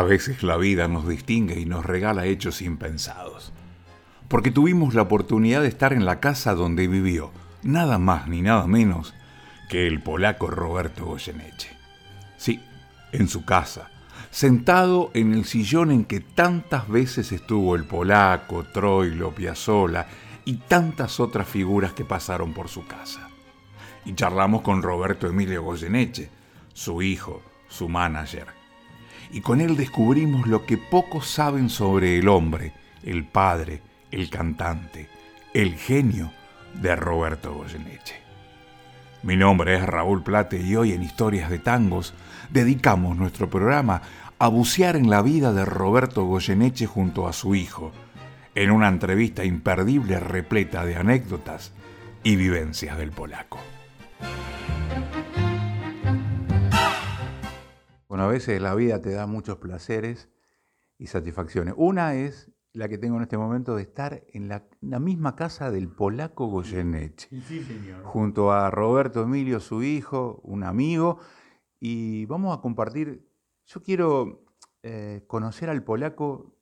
A 0.00 0.02
veces 0.02 0.42
la 0.42 0.56
vida 0.56 0.88
nos 0.88 1.06
distingue 1.06 1.60
y 1.60 1.66
nos 1.66 1.84
regala 1.84 2.24
hechos 2.24 2.62
impensados. 2.62 3.52
Porque 4.28 4.50
tuvimos 4.50 4.94
la 4.94 5.02
oportunidad 5.02 5.60
de 5.60 5.68
estar 5.68 5.92
en 5.92 6.06
la 6.06 6.20
casa 6.20 6.54
donde 6.54 6.88
vivió, 6.88 7.32
nada 7.62 7.98
más 7.98 8.26
ni 8.26 8.40
nada 8.40 8.66
menos 8.66 9.12
que 9.68 9.86
el 9.86 10.02
polaco 10.02 10.46
Roberto 10.46 11.04
Goyeneche. 11.04 11.76
Sí, 12.38 12.62
en 13.12 13.28
su 13.28 13.44
casa, 13.44 13.90
sentado 14.30 15.10
en 15.12 15.34
el 15.34 15.44
sillón 15.44 15.90
en 15.90 16.06
que 16.06 16.20
tantas 16.20 16.88
veces 16.88 17.30
estuvo 17.30 17.76
el 17.76 17.84
polaco, 17.84 18.64
Troilo, 18.72 19.34
Piazzola 19.34 20.08
y 20.46 20.54
tantas 20.54 21.20
otras 21.20 21.46
figuras 21.46 21.92
que 21.92 22.06
pasaron 22.06 22.54
por 22.54 22.68
su 22.68 22.86
casa. 22.86 23.28
Y 24.06 24.14
charlamos 24.14 24.62
con 24.62 24.82
Roberto 24.82 25.26
Emilio 25.26 25.62
Goyeneche, 25.62 26.30
su 26.72 27.02
hijo, 27.02 27.42
su 27.68 27.86
manager 27.90 28.59
y 29.32 29.40
con 29.40 29.60
él 29.60 29.76
descubrimos 29.76 30.46
lo 30.46 30.66
que 30.66 30.76
pocos 30.76 31.28
saben 31.28 31.68
sobre 31.68 32.18
el 32.18 32.28
hombre, 32.28 32.72
el 33.02 33.24
padre, 33.24 33.80
el 34.10 34.28
cantante, 34.30 35.08
el 35.54 35.74
genio 35.74 36.32
de 36.74 36.96
Roberto 36.96 37.54
Goyeneche. 37.54 38.16
Mi 39.22 39.36
nombre 39.36 39.76
es 39.76 39.84
Raúl 39.84 40.22
Plate 40.22 40.60
y 40.60 40.76
hoy 40.76 40.92
en 40.92 41.02
Historias 41.02 41.50
de 41.50 41.58
Tangos 41.58 42.14
dedicamos 42.50 43.16
nuestro 43.16 43.50
programa 43.50 44.02
a 44.38 44.48
bucear 44.48 44.96
en 44.96 45.10
la 45.10 45.20
vida 45.20 45.52
de 45.52 45.64
Roberto 45.64 46.24
Goyeneche 46.24 46.86
junto 46.86 47.28
a 47.28 47.32
su 47.32 47.54
hijo, 47.54 47.92
en 48.54 48.70
una 48.70 48.88
entrevista 48.88 49.44
imperdible 49.44 50.18
repleta 50.18 50.84
de 50.84 50.96
anécdotas 50.96 51.72
y 52.22 52.36
vivencias 52.36 52.96
del 52.96 53.10
polaco. 53.10 53.58
Bueno, 58.10 58.24
a 58.24 58.26
veces 58.26 58.60
la 58.60 58.74
vida 58.74 59.00
te 59.00 59.12
da 59.12 59.28
muchos 59.28 59.58
placeres 59.58 60.28
y 60.98 61.06
satisfacciones. 61.06 61.74
Una 61.76 62.16
es 62.16 62.50
la 62.72 62.88
que 62.88 62.98
tengo 62.98 63.14
en 63.18 63.22
este 63.22 63.38
momento 63.38 63.76
de 63.76 63.82
estar 63.82 64.24
en 64.32 64.48
la, 64.48 64.64
misma 64.98 65.36
casa 65.36 65.70
del 65.70 65.88
polaco 65.88 66.48
Goyeneche. 66.48 67.28
Sí, 67.42 67.62
señor. 67.62 68.02
Junto 68.02 68.50
a 68.50 68.68
Roberto 68.68 69.22
Emilio, 69.22 69.60
su 69.60 69.84
hijo, 69.84 70.40
un 70.42 70.64
amigo. 70.64 71.20
Y 71.78 72.26
vamos 72.26 72.58
a 72.58 72.60
compartir. 72.60 73.30
Yo 73.66 73.80
quiero 73.80 74.44
eh, 74.82 75.22
conocer 75.28 75.70
al 75.70 75.84
polaco. 75.84 76.56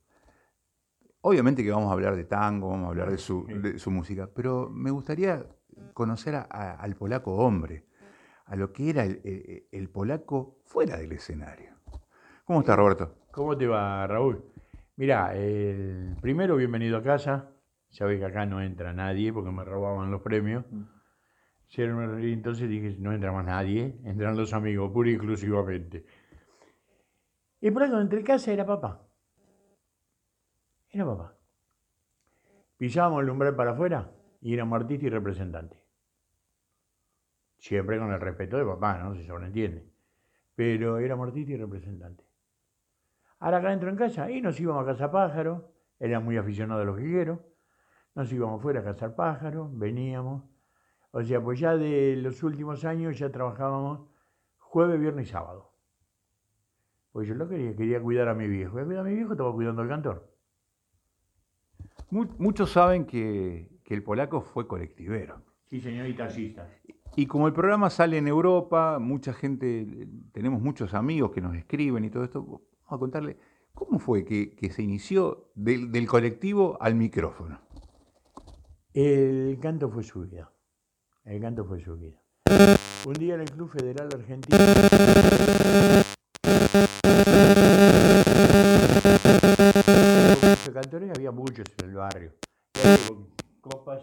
Obviamente 1.23 1.65
que 1.65 1.71
vamos 1.71 1.89
a 1.89 1.95
hablar 1.95 2.15
de 2.15 2.25
tango, 2.25 2.69
vamos 2.69 2.89
a 2.89 2.91
hablar 2.91 3.11
de 3.11 3.17
su, 3.17 3.91
música, 3.91 4.29
pero 4.35 4.69
me 4.69 4.91
gustaría 4.91 5.47
conocer 5.95 6.35
al 6.35 6.95
polaco 6.97 7.37
hombre 7.37 7.88
a 8.49 8.57
lo 8.57 8.73
que 8.73 8.91
era 8.91 9.05
el, 9.05 9.91
polaco 9.93 10.59
fuera 10.65 10.97
del 10.97 11.13
escenario. 11.13 11.71
¿Cómo 12.45 12.61
está 12.61 12.75
Roberto? 12.77 13.15
¿Cómo 13.31 13.57
te 13.57 13.67
va, 13.67 14.07
Raúl? 14.07 14.43
Mira, 14.97 15.37
el 15.37 16.17
primero, 16.21 16.57
bienvenido 16.57 16.97
a 16.97 17.03
casa. 17.03 17.51
Ya 17.91 18.07
ves 18.07 18.19
que 18.19 18.25
acá 18.25 18.47
no 18.47 18.63
entra 18.63 18.93
nadie 18.93 19.33
porque 19.33 19.51
me 19.51 19.65
robaban 19.65 20.11
los 20.11 20.23
premios. 20.23 20.65
Mm. 20.71 20.83
Entonces 21.77 22.69
dije, 22.69 22.97
no 22.99 23.13
entra 23.13 23.31
más 23.31 23.45
nadie, 23.45 23.99
entran 24.05 24.37
los 24.37 24.55
amigos, 24.55 24.91
pura 24.93 25.11
y 25.11 25.15
exclusivamente. 25.15 26.07
Y 27.61 27.71
por 27.71 27.83
ahí 27.83 27.91
entre 27.93 28.25
casa 28.25 28.51
era 28.51 28.65
papá. 28.65 29.07
Era 30.91 31.05
papá. 31.05 31.35
Pisábamos 32.79 33.23
el 33.23 33.31
umbral 33.31 33.55
para 33.55 33.73
afuera 33.73 34.11
y 34.41 34.55
era 34.55 34.65
artista 34.65 35.07
y 35.07 35.11
representante. 35.11 35.88
Siempre 37.59 37.99
con 37.99 38.13
el 38.13 38.21
respeto 38.21 38.57
de 38.57 38.65
papá, 38.65 38.99
¿no? 38.99 39.15
Si 39.15 39.25
se 39.25 39.33
entiende. 39.33 39.85
Pero 40.55 40.99
era 40.99 41.17
y 41.35 41.57
representante. 41.57 42.25
Ahora 43.41 43.59
acá 43.59 43.73
entro 43.73 43.91
en 43.91 43.97
casa 43.97 44.31
y 44.31 44.41
nos 44.41 44.59
íbamos 44.59 44.83
a 44.83 44.87
cazar 44.87 45.11
pájaros. 45.11 45.63
Era 46.01 46.21
muy 46.21 46.37
aficionado 46.37 46.83
a 46.83 46.85
los 46.85 46.99
jigueros. 46.99 47.41
Nos 48.15 48.33
íbamos 48.33 48.63
fuera 48.63 48.81
a 48.81 48.85
cazar 48.85 49.15
pájaros, 49.15 49.77
veníamos. 49.77 50.43
O 51.11 51.23
sea, 51.23 51.41
pues 51.41 51.59
ya 51.61 51.77
de 51.77 52.17
los 52.17 52.43
últimos 52.43 52.85
años 52.85 53.19
ya 53.19 53.31
trabajábamos 53.31 54.09
jueves, 54.59 55.01
viernes 55.01 55.29
y 55.29 55.31
sábado. 55.31 55.73
Pues 57.13 57.27
yo 57.27 57.35
lo 57.35 57.49
quería, 57.49 57.75
quería 57.75 58.01
cuidar 58.01 58.29
a 58.29 58.35
mi 58.35 58.47
viejo. 58.47 58.79
a 58.79 58.85
mi 58.85 59.15
viejo, 59.15 59.33
estaba 59.33 59.53
cuidando 59.53 59.83
al 59.83 59.89
cantor. 59.89 60.29
Muchos 62.11 62.71
saben 62.71 63.07
que, 63.07 63.69
que 63.85 63.95
el 63.95 64.03
polaco 64.03 64.41
fue 64.41 64.67
colectivero. 64.67 65.43
Sí, 65.67 65.81
señor, 65.81 66.07
y 66.07 66.15
taxista. 66.15 66.69
Y 67.17 67.27
como 67.27 67.47
el 67.49 67.53
programa 67.53 67.91
sale 67.91 68.19
en 68.19 68.29
Europa, 68.29 68.99
mucha 68.99 69.33
gente, 69.33 70.09
tenemos 70.33 70.63
muchos 70.63 70.95
amigos 70.95 71.33
que 71.33 71.41
nos 71.41 71.57
escriben 71.57 72.05
y 72.05 72.11
todo 72.11 72.25
esto, 72.25 72.43
vamos 72.45 72.63
a 72.87 72.99
contarle, 72.99 73.37
¿cómo 73.75 73.99
fue 73.99 74.25
que, 74.25 74.71
se 74.71 74.83
inició 74.83 75.51
del, 75.55 76.07
colectivo 76.07 76.79
al 76.81 76.95
micrófono? 76.95 77.61
El 78.93 79.59
canto 79.61 79.91
fue 79.91 80.03
su 80.05 80.21
vida. 80.21 80.51
El 81.25 81.41
canto 81.41 81.65
fue 81.65 81.81
su 81.81 81.97
vida. 81.97 82.21
Un 83.07 83.15
día 83.15 83.35
en 83.35 83.41
el 83.41 83.51
Club 83.51 83.71
Federal 83.71 84.09
Argentino. 84.15 84.59
cantores 90.73 91.11
había 91.17 91.33
muchos 91.33 91.67
en 91.83 91.89
el 91.89 91.97
barrio 91.97 92.33
copas, 93.69 94.01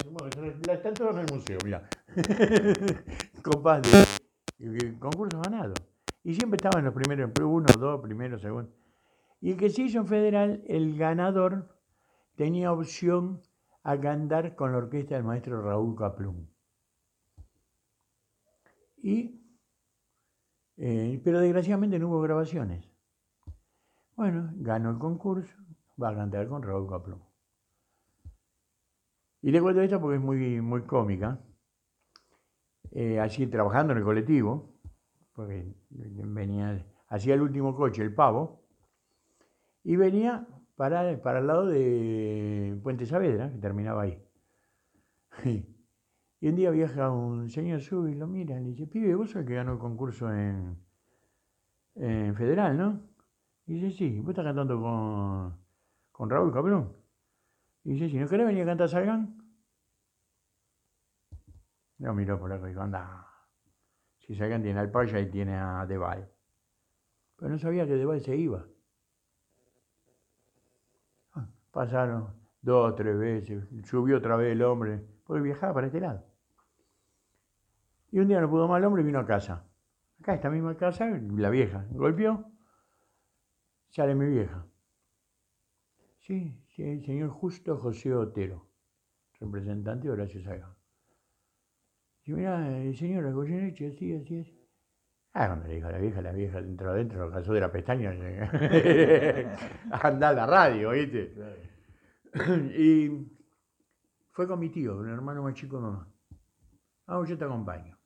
están 0.71 0.93
todos 0.93 1.15
en 1.15 1.19
el 1.19 1.33
museo, 1.33 1.57
mira. 1.63 1.87
copas 3.43 3.81
de, 4.57 4.99
concursos 4.99 5.41
ganados. 5.41 5.77
Y 6.23 6.33
siempre 6.33 6.57
estaban 6.57 6.85
los 6.85 6.93
primeros, 6.93 7.31
uno, 7.41 7.67
dos, 7.77 8.01
primero, 8.01 8.39
segundo. 8.39 8.71
Y 9.41 9.51
el 9.51 9.57
que 9.57 9.69
se 9.69 9.83
hizo 9.83 9.99
en 9.99 10.07
federal, 10.07 10.63
el 10.67 10.97
ganador 10.97 11.77
tenía 12.35 12.71
opción 12.71 13.41
a 13.83 13.99
cantar 13.99 14.55
con 14.55 14.71
la 14.71 14.79
orquesta 14.79 15.15
del 15.15 15.23
maestro 15.23 15.61
Raúl 15.61 15.95
Caplum. 15.95 16.47
Y, 18.97 19.39
eh, 20.77 21.21
pero 21.23 21.39
desgraciadamente 21.39 21.99
no 21.99 22.09
hubo 22.09 22.21
grabaciones. 22.21 22.89
Bueno, 24.15 24.49
ganó 24.55 24.89
el 24.89 24.97
concurso, 24.97 25.55
va 26.01 26.09
a 26.09 26.15
cantar 26.15 26.47
con 26.47 26.63
Raúl 26.63 26.89
Caplum. 26.89 27.19
Y 29.41 29.51
le 29.51 29.61
cuento 29.61 29.81
esto 29.81 30.01
porque 30.01 30.15
es 30.15 30.23
muy, 30.23 30.59
muy 30.61 30.81
cómica. 30.83 31.39
Eh, 32.97 33.19
así 33.19 33.45
trabajando 33.47 33.91
en 33.91 33.99
el 33.99 34.05
colectivo, 34.05 34.73
porque 35.33 35.67
venía, 35.89 36.87
hacía 37.09 37.33
el 37.33 37.41
último 37.41 37.75
coche, 37.75 38.01
el 38.01 38.15
pavo, 38.15 38.63
y 39.83 39.97
venía 39.97 40.47
para, 40.77 41.21
para 41.21 41.39
el 41.39 41.47
lado 41.47 41.65
de 41.65 42.79
Puente 42.81 43.05
Saavedra, 43.05 43.51
que 43.51 43.57
terminaba 43.57 44.03
ahí. 44.03 44.23
Y 46.41 46.49
un 46.49 46.55
día 46.57 46.69
viaja 46.69 47.09
un 47.09 47.49
señor, 47.49 47.81
sube 47.81 48.11
y 48.11 48.13
lo 48.13 48.27
mira, 48.27 48.59
le 48.59 48.69
dice, 48.69 48.85
pibe, 48.85 49.15
vos 49.15 49.31
sos 49.31 49.41
el 49.41 49.47
que 49.47 49.55
ganó 49.55 49.73
el 49.73 49.79
concurso 49.79 50.31
en, 50.31 50.77
en 51.95 52.35
Federal, 52.35 52.77
¿no? 52.77 53.01
Y 53.65 53.75
dice, 53.75 53.89
sí, 53.89 54.19
vos 54.19 54.29
estás 54.29 54.45
cantando 54.45 54.79
con, 54.79 55.57
con 56.11 56.29
Raúl 56.29 56.53
Cabrón. 56.53 56.93
Y 57.83 57.93
dice, 57.93 58.09
si 58.09 58.17
no 58.19 58.27
querés 58.27 58.45
venir 58.45 58.61
a 58.61 58.65
cantar 58.67 58.89
Salgan. 58.89 59.34
Yo 61.97 62.13
miro 62.13 62.39
por 62.39 62.51
el 62.51 62.75
y 62.75 62.79
anda. 62.79 63.27
Si 64.19 64.35
Salgan 64.35 64.63
tiene 64.63 64.79
al 64.79 64.91
Paya 64.91 65.19
y 65.19 65.29
tiene 65.29 65.55
a 65.55 65.85
Deval. 65.85 66.29
Pero 67.37 67.51
no 67.51 67.57
sabía 67.59 67.85
que 67.85 67.95
Deval 67.95 68.21
se 68.21 68.35
iba. 68.35 68.65
Ah, 71.33 71.47
pasaron 71.71 72.33
dos 72.61 72.91
o 72.91 72.95
tres 72.95 73.17
veces, 73.17 73.63
subió 73.83 74.17
otra 74.17 74.35
vez 74.35 74.51
el 74.51 74.63
hombre, 74.63 75.05
porque 75.25 75.43
viajaba 75.43 75.73
para 75.75 75.87
este 75.87 75.99
lado. 75.99 76.25
Y 78.11 78.19
un 78.19 78.27
día 78.27 78.41
no 78.41 78.49
pudo 78.49 78.67
más 78.67 78.79
el 78.79 78.85
hombre 78.85 79.03
y 79.03 79.05
vino 79.05 79.19
a 79.19 79.25
casa. 79.25 79.67
Acá, 80.19 80.33
esta 80.33 80.49
misma 80.49 80.75
casa, 80.75 81.07
la 81.07 81.49
vieja, 81.49 81.85
golpeó, 81.91 82.51
sale 83.89 84.15
mi 84.15 84.25
vieja. 84.25 84.65
Sí, 86.19 86.65
Sí, 86.75 86.83
el 86.83 87.05
señor 87.05 87.29
Justo 87.29 87.77
José 87.77 88.13
Otero, 88.13 88.67
representante 89.39 90.07
de 90.07 90.13
Horacio 90.13 90.43
Saga. 90.43 90.75
Y 92.25 92.33
mira, 92.33 92.81
el 92.81 92.95
señor 92.97 93.31
Goyeneche, 93.31 93.87
así, 93.87 94.13
así, 94.13 94.39
así. 94.39 94.67
Ah, 95.33 95.47
cuando 95.47 95.67
le 95.67 95.75
dijo 95.75 95.87
a 95.87 95.91
la 95.91 95.97
vieja, 95.97 96.21
la 96.21 96.31
vieja 96.31 96.59
entró 96.59 96.91
adentro, 96.91 97.27
lo 97.27 97.31
casó 97.31 97.53
de 97.53 97.59
la 97.59 97.71
pestaña, 97.71 98.11
anda 99.91 100.29
a 100.29 100.33
la 100.33 100.45
radio, 100.45 100.91
¿viste? 100.91 101.33
y 102.77 103.27
fue 104.31 104.47
con 104.47 104.59
mi 104.59 104.69
tío, 104.69 104.97
un 104.97 105.09
hermano 105.09 105.43
más 105.43 105.53
chico 105.53 105.77
de 105.77 105.83
mamá. 105.83 106.07
Ah, 107.07 107.21
yo 107.27 107.37
te 107.37 107.43
acompaño. 107.43 107.97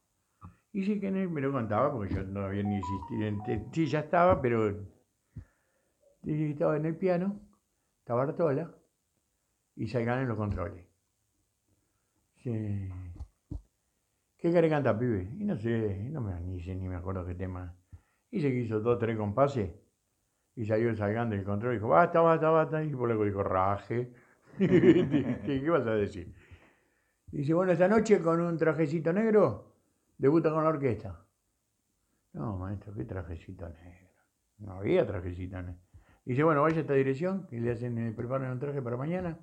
Y 0.73 0.83
sí 0.85 0.99
que 0.99 1.07
él 1.07 1.29
me 1.29 1.41
lo 1.41 1.51
contaba, 1.51 1.91
porque 1.91 2.15
yo 2.15 2.23
no 2.23 2.41
había 2.41 2.63
ni 2.63 2.77
existido. 2.77 3.71
Sí, 3.71 3.85
ya 3.85 3.99
estaba, 3.99 4.41
pero 4.41 4.75
estaba 6.23 6.77
en 6.77 6.85
el 6.85 6.97
piano 6.97 7.39
Bartola 8.15 8.71
y 9.75 9.87
se 9.87 10.01
en 10.01 10.27
los 10.27 10.37
controles. 10.37 10.85
¿Qué 14.39 14.51
quiere 14.51 14.69
cantar, 14.69 14.97
pibe? 14.97 15.29
Y 15.37 15.43
no 15.43 15.57
sé, 15.57 16.09
no 16.11 16.21
me, 16.21 16.39
ni, 16.39 16.57
ni 16.57 16.87
me 16.87 16.95
acuerdo 16.95 17.25
qué 17.25 17.35
tema. 17.35 17.75
Y 18.31 18.39
se 18.39 18.47
hizo 18.47 18.79
dos, 18.79 18.97
tres 18.97 19.17
compases. 19.17 19.69
Y 20.55 20.65
salió 20.65 20.95
Salgán 20.95 21.29
del 21.29 21.43
control 21.43 21.73
y 21.73 21.75
dijo, 21.75 21.89
basta, 21.89 22.21
basta, 22.21 22.49
basta. 22.49 22.81
Y 22.81 22.89
el 22.89 22.97
polaco 22.97 23.25
dijo, 23.25 23.43
raje. 23.43 24.13
¿Qué, 24.57 25.65
vas 25.69 25.85
a 25.85 25.93
decir? 25.93 26.33
Dice, 27.27 27.53
bueno, 27.53 27.73
esta 27.73 27.89
noche 27.89 28.21
con 28.21 28.39
un 28.39 28.57
trajecito 28.57 29.11
negro 29.11 29.75
debuta 30.17 30.51
con 30.51 30.63
la 30.63 30.69
orquesta. 30.69 31.25
No, 32.31 32.57
maestro, 32.57 32.93
qué 32.93 33.03
trajecito 33.03 33.67
negro. 33.67 34.09
No 34.59 34.73
había 34.73 35.05
trajecito 35.05 35.61
negro. 35.61 35.81
Dice, 36.23 36.43
bueno, 36.43 36.61
vaya 36.61 36.77
a 36.77 36.81
esta 36.81 36.93
dirección 36.93 37.45
y 37.51 37.59
le 37.59 37.71
hacen, 37.71 37.97
eh, 37.97 38.13
preparan 38.13 38.51
un 38.51 38.59
traje 38.59 38.81
para 38.81 38.95
mañana 38.95 39.37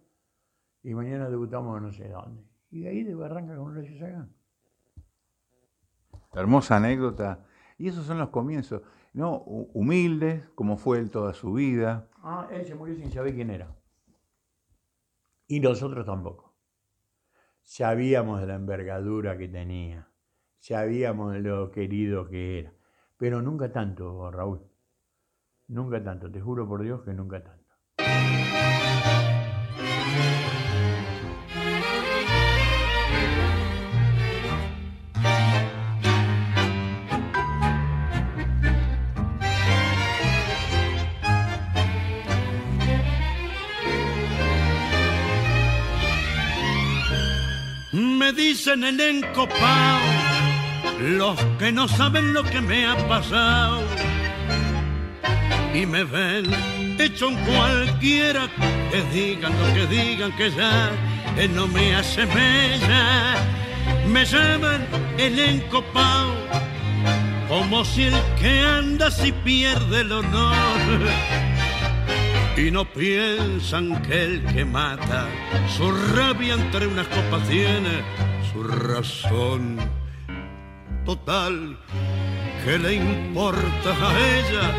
y 0.82 0.94
mañana 0.94 1.28
debutamos 1.28 1.82
no 1.82 1.92
sé 1.92 2.08
dónde. 2.08 2.42
Y 2.70 2.80
de 2.80 2.88
ahí 2.88 3.22
arranca 3.22 3.56
con 3.56 3.72
Horacio 3.72 3.98
Sagán. 3.98 4.35
Hermosa 6.36 6.76
anécdota. 6.76 7.44
Y 7.78 7.88
esos 7.88 8.06
son 8.06 8.18
los 8.18 8.28
comienzos, 8.30 8.82
¿no? 9.12 9.42
Hu- 9.44 9.70
Humildes, 9.74 10.48
como 10.54 10.76
fue 10.76 10.98
él 10.98 11.10
toda 11.10 11.32
su 11.34 11.52
vida. 11.52 12.08
Ah, 12.22 12.48
él 12.50 12.64
se 12.64 12.74
murió 12.74 12.94
sin 12.96 13.10
saber 13.10 13.34
quién 13.34 13.50
era. 13.50 13.74
Y 15.48 15.60
nosotros 15.60 16.04
tampoco. 16.06 16.54
Sabíamos 17.62 18.42
la 18.42 18.54
envergadura 18.54 19.36
que 19.36 19.48
tenía, 19.48 20.08
sabíamos 20.60 21.36
lo 21.38 21.70
querido 21.72 22.28
que 22.28 22.60
era, 22.60 22.72
pero 23.16 23.42
nunca 23.42 23.72
tanto, 23.72 24.30
Raúl. 24.30 24.60
Nunca 25.68 26.02
tanto, 26.02 26.30
te 26.30 26.40
juro 26.40 26.68
por 26.68 26.82
Dios 26.84 27.02
que 27.02 27.12
nunca 27.12 27.42
tanto. 27.42 27.74
Dicen 48.76 49.00
el 49.00 49.00
encopao, 49.00 50.00
los 51.00 51.40
que 51.58 51.72
no 51.72 51.88
saben 51.88 52.34
lo 52.34 52.42
que 52.42 52.60
me 52.60 52.84
ha 52.86 52.94
pasado. 53.08 53.82
Y 55.72 55.86
me 55.86 56.04
ven 56.04 56.44
hecho 56.98 57.28
un 57.28 57.36
cualquiera, 57.36 58.48
que 58.90 59.02
digan 59.14 59.52
lo 59.58 59.74
que 59.74 59.86
digan, 59.86 60.32
que 60.36 60.50
ya 60.50 60.90
eh, 61.38 61.48
no 61.48 61.66
me 61.68 61.94
asemeja. 61.94 63.36
Me 64.08 64.26
llaman 64.26 64.86
el 65.16 65.38
encopao, 65.38 66.34
como 67.48 67.82
si 67.82 68.04
el 68.04 68.14
que 68.38 68.60
anda 68.60 69.10
si 69.10 69.32
pierde 69.32 70.02
el 70.02 70.12
honor. 70.12 71.00
Y 72.58 72.70
no 72.70 72.84
piensan 72.84 74.02
que 74.02 74.22
el 74.22 74.42
que 74.52 74.66
mata 74.66 75.26
su 75.76 75.90
rabia 76.14 76.54
entre 76.54 76.86
unas 76.86 77.06
copas 77.06 77.46
tiene 77.48 78.25
razón. 78.62 79.78
Total, 81.04 81.78
¿qué 82.64 82.78
le 82.78 82.94
importa 82.94 83.90
a 84.02 84.10
ella 84.38 84.74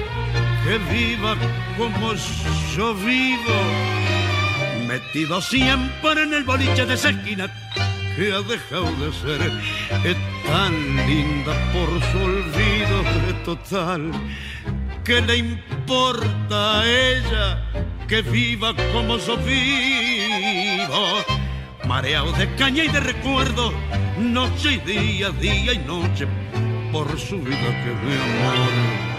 que 0.63 0.77
viva 0.93 1.35
como 1.77 2.13
yo 2.75 2.93
vivo? 2.95 3.59
Metido 4.87 5.41
siempre 5.41 6.23
en 6.23 6.33
el 6.33 6.43
boliche 6.43 6.85
de 6.85 6.95
esa 6.95 7.09
esquina 7.09 7.47
que 8.15 8.33
ha 8.33 8.41
dejado 8.41 8.91
de 8.95 9.13
ser 9.13 9.51
eh, 10.03 10.15
tan 10.45 10.73
linda 11.07 11.53
por 11.71 11.89
su 12.11 12.19
olvido. 12.19 13.03
Total, 13.45 14.11
¿Qué 15.07 15.21
le 15.21 15.37
importa 15.37 16.81
a 16.81 16.85
ella 16.85 17.63
que 18.09 18.21
viva 18.21 18.75
como 18.91 19.17
yo 19.17 19.37
vivo? 19.37 21.36
Mareado 21.87 22.33
de 22.33 22.53
caña 22.55 22.83
y 22.83 22.89
de 22.89 22.99
recuerdo, 22.99 23.71
noche 24.19 24.73
y 24.73 24.77
día, 24.79 25.29
día 25.29 25.71
y 25.71 25.77
noche, 25.79 26.27
por 26.91 27.17
su 27.17 27.39
vida 27.39 27.55
que 27.55 27.91
de 28.05 28.21
amor. 28.27 29.17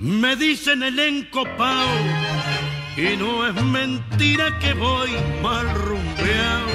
Me 0.00 0.34
dicen 0.34 0.82
el 0.82 0.98
encopao 0.98 1.86
y 2.96 3.16
no 3.16 3.46
es 3.46 3.54
mentira 3.62 4.58
que 4.58 4.74
voy 4.74 5.10
mal 5.40 5.72
rumbeado. 5.72 6.66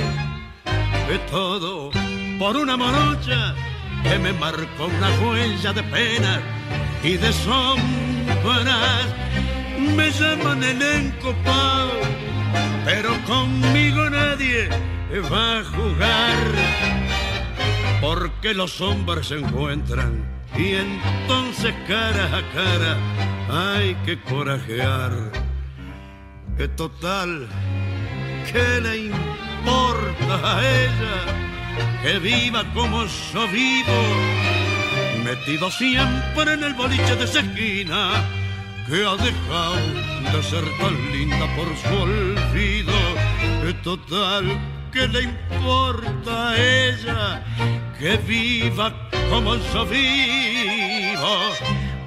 De 1.09 1.19
todo 1.29 1.91
por 2.43 2.57
una 2.57 2.75
morocha 2.75 3.55
que 4.03 4.19
me 4.19 4.33
marcó 4.33 4.87
una 4.87 5.09
huella 5.21 5.71
de 5.71 5.81
pena 5.83 6.41
y 7.01 7.15
de 7.15 7.31
sombras. 7.31 9.05
Me 9.95 10.11
llaman 10.11 10.61
el 10.61 10.81
encopao, 10.81 11.91
pero 12.83 13.11
conmigo 13.25 14.09
nadie 14.09 14.67
va 15.31 15.59
a 15.59 15.63
jugar 15.63 16.37
porque 18.01 18.53
los 18.53 18.81
hombres 18.81 19.27
se 19.27 19.39
encuentran 19.39 20.11
y 20.57 20.73
entonces 20.73 21.73
cara 21.87 22.25
a 22.39 22.41
cara 22.57 22.97
hay 23.49 23.95
que 24.05 24.19
corajear. 24.19 25.13
Que 26.57 26.67
total, 26.67 27.47
¿qué 28.51 28.81
le 28.81 28.97
importa 29.05 30.57
a 30.57 30.61
ella 30.61 31.43
que 32.01 32.19
viva 32.19 32.63
como 32.73 33.05
yo 33.05 33.47
vivo? 33.47 33.99
Metido 35.23 35.71
siempre 35.71 36.53
en 36.53 36.63
el 36.63 36.73
boliche 36.73 37.15
de 37.15 37.25
esa 37.25 37.39
esquina 37.39 38.11
que 38.87 39.05
ha 39.05 39.15
dejado 39.15 40.33
de 40.33 40.43
ser 40.43 40.63
tan 40.79 41.11
linda 41.11 41.47
por 41.55 41.67
su 41.77 41.95
olvido. 42.01 42.93
Que 43.63 43.73
total, 43.83 44.59
¿qué 44.91 45.07
le 45.07 45.23
importa 45.23 46.49
a 46.49 46.57
ella 46.57 47.43
que 47.97 48.17
viva 48.17 48.93
como 49.29 49.55
yo 49.55 49.85
vivo? 49.85 51.37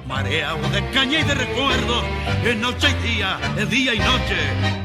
Mareado 0.07 0.69
de 0.69 0.89
caña 0.91 1.19
y 1.19 1.23
de 1.23 1.35
recuerdo, 1.35 2.03
en 2.45 2.61
noche 2.61 2.87
y 2.89 3.07
día, 3.07 3.39
en 3.57 3.69
día 3.69 3.93
y 3.93 3.99
noche, 3.99 4.39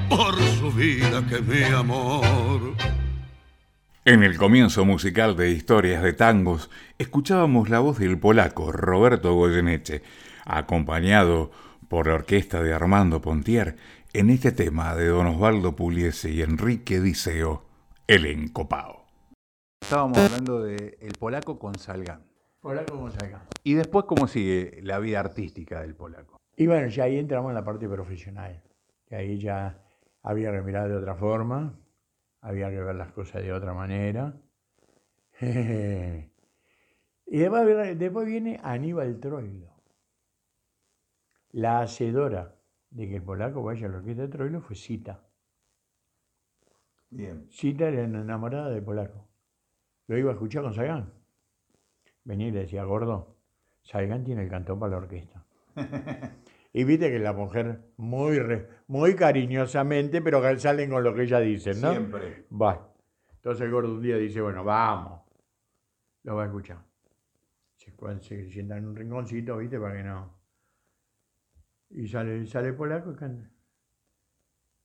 por 0.09 0.37
su 0.59 0.73
vida 0.73 1.23
que 1.29 1.41
mi 1.41 1.62
amor. 1.65 2.75
En 4.05 4.25
el 4.25 4.37
comienzo 4.37 4.85
musical 4.85 5.37
de 5.37 5.53
Historias 5.53 6.03
de 6.03 6.13
Tangos, 6.13 6.71
escuchábamos 6.99 7.71
la 7.71 7.79
voz 7.79 8.01
del 8.01 8.19
polaco 8.19 8.73
Roberto 8.73 9.33
Goyeneche, 9.35 10.03
acompañado 10.45 11.53
por 11.87 12.09
la 12.09 12.15
orquesta 12.15 12.61
de 12.65 12.75
Armando 12.75 13.21
Pontier, 13.21 13.77
en 14.13 14.31
este 14.31 14.51
tema 14.51 14.97
de 14.97 15.07
Don 15.07 15.29
Osvaldo 15.29 15.77
Pugliese 15.77 16.31
y 16.31 16.43
Enrique 16.43 17.01
Diceo, 17.01 17.65
El 18.09 18.27
Encopao. 18.27 19.07
Estábamos 19.81 20.19
hablando 20.19 20.61
de 20.61 20.99
El 21.01 21.13
Polaco 21.13 21.61
con 21.61 21.79
Salgán. 21.79 22.25
Polaco 22.61 22.97
como 22.97 23.09
saca. 23.13 23.47
¿Y 23.63 23.75
después 23.75 24.07
cómo 24.07 24.27
sigue 24.27 24.81
la 24.83 24.99
vida 24.99 25.21
artística 25.21 25.81
del 25.81 25.95
polaco? 25.95 26.41
Y 26.57 26.67
bueno, 26.67 26.89
ya 26.89 27.05
ahí 27.05 27.19
entramos 27.19 27.51
en 27.51 27.55
la 27.55 27.65
parte 27.65 27.89
profesional. 27.89 28.65
Que 29.07 29.15
ahí 29.15 29.39
ya 29.39 29.79
había 30.25 30.51
que 30.51 30.61
mirar 30.63 30.89
de 30.89 30.97
otra 30.97 31.15
forma, 31.15 31.79
había 32.43 32.71
que 32.71 32.81
ver 32.81 32.95
las 32.95 33.13
cosas 33.13 33.43
de 33.43 33.53
otra 33.53 33.73
manera. 33.73 34.35
y 35.41 37.39
después, 37.39 37.99
después 37.99 38.27
viene 38.27 38.61
Aníbal 38.63 39.19
Troilo. 39.21 39.73
La 41.53 41.81
hacedora 41.81 42.55
de 42.91 43.09
que 43.09 43.17
el 43.17 43.23
polaco 43.23 43.63
vaya 43.63 43.87
a 43.87 43.91
la 43.91 43.99
orquesta 43.99 44.23
de 44.23 44.29
Troilo 44.29 44.61
fue 44.61 44.77
Cita. 44.77 45.25
Bien. 47.11 47.47
Cita 47.51 47.89
era 47.89 48.05
enamorada 48.05 48.71
del 48.71 48.83
polaco. 48.83 49.29
Lo 50.09 50.19
iba 50.19 50.31
a 50.31 50.35
escuchar 50.35 50.63
con 50.63 50.75
Sagán. 50.75 51.13
Venía 52.25 52.49
y 52.49 52.51
le 52.51 52.61
decía, 52.61 52.85
gordo, 52.85 53.37
Sagán 53.83 54.25
tiene 54.25 54.43
el 54.45 54.51
cantón 54.51 54.79
para 54.79 54.93
la 54.93 54.97
orquesta. 54.99 55.45
y 56.73 56.85
viste 56.85 57.11
que 57.11 57.19
la 57.19 57.33
mujer 57.33 57.81
muy, 57.97 58.38
re- 58.38 58.69
muy 58.87 59.14
cariñosamente, 59.14 60.23
pero 60.23 60.59
salen 60.59 60.91
con 60.91 61.05
lo 61.05 61.14
que 61.14 61.23
ella 61.23 61.38
dice, 61.41 61.75
¿no? 61.75 61.91
Siempre. 61.91 62.47
Va. 62.50 62.93
Entonces 63.35 63.62
el 63.62 63.71
gordo 63.73 63.95
un 63.95 64.02
día 64.02 64.17
dice, 64.17 64.41
bueno, 64.41 64.64
vamos. 64.64 65.21
Lo 66.23 66.37
va 66.37 66.45
a 66.45 66.47
escuchar. 66.47 66.79
Se, 67.76 67.93
se 68.21 68.50
sienta 68.50 68.76
en 68.76 68.87
un 68.87 68.97
rinconcito, 68.97 69.59
viste, 69.59 69.79
para 69.79 69.97
que 69.97 70.05
no. 70.05 70.38
Y 71.91 72.07
sale, 72.09 72.47
sale 72.47 72.73
polaco 72.73 73.12
y 73.12 73.17
canta. 73.17 73.50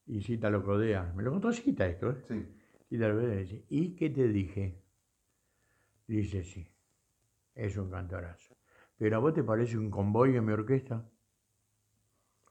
Y 0.07 0.21
Cita 0.21 0.49
lo 0.49 0.63
codea. 0.63 1.13
Me 1.15 1.23
lo 1.23 1.31
contó 1.31 1.51
Cita 1.53 1.85
esto, 1.85 2.09
¿eh? 2.11 2.23
Sí. 2.27 2.45
Y 2.89 2.97
tal 2.97 3.13
vez 3.15 3.29
le 3.29 3.37
dice, 3.37 3.65
¿y 3.69 3.95
qué 3.95 4.09
te 4.09 4.27
dije? 4.27 4.81
Dice, 6.07 6.43
sí, 6.43 6.67
es 7.53 7.77
un 7.77 7.89
cantorazo. 7.91 8.55
¿Pero 8.97 9.17
a 9.17 9.19
vos 9.19 9.33
te 9.33 9.43
parece 9.43 9.77
un 9.77 9.91
convoy 9.91 10.35
en 10.35 10.45
mi 10.45 10.53
orquesta? 10.53 11.05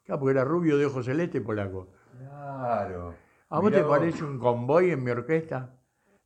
Claro, 0.06 0.20
porque 0.20 0.30
era 0.30 0.44
rubio 0.44 0.78
de 0.78 0.86
ojos 0.86 1.04
celeste 1.04 1.40
polaco. 1.40 1.88
Claro. 2.16 3.14
¿A 3.48 3.60
vos 3.60 3.72
te 3.72 3.82
vos. 3.82 3.90
parece 3.90 4.24
un 4.24 4.38
convoy 4.38 4.90
en 4.92 5.02
mi 5.02 5.10
orquesta? 5.10 5.78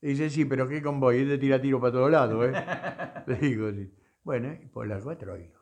Y 0.03 0.09
dice, 0.09 0.31
sí, 0.31 0.45
pero 0.45 0.69
¿qué 0.69 0.83
convoy? 0.83 1.23
Es 1.23 1.29
de 1.29 1.39
tira 1.39 1.61
tiro 1.61 1.81
para 1.81 1.93
todos 1.93 2.11
lados, 2.11 2.47
¿eh? 2.47 2.53
Le 3.27 3.37
digo, 3.37 3.71
sí. 3.73 3.93
Bueno, 4.23 4.53
y 4.53 4.67
por 4.67 4.87
la 4.87 5.01
cuatro 5.01 5.33
Troilo. 5.33 5.61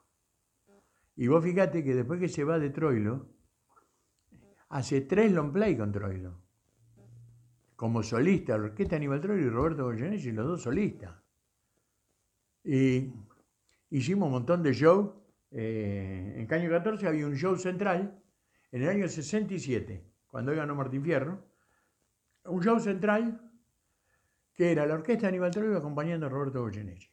Y 1.17 1.27
vos 1.29 1.43
fíjate 1.43 1.83
que 1.83 1.95
después 1.95 2.21
que 2.21 2.29
se 2.29 2.45
va 2.45 2.59
de 2.59 2.71
Troilo, 2.71 3.29
hace 4.69 5.01
tres 5.03 5.33
long 5.33 5.53
play 5.53 5.77
con 5.77 5.93
Troilo. 5.93 6.41
Como 7.77 8.03
solista, 8.03 8.59
la 8.59 8.65
orquesta 8.65 8.97
Aníbal 8.97 9.21
Troilo 9.21 9.47
y 9.47 9.51
Roberto 9.51 9.85
Goyeneche, 9.85 10.33
los 10.33 10.47
dos 10.47 10.63
solistas. 10.63 11.15
Y 12.65 13.13
hicimos 13.91 14.27
un 14.27 14.33
montón 14.33 14.63
de 14.63 14.73
shows. 14.73 15.11
Eh, 15.51 16.35
en 16.37 16.47
Caño 16.47 16.69
14 16.71 17.07
había 17.07 17.27
un 17.27 17.37
show 17.37 17.57
central 17.57 18.23
en 18.71 18.83
el 18.83 18.89
año 18.89 19.09
67, 19.09 20.05
cuando 20.29 20.55
ganó 20.55 20.75
Martín 20.75 21.03
Fierro. 21.03 21.43
Un 22.45 22.63
show 22.63 22.79
central 22.79 23.41
que 24.55 24.73
era 24.73 24.87
la 24.87 24.95
orquesta 24.95 25.23
de 25.23 25.29
Aníbal 25.29 25.77
acompañando 25.77 26.27
a 26.27 26.29
Roberto 26.29 26.61
Goyeneche. 26.61 27.13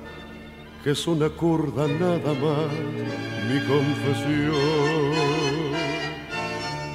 que 0.83 0.91
es 0.91 1.07
una 1.07 1.29
curda 1.29 1.87
nada 1.87 2.33
más 2.33 2.71
mi 3.47 3.59
confesión. 3.67 5.11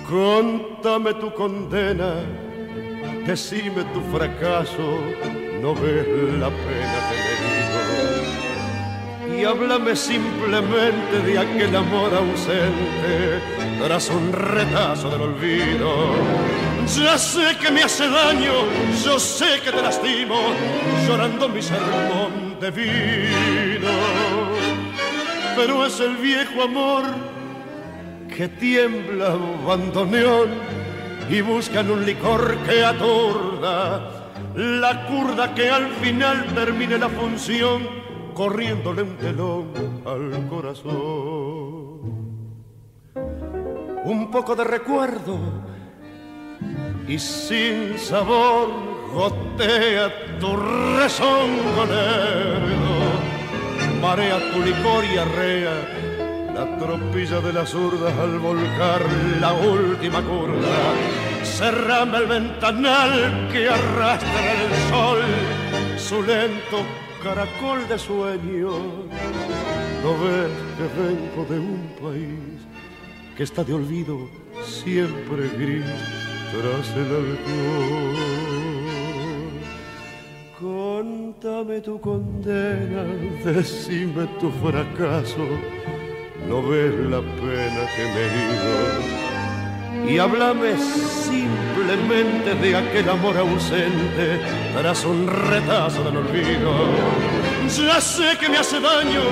Contame 0.09 1.15
tu 1.15 1.33
condena, 1.35 2.15
decime 3.27 3.85
tu 3.93 4.01
fracaso, 4.17 4.99
no 5.61 5.75
ves 5.75 6.07
la 6.39 6.49
pena 6.49 6.99
que. 7.11 7.17
Y 9.37 9.45
háblame 9.45 9.95
simplemente 9.95 11.21
de 11.25 11.39
aquel 11.39 11.77
amor 11.77 12.15
ausente 12.15 13.41
tras 13.83 14.09
un 14.11 14.33
retazo 14.33 15.11
del 15.11 15.21
olvido. 15.23 16.15
Ya 16.97 17.19
sé 17.19 17.57
que 17.61 17.71
me 17.71 17.83
hace 17.83 18.09
daño, 18.09 18.53
yo 19.05 19.19
sé 19.19 19.61
que 19.63 19.73
te 19.73 19.83
lastimo, 19.83 20.37
llorando 21.07 21.49
mi 21.49 21.61
sermón 21.61 22.46
de 22.61 22.71
vino. 22.71 23.89
Pero 25.57 25.87
es 25.87 26.01
el 26.01 26.17
viejo 26.17 26.63
amor 26.63 27.05
que 28.35 28.49
tiembla 28.49 29.37
bandoneón 29.67 30.51
y 31.31 31.41
buscan 31.41 31.91
un 31.91 32.05
licor 32.05 32.57
que 32.67 32.85
aturda 32.85 34.33
la 34.55 35.07
curda 35.07 35.55
que 35.55 35.71
al 35.71 35.89
final 35.95 36.47
termine 36.55 36.99
la 36.99 37.09
función 37.09 37.89
corriéndole 38.35 39.03
un 39.03 39.17
telón 39.17 39.73
al 40.05 40.47
corazón. 40.49 40.97
Un 44.05 44.31
poco 44.31 44.55
de 44.55 44.65
recuerdo 44.65 45.39
y 47.09 47.19
sin 47.19 47.99
sabor 47.99 48.96
gotea 49.17 50.39
tu 50.39 50.51
rezongo 50.99 51.83
lerdo, 51.93 52.97
marea 54.03 54.39
tu 54.53 54.61
licor 54.61 55.05
y 55.07 55.17
arrea 55.17 55.77
la 56.55 56.77
tropilla 56.77 57.41
de 57.41 57.53
las 57.55 57.71
zurdas 57.71 58.13
al 58.19 58.39
volcar 58.39 59.03
la 59.41 59.55
última 59.55 60.21
curva. 60.23 60.77
Cerrame 61.43 62.19
el 62.19 62.27
ventanal 62.27 63.49
que 63.51 63.69
arrastra 63.71 64.41
el 64.53 64.73
sol, 64.91 65.23
su 65.97 66.23
lento 66.23 66.79
caracol 67.23 67.89
de 67.89 67.99
sueño. 67.99 68.73
No 70.03 70.11
ves 70.23 70.53
que 70.77 70.87
vengo 71.01 71.43
de 71.49 71.59
un 71.59 71.83
país 72.03 72.59
que 73.35 73.45
está 73.45 73.65
de 73.65 73.73
olvido 73.73 74.29
siempre 74.63 75.49
gris 75.57 75.87
tras 76.53 76.89
el 76.97 77.11
alcohol. 77.23 78.76
Contame 80.59 81.83
tu 81.83 82.01
condena, 82.01 83.05
decime 83.45 84.27
tu 84.41 84.51
fracaso, 84.53 85.47
no 86.49 86.63
ves 86.63 86.95
la 87.11 87.21
pena 87.21 87.83
que 87.95 88.05
me 88.15 88.25
dio. 88.33 90.15
Y 90.15 90.19
háblame 90.19 90.79
simplemente 90.79 92.55
de 92.55 92.75
aquel 92.75 93.07
amor 93.11 93.37
ausente 93.37 94.41
tras 94.75 95.05
un 95.05 95.27
retazo 95.27 96.03
del 96.05 96.17
olvido. 96.17 96.73
Ya 97.69 98.01
sé 98.01 98.39
que 98.41 98.49
me 98.49 98.57
hace 98.57 98.81
daño, 98.81 99.25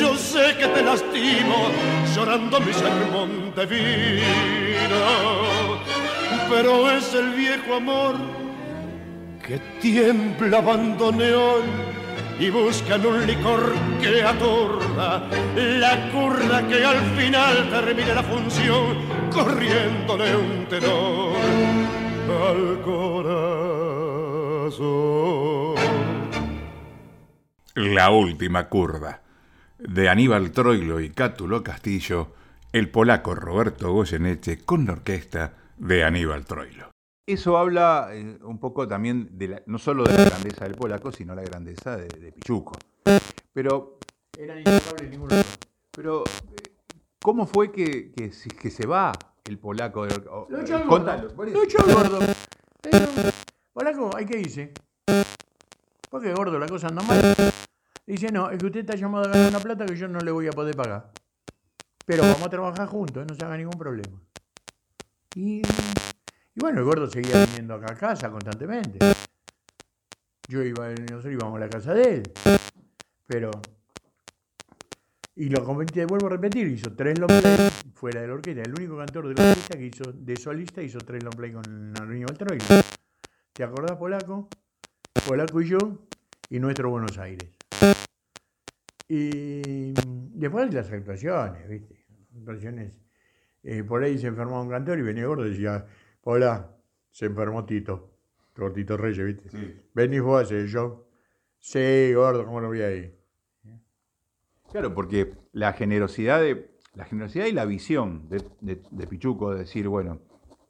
yo 0.00 0.14
sé 0.14 0.56
que 0.56 0.68
te 0.68 0.84
lastimo, 0.84 1.66
llorando 2.14 2.60
mi 2.60 2.72
sermón 2.72 3.52
de 3.56 3.66
vino. 3.66 5.00
Pero 6.48 6.88
es 6.92 7.12
el 7.12 7.30
viejo 7.30 7.74
amor 7.74 8.39
que 9.50 9.58
tiembla 9.80 10.60
bandoneón 10.60 11.62
y 12.38 12.50
buscan 12.50 13.04
un 13.04 13.26
licor 13.26 13.74
que 14.00 14.22
aturda 14.22 15.28
la 15.56 16.12
curda 16.12 16.68
que 16.68 16.84
al 16.84 17.00
final 17.16 17.68
termine 17.68 18.14
la 18.14 18.22
función 18.22 18.96
corriéndole 19.28 20.36
un 20.36 20.66
tenor 20.66 21.34
al 22.46 22.80
corazón. 22.82 24.20
La 27.74 28.10
última 28.10 28.68
curda. 28.68 29.20
De 29.80 30.08
Aníbal 30.08 30.52
Troilo 30.52 31.00
y 31.00 31.10
Cátulo 31.10 31.64
Castillo, 31.64 32.34
el 32.72 32.88
polaco 32.88 33.34
Roberto 33.34 33.90
Goyeneche 33.90 34.58
con 34.64 34.86
la 34.86 34.92
orquesta 34.92 35.54
de 35.76 36.04
Aníbal 36.04 36.46
Troilo. 36.46 36.89
Eso 37.32 37.56
habla 37.56 38.08
eh, 38.12 38.38
un 38.42 38.58
poco 38.58 38.88
también 38.88 39.28
de 39.38 39.48
la- 39.48 39.62
no 39.66 39.78
solo 39.78 40.02
de 40.04 40.16
la 40.16 40.24
grandeza 40.24 40.64
del 40.64 40.74
polaco, 40.74 41.12
sino 41.12 41.34
la 41.34 41.42
grandeza 41.42 41.96
de, 41.96 42.08
de 42.08 42.32
Pichuco. 42.32 42.76
Pero, 43.52 43.98
Eran 44.36 44.58
intocables 44.58 45.10
ninguno. 45.10 45.36
pero 45.92 46.24
eh, 46.24 46.72
¿cómo 47.22 47.46
fue 47.46 47.70
que, 47.70 48.10
que, 48.12 48.32
se- 48.32 48.48
que 48.50 48.70
se 48.70 48.86
va 48.86 49.12
el 49.44 49.58
polaco? 49.58 50.06
de- 50.06 50.14
o- 50.28 50.46
Lo 50.50 50.60
echó 50.60 50.76
el 50.78 50.88
contalo, 50.88 51.30
gordo. 51.34 51.52
Lo 51.52 51.62
echó 51.62 51.78
gordo. 51.84 52.18
Pero, 52.82 53.06
Polaco, 53.72 54.10
hay 54.16 54.26
que 54.26 54.40
irse. 54.40 54.72
Porque 56.10 56.32
gordo, 56.34 56.58
la 56.58 56.66
cosa 56.66 56.88
anda 56.88 57.02
mal. 57.02 57.20
Dice, 58.06 58.32
no, 58.32 58.50
es 58.50 58.58
que 58.58 58.66
usted 58.66 58.80
está 58.80 58.96
llamado 58.96 59.26
a 59.26 59.32
ganar 59.32 59.50
una 59.50 59.60
plata 59.60 59.86
que 59.86 59.94
yo 59.94 60.08
no 60.08 60.18
le 60.18 60.32
voy 60.32 60.48
a 60.48 60.50
poder 60.50 60.74
pagar. 60.74 61.12
Pero 62.04 62.22
vamos 62.22 62.42
a 62.42 62.50
trabajar 62.50 62.88
juntos, 62.88 63.24
no 63.28 63.34
se 63.36 63.44
haga 63.44 63.56
ningún 63.56 63.78
problema. 63.78 64.20
Y, 65.36 65.62
y 66.60 66.62
bueno, 66.62 66.80
el 66.80 66.84
gordo 66.84 67.08
seguía 67.08 67.46
viniendo 67.46 67.72
acá 67.72 67.94
a 67.94 67.96
casa 67.96 68.30
constantemente. 68.30 68.98
Yo 70.46 70.62
iba, 70.62 70.90
nosotros 70.90 71.32
íbamos 71.32 71.56
a 71.56 71.60
la 71.60 71.70
casa 71.70 71.94
de 71.94 72.16
él. 72.16 72.32
Pero 73.26 73.50
Y 75.36 75.48
lo 75.48 75.64
convertí, 75.64 76.04
vuelvo 76.04 76.26
a 76.26 76.30
repetir, 76.30 76.66
hizo 76.66 76.92
tres 76.94 77.18
long 77.18 77.30
play 77.40 77.70
fuera 77.94 78.20
de 78.20 78.28
la 78.28 78.34
orquesta. 78.34 78.60
El 78.60 78.74
único 78.74 78.98
cantor 78.98 79.28
de 79.28 79.42
la 79.42 79.48
orquesta 79.48 79.78
que 79.78 79.86
hizo 79.86 80.12
de 80.12 80.36
solista 80.36 80.82
hizo 80.82 80.98
tres 80.98 81.22
long 81.24 81.34
play 81.34 81.52
con 81.52 81.94
Arminio 81.98 82.26
Baltroilo. 82.26 82.64
¿Te 83.54 83.64
acordás, 83.64 83.96
Polaco? 83.96 84.50
Polaco 85.26 85.62
y 85.62 85.68
yo, 85.68 85.78
y 86.50 86.58
nuestro 86.58 86.90
Buenos 86.90 87.16
Aires. 87.16 87.48
Y 89.08 89.94
después 90.34 90.74
las 90.74 90.92
actuaciones, 90.92 91.68
¿viste? 91.70 92.04
Actuaciones. 92.36 92.92
eh, 93.62 93.82
por 93.82 94.02
ahí 94.04 94.18
se 94.18 94.26
enfermaba 94.26 94.60
un 94.60 94.68
cantor 94.68 94.98
y 94.98 95.02
venía 95.02 95.24
gordo 95.24 95.46
y 95.46 95.50
decía, 95.50 95.86
hola, 96.22 96.70
se 97.10 97.26
enfermó 97.26 97.64
Tito. 97.64 98.08
Tito 98.74 98.96
Reyes, 98.98 99.24
¿viste? 99.24 99.48
Sí. 99.48 99.80
Venís 99.94 100.20
vos 100.20 100.38
a 100.38 100.42
hacer 100.42 100.66
show. 100.68 101.04
Sí, 101.58 102.12
gordo, 102.14 102.44
¿cómo 102.44 102.60
lo 102.60 102.68
voy 102.68 102.82
a 102.82 102.90
ir? 102.92 103.18
Claro, 104.70 104.94
porque 104.94 105.34
la 105.52 105.72
generosidad 105.72 106.40
de 106.40 106.76
la 106.94 107.04
generosidad 107.04 107.46
y 107.46 107.52
la 107.52 107.64
visión 107.64 108.28
de, 108.28 108.44
de- 108.60 108.82
de 108.90 109.06
Pichuco 109.06 109.52
de 109.52 109.60
decir, 109.60 109.88
bueno, 109.88 110.20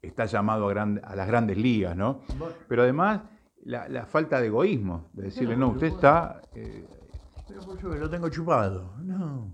está 0.02 0.26
llamado 0.26 0.66
a, 0.68 0.70
gran- 0.70 1.00
a 1.04 1.16
las 1.16 1.26
grandes 1.26 1.56
ligas, 1.58 1.96
¿no? 1.96 2.20
Pero 2.68 2.82
además 2.82 3.22
la, 3.64 3.88
la 3.88 4.06
falta 4.06 4.40
de 4.40 4.46
egoísmo, 4.46 5.08
de 5.12 5.24
decirle, 5.24 5.56
no, 5.56 5.70
usted 5.70 5.88
está... 5.88 6.40
eh, 6.54 6.84
Pero 7.48 7.60
por 7.62 7.78
suerte 7.80 7.98
lo 7.98 8.08
tengo 8.08 8.28
chupado. 8.28 8.94
No, 9.02 9.52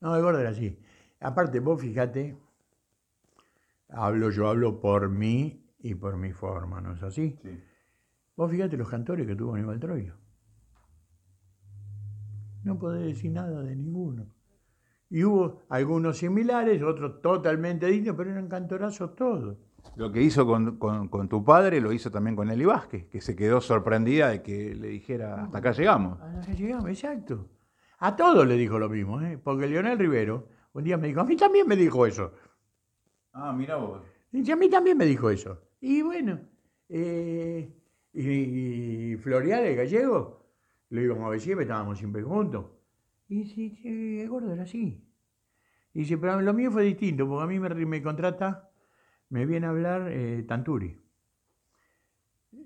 no, 0.00 0.16
el 0.16 0.22
gordo 0.22 0.40
era 0.40 0.50
así. 0.50 0.78
Aparte, 1.20 1.58
vos 1.60 1.80
fíjate, 1.80 2.36
hablo, 3.88 4.30
yo 4.30 4.48
hablo 4.48 4.80
por 4.80 5.08
mí 5.08 5.64
y 5.78 5.94
por 5.94 6.16
mi 6.16 6.32
forma, 6.32 6.80
¿no 6.80 6.94
es 6.94 7.02
así? 7.02 7.38
sí. 7.42 7.60
Vos 8.36 8.50
fíjate 8.50 8.76
los 8.76 8.88
cantores 8.88 9.26
que 9.26 9.34
tuvo 9.34 9.54
Aníbal 9.54 9.80
Troilo. 9.80 10.14
No 12.64 12.78
podés 12.78 13.02
decir 13.06 13.32
nada 13.32 13.62
de 13.62 13.74
ninguno. 13.74 14.26
Y 15.10 15.24
hubo 15.24 15.62
algunos 15.70 16.18
similares, 16.18 16.82
otros 16.82 17.20
totalmente 17.22 17.86
distintos, 17.86 18.16
pero 18.16 18.30
eran 18.30 18.48
cantorazos 18.48 19.14
todos. 19.16 19.56
Lo 19.96 20.12
que 20.12 20.22
hizo 20.22 20.44
con, 20.46 20.76
con- 20.78 21.08
con 21.08 21.28
tu 21.28 21.42
padre 21.44 21.80
lo 21.80 21.92
hizo 21.92 22.10
también 22.10 22.36
con 22.36 22.50
Eli 22.50 22.64
Vázquez, 22.66 23.06
que 23.06 23.20
se 23.20 23.34
quedó 23.34 23.60
sorprendida 23.60 24.28
de 24.28 24.42
que 24.42 24.74
le 24.74 24.88
dijera, 24.88 25.42
hasta 25.44 25.58
acá 25.58 25.72
llegamos. 25.72 26.20
A 26.20 26.28
la 26.30 26.40
que 26.42 26.54
llegamos, 26.54 26.88
exacto. 26.90 27.48
A 28.00 28.14
todos 28.14 28.46
le 28.46 28.54
dijo 28.56 28.78
lo 28.78 28.88
mismo, 28.88 29.20
¿eh? 29.22 29.38
porque 29.42 29.66
Leonel 29.66 29.98
Rivero 29.98 30.48
un 30.74 30.84
día 30.84 30.96
me 30.98 31.08
dijo, 31.08 31.20
a 31.20 31.24
mí 31.24 31.36
también 31.36 31.66
me 31.66 31.74
dijo 31.74 32.06
eso. 32.06 32.32
Ah, 33.32 33.52
mira 33.52 33.76
vos. 33.76 34.02
Dice, 34.30 34.52
a 34.52 34.56
mí 34.56 34.68
también 34.68 34.96
me 34.98 35.06
dijo 35.06 35.30
eso. 35.30 35.60
Y 35.80 36.02
bueno, 36.02 36.40
eh, 36.88 37.72
y, 38.12 39.12
y 39.12 39.16
Florial, 39.16 39.64
el 39.64 39.76
gallego, 39.76 40.46
lo 40.90 41.00
íbamos 41.00 41.24
a 41.26 41.30
ver 41.30 41.40
siempre, 41.40 41.64
estábamos 41.64 41.98
siempre 41.98 42.22
juntos. 42.22 42.66
Y 43.28 43.42
dice, 43.44 43.76
"Che, 43.82 44.22
el 44.22 44.28
gordo 44.28 44.52
era 44.52 44.62
así. 44.64 45.04
Y 45.94 46.00
dice, 46.00 46.18
pero 46.18 46.40
lo 46.40 46.54
mío 46.54 46.70
fue 46.70 46.84
distinto, 46.84 47.28
porque 47.28 47.44
a 47.44 47.46
mí 47.46 47.58
me, 47.60 47.70
me 47.86 48.02
contrata, 48.02 48.70
me 49.30 49.46
viene 49.46 49.66
a 49.66 49.70
hablar 49.70 50.08
eh, 50.12 50.44
Tanturi. 50.48 50.98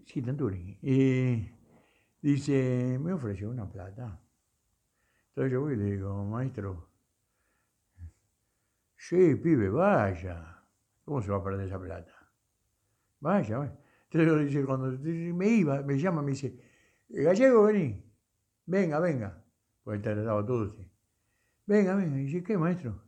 Sí, 0.06 0.22
Tanturi. 0.22 0.78
Y 0.82 1.48
dice, 2.20 2.98
me 3.00 3.12
ofreció 3.12 3.50
una 3.50 3.68
plata. 3.70 4.20
Entonces 5.28 5.52
yo 5.52 5.60
voy 5.62 5.74
y 5.74 5.76
le 5.76 5.84
digo, 5.92 6.24
maestro, 6.24 6.88
sí, 9.08 9.34
pibe, 9.36 9.68
vaya. 9.68 10.64
¿Cómo 11.04 11.20
se 11.20 11.30
va 11.30 11.38
a 11.38 11.44
perder 11.44 11.66
esa 11.66 11.80
plata? 11.80 12.12
Vaya, 13.20 13.58
vaya. 13.58 13.78
Entonces 14.10 14.46
dice, 14.46 14.64
cuando 14.64 14.96
me 14.98 15.48
iba, 15.48 15.82
me 15.82 15.98
llama, 15.98 16.22
me 16.22 16.32
dice, 16.32 16.58
Gallego, 17.08 17.64
vení. 17.64 18.02
Venga, 18.66 19.00
venga. 19.00 19.44
Porque 19.82 19.96
él 19.96 20.02
trataba 20.02 20.46
todo 20.46 20.66
así. 20.66 20.88
Venga, 21.66 21.96
venga. 21.96 22.18
Y 22.18 22.24
dice, 22.24 22.42
¿qué, 22.42 22.56
maestro? 22.56 23.02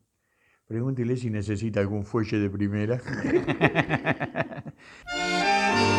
Pregúntele 0.66 1.16
si 1.16 1.30
necesita 1.30 1.80
algún 1.80 2.04
fuelle 2.04 2.38
de 2.38 2.50
primera. 2.50 3.00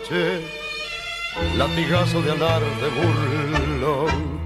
noche, 0.00 0.40
latigazo 1.56 2.22
de 2.22 2.32
alarde 2.32 2.88
burlón, 2.96 4.40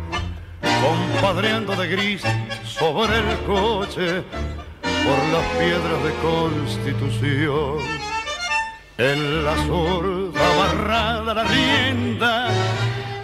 compadreando 0.83 1.77
de 1.77 1.89
gris 1.89 2.23
sobre 2.65 3.19
el 3.19 3.39
coche 3.47 4.23
por 5.05 5.19
las 5.33 5.47
piedras 5.59 6.03
de 6.05 6.13
constitución. 6.23 7.79
En 8.97 9.45
la 9.45 9.57
zurda 9.67 10.57
barrada 10.57 11.35
la 11.35 11.45
rienda 11.45 12.49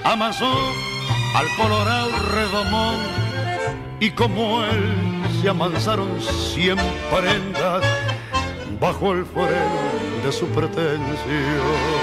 amasó 0.05 0.53
al 1.35 1.47
colorado 1.57 2.11
redomón 2.35 2.97
y 4.01 4.11
como 4.11 4.65
él 4.65 4.95
se 5.41 5.49
amansaron 5.49 6.21
cien 6.21 6.77
prendas 7.11 7.85
bajo 8.81 9.13
el 9.13 9.25
fuero 9.25 9.90
de 10.25 10.33
su 10.33 10.47
pretensión. 10.49 12.01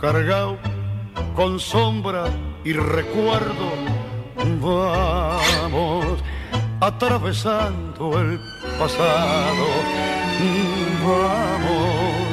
Cargado 0.00 0.56
con 1.34 1.58
sombra 1.58 2.26
y 2.64 2.72
recuerdo, 2.72 3.72
vamos, 4.60 6.22
atravesando 6.80 8.20
el 8.20 8.38
pasado, 8.78 9.66
vamos 11.04 12.26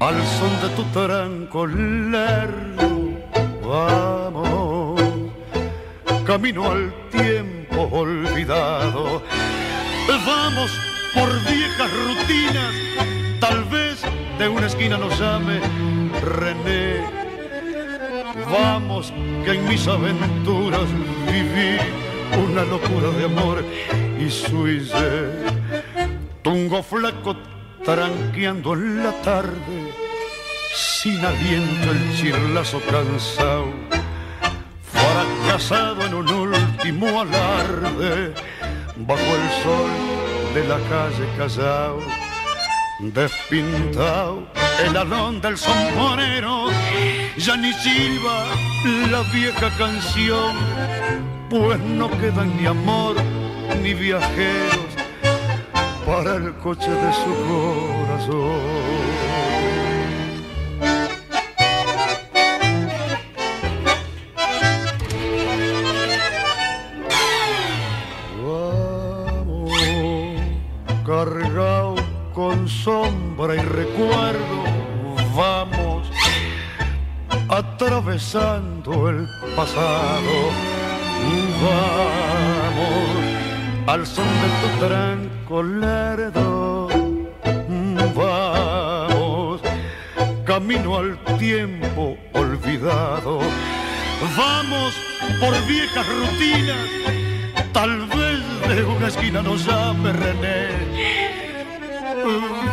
al 0.00 0.26
son 0.26 0.60
de 0.60 0.68
tu 0.76 0.84
taranco 0.92 1.66
lerdo, 1.66 2.95
vamos, 3.66 5.00
camino 6.24 6.70
al 6.70 6.92
tiempo 7.10 7.88
olvidado, 7.90 9.22
vamos 10.24 10.70
por 11.14 11.28
viejas 11.44 11.90
rutinas, 12.06 12.74
tal 13.40 13.64
vez 13.64 14.02
de 14.38 14.48
una 14.48 14.66
esquina 14.66 14.96
nos 14.96 15.18
llame 15.18 15.60
René, 16.22 17.02
vamos 18.50 19.12
que 19.44 19.52
en 19.52 19.68
mis 19.68 19.86
aventuras 19.88 20.88
viví 21.26 21.78
una 22.48 22.64
locura 22.64 23.10
de 23.18 23.24
amor 23.24 23.64
y 24.20 24.30
suize, 24.30 25.30
tungo 26.42 26.82
flaco 26.82 27.36
tranqueando 27.84 28.74
en 28.74 29.02
la 29.02 29.12
tarde, 29.22 30.05
sin 30.76 31.24
aliento 31.24 31.90
el 31.90 32.16
chirlazo 32.16 32.80
cansado, 32.80 33.72
fracasado 34.92 36.04
en 36.04 36.14
un 36.14 36.28
último 36.28 37.20
alarde, 37.22 38.34
bajo 38.96 39.30
el 39.40 39.62
sol 39.62 39.90
de 40.54 40.68
la 40.68 40.78
calle 40.90 41.26
Callao, 41.38 41.98
despintado 43.00 44.46
el 44.84 44.96
alón 44.96 45.40
del 45.40 45.56
sombrero, 45.56 46.68
ya 47.38 47.56
ni 47.56 47.72
silba 47.72 48.44
la 49.10 49.22
vieja 49.32 49.70
canción, 49.78 50.54
pues 51.48 51.80
no 51.80 52.10
quedan 52.18 52.54
ni 52.58 52.66
amor 52.66 53.16
ni 53.82 53.94
viajeros 53.94 54.90
para 56.04 56.36
el 56.36 56.54
coche 56.56 56.90
de 56.90 57.12
su 57.14 57.32
corazón. 57.48 58.95
Sombra 72.86 73.56
y 73.56 73.58
recuerdo, 73.58 74.62
vamos, 75.34 76.08
atravesando 77.48 79.08
el 79.08 79.26
pasado. 79.56 80.34
Vamos 81.64 83.08
al 83.88 84.06
son 84.06 84.28
de 84.42 84.48
tu 84.60 84.86
tranco 84.86 85.62
lerdo. 85.64 86.88
Vamos 88.14 89.60
camino 90.44 90.96
al 90.96 91.18
tiempo 91.38 92.16
olvidado. 92.34 93.40
Vamos 94.36 94.94
por 95.40 95.54
viejas 95.66 96.06
rutinas, 96.06 96.86
tal 97.72 98.06
vez 98.06 98.76
de 98.76 98.84
una 98.84 99.08
esquina 99.08 99.42
nos 99.42 99.66
llame 99.66 100.12
René. 100.12 101.15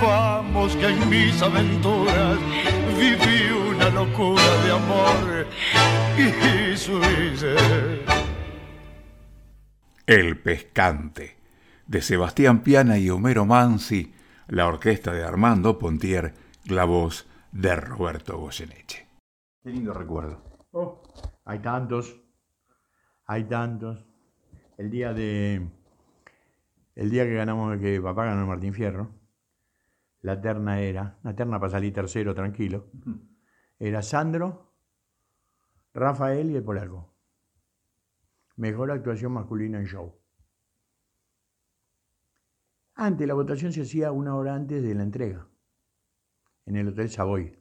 Vamos 0.04 0.76
que 0.76 0.88
en 0.88 1.10
mis 1.10 1.42
aventuras 1.42 2.38
viví 2.98 3.52
una 3.72 3.90
locura 3.90 4.44
de 4.64 4.72
amor 4.72 5.48
y 6.18 6.76
suize. 6.76 7.56
El 10.06 10.42
pescante, 10.42 11.38
de 11.88 12.02
Sebastián 12.02 12.64
Piana 12.64 12.98
y 12.98 13.10
Homero 13.10 13.46
Mansi, 13.46 14.14
la 14.48 14.68
orquesta 14.68 15.14
de 15.14 15.24
Armando 15.24 15.80
Pontier, 15.80 16.34
la 16.66 16.84
voz 16.84 17.26
de 17.54 17.74
Roberto 17.78 18.38
Goyeneche. 18.38 19.08
Qué 19.64 19.70
lindo 19.70 19.94
recuerdo. 19.94 20.44
Oh, 20.72 21.02
hay 21.46 21.60
tantos, 21.60 22.20
hay 23.26 23.46
tantos. 23.46 24.06
El 24.78 24.92
día 24.92 25.14
de, 25.14 25.66
el 26.96 27.10
día 27.10 27.24
que 27.24 27.36
ganamos, 27.36 27.78
que 27.78 28.02
papá 28.02 28.26
ganó 28.26 28.42
el 28.42 28.48
Martín 28.48 28.74
Fierro, 28.74 29.23
la 30.24 30.40
terna 30.40 30.80
era, 30.80 31.20
la 31.22 31.36
terna 31.36 31.60
para 31.60 31.72
salir 31.72 31.94
tercero 31.94 32.34
tranquilo, 32.34 32.90
era 33.78 34.02
Sandro, 34.02 34.74
Rafael 35.94 36.50
y 36.50 36.56
el 36.56 36.64
polaco. 36.64 37.14
Mejor 38.56 38.92
actuación 38.92 39.34
masculina 39.34 39.80
en 39.80 39.86
show. 39.86 40.18
Antes, 42.96 43.28
la 43.28 43.34
votación 43.34 43.74
se 43.74 43.82
hacía 43.82 44.12
una 44.14 44.36
hora 44.36 44.56
antes 44.56 44.82
de 44.82 44.96
la 44.96 45.04
entrega, 45.04 45.50
en 46.66 46.78
el 46.78 46.88
Hotel 46.88 47.10
Savoy. 47.10 47.60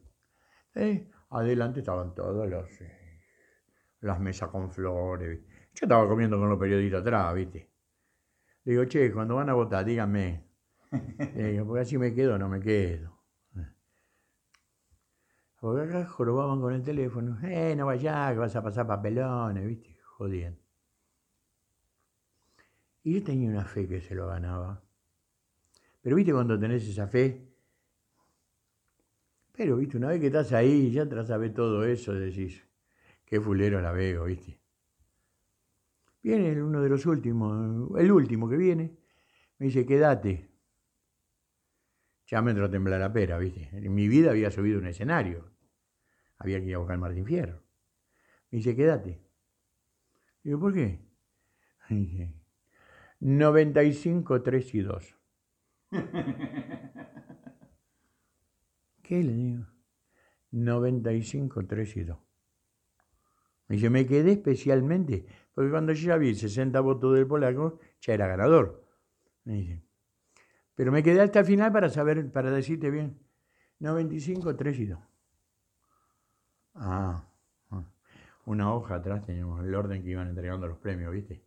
Eh, 0.75 1.11
adelante 1.31 1.81
estaban 1.81 2.15
todos 2.15 2.47
los, 2.47 2.69
eh, 2.79 3.19
las 3.99 4.21
mesas 4.21 4.49
con 4.49 4.71
flores. 4.71 5.41
Yo 5.73 5.85
estaba 5.85 6.07
comiendo 6.07 6.39
con 6.39 6.47
los 6.47 6.59
periodistas 6.59 7.01
atrás, 7.01 7.35
¿viste? 7.35 7.73
Le 8.63 8.71
digo, 8.71 8.85
che, 8.85 9.11
cuando 9.11 9.35
van 9.35 9.49
a 9.49 9.53
votar, 9.53 9.83
díganme. 9.83 10.52
Digo, 11.35 11.65
porque 11.65 11.81
así 11.81 11.97
me 11.97 12.13
quedo 12.13 12.37
no 12.37 12.49
me 12.49 12.59
quedo. 12.59 13.13
Porque 15.63 15.81
acá 15.83 16.05
jorobaban 16.05 16.59
con 16.59 16.73
el 16.73 16.83
teléfono. 16.83 17.39
Eh, 17.41 17.73
no 17.73 17.85
vayas, 17.85 18.33
que 18.33 18.39
vas 18.39 18.53
a 18.53 18.61
pasar 18.61 18.85
papelones, 18.85 19.65
¿viste? 19.65 19.97
Jodiendo. 20.03 20.59
Y 23.03 23.13
yo 23.13 23.23
tenía 23.23 23.49
una 23.49 23.63
fe 23.63 23.87
que 23.87 24.01
se 24.01 24.13
lo 24.13 24.27
ganaba. 24.27 24.83
Pero 26.01 26.17
viste 26.17 26.33
cuando 26.33 26.59
tenés 26.59 26.85
esa 26.85 27.07
fe. 27.07 27.47
Pero 29.53 29.77
viste, 29.77 29.95
una 29.95 30.09
vez 30.09 30.19
que 30.19 30.27
estás 30.27 30.51
ahí, 30.51 30.91
ya 30.91 31.07
tras 31.07 31.29
a 31.31 31.37
ver 31.37 31.53
todo 31.53 31.85
eso, 31.85 32.13
decís, 32.13 32.67
qué 33.23 33.39
fulero 33.39 33.79
la 33.79 33.93
veo, 33.93 34.25
viste. 34.25 34.59
Viene 36.21 36.61
uno 36.61 36.81
de 36.81 36.89
los 36.89 37.05
últimos, 37.05 37.97
el 37.97 38.11
último 38.11 38.49
que 38.49 38.57
viene, 38.57 38.97
me 39.59 39.67
dice, 39.67 39.85
quédate. 39.85 40.52
Ya 42.27 42.41
me 42.41 42.51
entró 42.51 42.65
a 42.65 42.71
temblar 42.71 42.99
la 42.99 43.11
pera, 43.11 43.37
viste. 43.37 43.69
En 43.71 43.93
mi 43.93 44.07
vida 44.07 44.31
había 44.31 44.49
subido 44.49 44.79
un 44.79 44.87
escenario. 44.87 45.51
Había 46.37 46.59
que 46.59 46.67
ir 46.67 46.75
a 46.75 46.79
buscar 46.79 46.97
Martín 46.97 47.25
Fierro. 47.25 47.61
Me 48.49 48.57
dice, 48.57 48.75
quédate. 48.75 49.21
Digo, 50.43 50.59
¿por 50.59 50.73
qué? 50.73 50.99
Dice, 51.89 52.33
95, 53.19 54.41
3 54.41 54.75
y 54.75 54.81
2. 54.81 55.17
¿Qué 59.03 59.23
le 59.23 59.33
digo? 59.33 59.65
95, 60.51 61.65
3 61.65 61.97
y 61.97 62.03
2. 62.03 62.17
Me 63.67 63.75
dice, 63.75 63.89
me 63.89 64.05
quedé 64.05 64.33
especialmente, 64.33 65.25
porque 65.53 65.71
cuando 65.71 65.93
yo 65.93 66.07
ya 66.07 66.17
vi 66.17 66.35
60 66.35 66.79
votos 66.81 67.15
del 67.15 67.27
polaco, 67.27 67.79
ya 68.01 68.13
era 68.13 68.27
ganador. 68.27 68.85
Me 69.45 69.53
dice. 69.55 69.83
Pero 70.75 70.91
me 70.91 71.03
quedé 71.03 71.21
hasta 71.21 71.39
el 71.39 71.45
final 71.45 71.71
para 71.71 71.89
saber, 71.89 72.31
para 72.31 72.51
decirte 72.51 72.89
bien. 72.89 73.19
95, 73.79 74.55
3 74.55 74.79
y 74.79 74.85
2. 74.87 74.99
Ah, 76.75 77.27
ah. 77.69 77.83
una 78.45 78.73
hoja 78.73 78.95
atrás 78.95 79.25
teníamos 79.25 79.63
el 79.63 79.75
orden 79.75 80.01
que 80.03 80.09
iban 80.09 80.29
entregando 80.29 80.67
los 80.67 80.77
premios, 80.77 81.11
¿viste? 81.11 81.45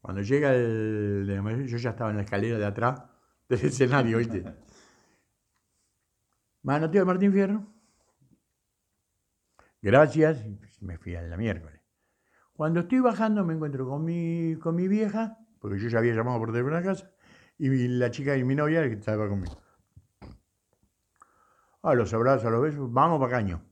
Cuando 0.00 0.22
llega 0.22 0.54
el 0.54 1.66
yo 1.66 1.76
ya 1.76 1.90
estaba 1.90 2.10
en 2.10 2.16
la 2.16 2.22
escalera 2.22 2.58
de 2.58 2.66
atrás 2.66 3.02
del 3.48 3.60
escenario, 3.64 4.18
¿viste? 4.18 4.44
Manoteo 6.62 7.02
de 7.02 7.06
Martín 7.06 7.32
Fierro. 7.32 7.66
Gracias, 9.80 10.44
me 10.80 10.98
fui 10.98 11.14
a 11.14 11.22
la 11.22 11.36
miércoles. 11.36 11.80
Cuando 12.52 12.80
estoy 12.80 12.98
bajando 12.98 13.44
me 13.44 13.54
encuentro 13.54 13.88
con 13.88 14.04
mi, 14.04 14.56
con 14.56 14.74
mi 14.74 14.88
vieja, 14.88 15.38
porque 15.60 15.78
yo 15.78 15.88
ya 15.88 15.98
había 15.98 16.14
llamado 16.14 16.38
por 16.40 16.50
teléfono 16.50 16.76
a 16.76 16.82
casa, 16.82 17.12
y 17.58 17.88
la 17.88 18.10
chica 18.10 18.36
y 18.36 18.44
mi 18.44 18.54
novia 18.54 18.82
que 18.88 18.94
estaba 18.94 19.28
conmigo. 19.28 19.60
A 21.82 21.94
los 21.94 22.12
abrazos, 22.14 22.46
a 22.46 22.50
los 22.50 22.62
besos, 22.62 22.92
vamos 22.92 23.20
para 23.20 23.32
Caño. 23.32 23.62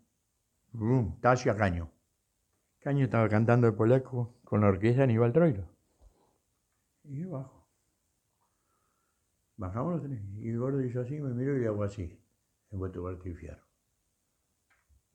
Bum, 0.72 1.20
Taxi 1.20 1.48
a 1.48 1.56
Caño. 1.56 1.90
Caño 2.80 3.04
estaba 3.04 3.28
cantando 3.28 3.66
el 3.66 3.74
polaco 3.74 4.40
con 4.44 4.60
la 4.60 4.68
orquesta 4.68 4.98
de 4.98 5.04
Aníbal 5.04 5.32
Troilo. 5.32 5.68
Y 7.04 7.20
yo 7.20 7.30
bajo. 7.30 7.68
Bajamos 9.56 9.94
los 9.94 10.02
tres. 10.02 10.20
Y 10.36 10.50
el 10.50 10.58
gordo 10.58 10.82
hizo 10.82 11.00
así, 11.00 11.20
me 11.20 11.32
miró 11.32 11.56
y 11.56 11.60
le 11.60 11.66
hago 11.68 11.82
así. 11.82 12.20
Envuelto 12.70 13.02
Martín 13.02 13.36
Fierro. 13.36 13.64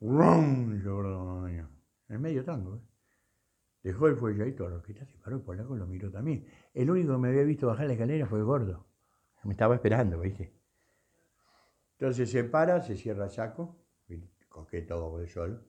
¡Rum! 0.00 0.74
Y 0.74 0.82
yo, 0.82 0.96
gordo, 0.96 1.46
en 1.46 2.20
medio 2.20 2.44
tango, 2.44 2.76
¿eh? 2.76 2.91
Dejó 3.82 4.06
el 4.06 4.54
toda 4.54 4.70
la 4.70 4.76
orquesta 4.76 5.04
se 5.04 5.18
paró, 5.18 5.36
el 5.36 5.42
polaco 5.42 5.76
lo 5.76 5.86
miró 5.86 6.10
también. 6.10 6.46
El 6.72 6.90
único 6.90 7.12
que 7.12 7.18
me 7.18 7.28
había 7.28 7.42
visto 7.42 7.66
bajar 7.66 7.86
la 7.86 7.94
escalera 7.94 8.26
fue 8.26 8.38
el 8.38 8.44
gordo. 8.44 8.86
Me 9.44 9.52
estaba 9.52 9.74
esperando, 9.74 10.20
¿viste? 10.20 10.52
Entonces 11.98 12.30
se 12.30 12.44
para, 12.44 12.80
se 12.80 12.96
cierra 12.96 13.24
el 13.24 13.30
saco, 13.30 13.76
todo 14.86 15.10
por 15.10 15.20
el 15.22 15.28
sol. 15.28 15.66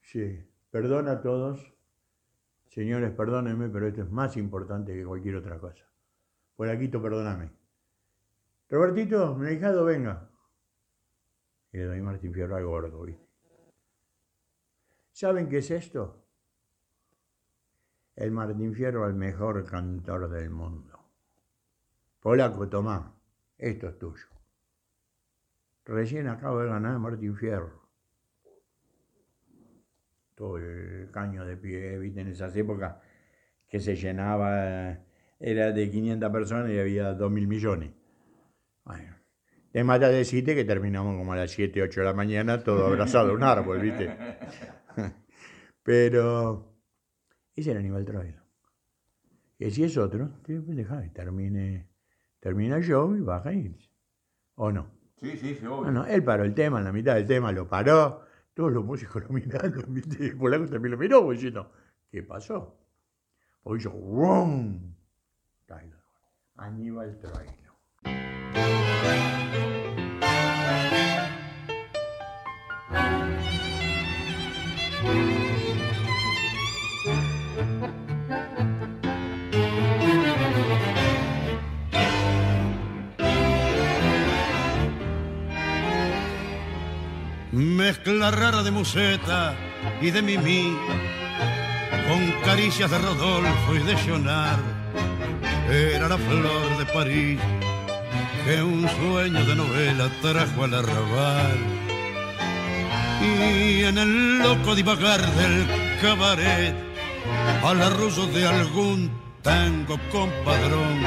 Sí, 0.00 0.48
perdona 0.70 1.12
a 1.12 1.20
todos. 1.20 1.74
Señores, 2.68 3.10
perdónenme, 3.10 3.68
pero 3.68 3.88
esto 3.88 4.02
es 4.02 4.10
más 4.10 4.36
importante 4.36 4.94
que 4.94 5.04
cualquier 5.04 5.36
otra 5.36 5.58
cosa. 5.58 5.84
Polaquito, 6.56 7.02
perdóname. 7.02 7.50
Robertito, 8.68 9.34
mi 9.34 9.50
hijado, 9.50 9.84
venga. 9.84 10.30
Y 11.72 11.78
le 11.78 11.84
doy 11.84 12.00
Martín 12.00 12.32
Fierro 12.32 12.56
al 12.56 12.64
gordo, 12.64 13.02
¿viste? 13.02 13.28
¿Saben 15.12 15.48
qué 15.48 15.58
es 15.58 15.70
esto? 15.70 16.19
El 18.20 18.32
Martín 18.32 18.74
Fierro 18.74 19.06
al 19.06 19.14
mejor 19.14 19.64
cantor 19.64 20.28
del 20.28 20.50
mundo. 20.50 21.08
Polaco, 22.20 22.68
tomá, 22.68 23.14
esto 23.56 23.88
es 23.88 23.98
tuyo. 23.98 24.26
Recién 25.86 26.28
acabo 26.28 26.60
de 26.60 26.68
ganar 26.68 26.98
Martín 26.98 27.34
Fierro. 27.34 27.80
Todo 30.34 30.58
el 30.58 31.10
caño 31.10 31.46
de 31.46 31.56
pie, 31.56 31.96
viste, 31.98 32.20
en 32.20 32.28
esas 32.28 32.54
épocas 32.56 32.96
que 33.66 33.80
se 33.80 33.96
llenaba, 33.96 34.98
era 35.38 35.72
de 35.72 35.90
500 35.90 36.30
personas 36.30 36.70
y 36.72 36.78
había 36.78 37.14
2 37.14 37.30
mil 37.30 37.48
millones. 37.48 37.90
Bueno, 38.84 39.16
te 39.72 39.82
mata 39.82 40.10
decirte 40.10 40.54
que 40.54 40.66
terminamos 40.66 41.16
como 41.16 41.32
a 41.32 41.36
las 41.36 41.52
7, 41.52 41.80
8 41.80 42.00
de 42.00 42.06
la 42.06 42.12
mañana, 42.12 42.62
todo 42.62 42.86
abrazado 42.86 43.30
a 43.30 43.32
un 43.32 43.42
árbol, 43.42 43.80
viste. 43.80 44.14
Pero 45.82 46.69
ese 47.54 47.70
era 47.70 47.80
Aníbal 47.80 48.04
Troilo. 48.04 48.42
Y 49.58 49.70
si 49.70 49.84
es 49.84 49.96
otro, 49.98 50.30
deja 50.46 51.02
termine, 51.12 51.88
termina 52.38 52.76
el 52.76 52.82
show 52.82 53.14
y 53.14 53.20
baja 53.20 53.52
y 53.52 53.76
¿O 54.54 54.72
no? 54.72 54.90
Sí, 55.16 55.36
sí, 55.36 55.54
sí, 55.54 55.64
No, 55.64 55.90
no, 55.90 56.06
él 56.06 56.24
paró 56.24 56.44
el 56.44 56.54
tema, 56.54 56.78
en 56.78 56.84
la 56.84 56.92
mitad 56.92 57.14
del 57.14 57.26
tema 57.26 57.52
lo 57.52 57.68
paró, 57.68 58.24
todos 58.54 58.72
los 58.72 58.84
músicos 58.84 59.22
lo 59.22 59.28
miraron, 59.28 60.02
el 60.20 60.36
polaco 60.36 60.66
también 60.66 60.92
lo 60.92 60.98
miró, 60.98 61.22
pues, 61.24 61.38
diciendo, 61.38 61.70
¿qué 62.10 62.22
pasó? 62.22 62.78
Porque 63.62 63.82
hizo. 63.82 63.92
Troilo. 65.66 65.96
Aníbal 66.56 67.18
Troilo. 67.18 68.89
Mezcla 87.60 88.30
rara 88.30 88.62
de 88.62 88.70
museta 88.70 89.54
y 90.00 90.10
de 90.10 90.22
mimí, 90.22 90.76
con 92.08 92.32
caricias 92.42 92.90
de 92.90 92.98
Rodolfo 92.98 93.74
y 93.74 93.78
de 93.80 93.96
Jonar, 93.96 94.58
era 95.70 96.08
la 96.08 96.18
flor 96.18 96.78
de 96.78 96.86
París 96.86 97.38
que 98.44 98.62
un 98.62 98.88
sueño 98.88 99.44
de 99.44 99.54
novela 99.54 100.08
trajo 100.22 100.64
al 100.64 100.74
arrabal. 100.74 101.58
Y 103.20 103.84
en 103.84 103.98
el 103.98 104.38
loco 104.38 104.74
divagar 104.74 105.20
del 105.20 105.66
cabaret, 106.00 106.74
al 107.62 107.82
arrullo 107.82 108.26
de 108.28 108.46
algún 108.46 109.10
tango 109.42 109.98
compadrón, 110.10 111.04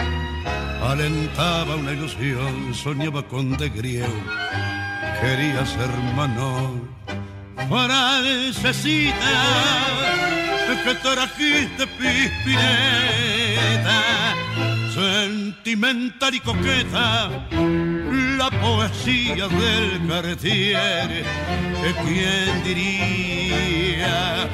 alentaba 0.83 1.75
una 1.75 1.91
ilusión, 1.93 2.73
soñaba 2.75 3.27
con 3.27 3.57
de 3.57 3.69
griego 5.13 5.21
quería 5.21 5.65
ser 5.65 5.89
hermano. 5.89 6.81
Francesita, 7.69 9.15
que 10.83 10.95
trajiste 10.95 11.87
pispireta, 11.87 12.63
sentimental 14.93 16.35
y 16.35 16.39
coqueta, 16.39 17.29
la 18.37 18.49
poesía 18.61 19.47
del 19.47 20.07
Cartier, 20.07 21.25
¿quién 22.03 22.63
diría 22.63 24.49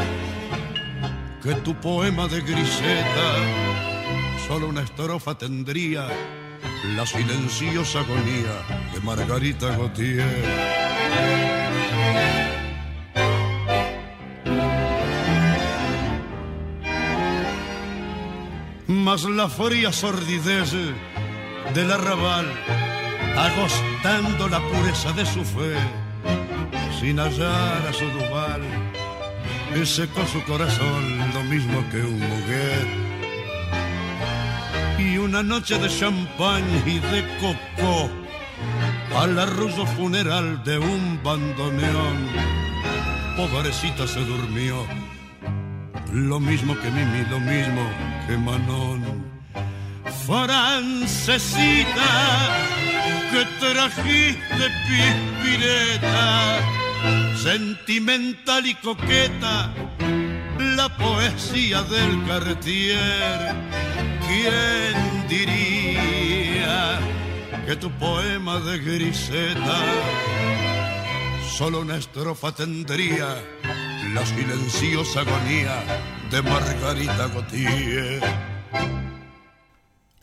que 1.42 1.56
tu 1.56 1.74
poema 1.76 2.28
de 2.28 2.42
griseta 2.42 3.30
solo 4.48 4.68
una 4.68 4.82
estrofa 4.82 5.36
tendría? 5.38 6.08
la 6.96 7.06
silenciosa 7.06 8.00
agonía 8.00 8.79
Margarita 9.04 9.76
Gautier. 9.76 10.26
Mas 18.88 19.24
la 19.24 19.50
fría 19.50 19.92
sordidez 19.92 20.72
del 21.74 21.92
arrabal, 21.92 22.48
agostando 23.38 24.48
la 24.50 24.60
pureza 24.60 25.12
de 25.14 25.26
su 25.26 25.44
fe, 25.44 25.76
sin 27.00 27.20
hallar 27.20 27.88
a 27.88 27.94
su 27.94 28.06
duval, 28.06 28.62
secó 29.86 30.26
su 30.26 30.44
corazón 30.44 31.34
lo 31.34 31.44
mismo 31.44 31.84
que 31.90 32.02
un 32.02 32.20
mujer 32.20 33.10
y 34.98 35.18
una 35.18 35.42
noche 35.42 35.78
de 35.80 35.88
champán 35.88 36.64
y 36.86 37.00
de 37.00 37.26
coco 37.40 38.19
al 39.16 39.40
arrullo 39.40 39.86
funeral 39.86 40.64
de 40.64 40.78
un 40.78 41.20
bandoneón. 41.24 42.28
Pobrecita 43.36 44.08
se 44.08 44.20
durmió, 44.22 44.86
lo 46.14 46.40
mismo 46.40 46.78
que 46.80 46.90
Mimi, 46.92 47.26
lo 47.30 47.40
mismo 47.40 47.82
que 48.28 48.38
Manón. 48.38 49.30
Francesita, 50.26 52.10
que 53.32 53.46
trajiste 53.60 54.66
pispireta, 54.88 56.60
sentimental 57.38 58.66
y 58.66 58.76
coqueta, 58.76 59.74
la 60.60 60.90
poesía 60.98 61.82
del 61.84 62.24
Cartier 62.28 63.56
¿Quién 64.30 65.28
diría 65.28 67.00
que 67.70 67.76
tu 67.76 67.92
poema 68.00 68.60
de 68.62 68.80
griseta 68.80 69.78
solo 71.44 71.82
una 71.82 71.98
estrofa 71.98 72.52
tendría 72.52 73.36
la 74.12 74.26
silenciosa 74.26 75.20
agonía 75.20 75.76
de 76.32 76.42
Margarita 76.42 77.28
Gautier? 77.28 78.24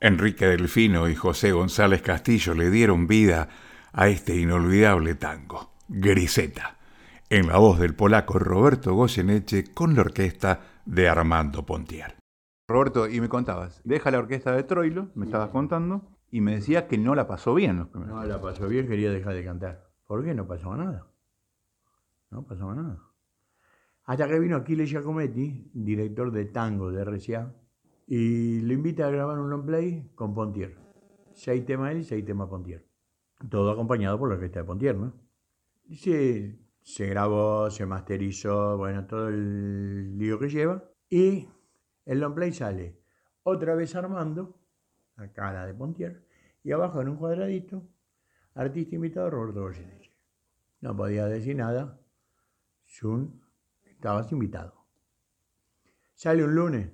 Enrique 0.00 0.44
Delfino 0.46 1.09
y 1.09 1.14
José 1.14 1.52
González 1.52 2.02
Castillo 2.02 2.52
le 2.54 2.68
dieron 2.68 3.06
vida 3.06 3.48
a 3.92 4.09
este 4.09 4.35
inolvidable 4.35 5.14
tango, 5.14 5.70
Griseta, 5.87 6.78
en 7.30 7.46
la 7.46 7.59
voz 7.59 7.78
del 7.78 7.94
polaco 7.94 8.40
Roberto 8.40 8.92
Goyeneche 8.94 9.72
con 9.72 9.94
la 9.94 10.00
orquesta 10.00 10.62
de 10.85 11.09
Armando 11.09 11.64
Pontier. 11.64 12.16
Roberto, 12.68 13.09
y 13.09 13.20
me 13.20 13.28
contabas, 13.28 13.80
deja 13.85 14.11
la 14.11 14.18
orquesta 14.18 14.50
de 14.50 14.64
Troilo, 14.64 15.11
me 15.14 15.26
estabas 15.26 15.50
contando, 15.50 16.02
y 16.37 16.42
me 16.42 16.57
decía 16.57 16.87
que 16.87 16.99
no 16.99 17.14
la 17.14 17.27
pasó 17.27 17.55
bien 17.55 17.79
los 17.79 17.88
primeros. 17.88 18.14
No 18.14 18.22
la 18.22 18.38
pasó 18.38 18.68
bien, 18.68 18.87
quería 18.87 19.11
dejar 19.11 19.33
de 19.33 19.42
cantar. 19.42 19.88
¿Por 20.07 20.22
qué? 20.22 20.35
No 20.35 20.46
pasaba 20.46 20.77
nada. 20.77 21.07
No 22.31 22.44
pasaba 22.44 22.75
nada. 22.75 23.01
Hasta 24.05 24.29
que 24.29 24.38
vino 24.38 24.57
Aquiles 24.57 24.90
Giacometti, 24.90 25.70
director 25.72 26.31
de 26.31 26.44
tango 26.44 26.90
de 26.90 27.03
RCA, 27.07 27.55
y 28.07 28.61
le 28.61 28.75
invita 28.75 29.07
a 29.07 29.11
grabar 29.11 29.38
un 29.38 29.49
long 29.49 29.64
play 29.64 30.11
con 30.14 30.35
Pontier. 30.35 30.77
Seis 31.33 31.64
temas 31.64 31.92
él 31.92 32.01
y 32.01 32.05
seis 32.05 32.22
temas 32.22 32.51
Pontier. 32.51 32.87
Todo 33.49 33.70
acompañado 33.70 34.18
por 34.18 34.29
la 34.29 34.35
orquesta 34.35 34.61
de 34.61 34.66
Pontier, 34.66 34.94
¿no? 34.94 35.14
Y 35.87 35.96
se, 35.96 36.59
se 36.83 37.07
grabó, 37.07 37.70
se 37.70 37.87
masterizó, 37.87 38.77
bueno, 38.77 39.07
todo 39.07 39.29
el 39.29 40.18
lío 40.18 40.38
que 40.38 40.51
lleva. 40.51 40.85
Y 41.09 41.49
el 42.05 42.20
long 42.20 42.35
play 42.35 42.53
sale 42.53 43.01
otra 43.42 43.75
vez 43.75 43.96
Armando, 43.96 44.61
la 45.16 45.33
cara 45.33 45.64
de 45.64 45.72
Pontier, 45.72 46.26
y 46.66 46.72
abajo 46.72 47.00
en 47.00 47.11
un 47.11 47.16
cuadradito, 47.16 47.88
artista 48.55 48.96
invitado 48.96 49.31
Roberto 49.31 49.61
Goyeneche. 49.61 50.12
No 50.81 50.96
podía 50.96 51.26
decir 51.26 51.55
nada, 51.55 52.00
Jun, 52.88 53.40
estabas 53.85 54.33
invitado. 54.33 54.74
Sale 56.14 56.42
un 56.42 56.57
lunes, 56.57 56.90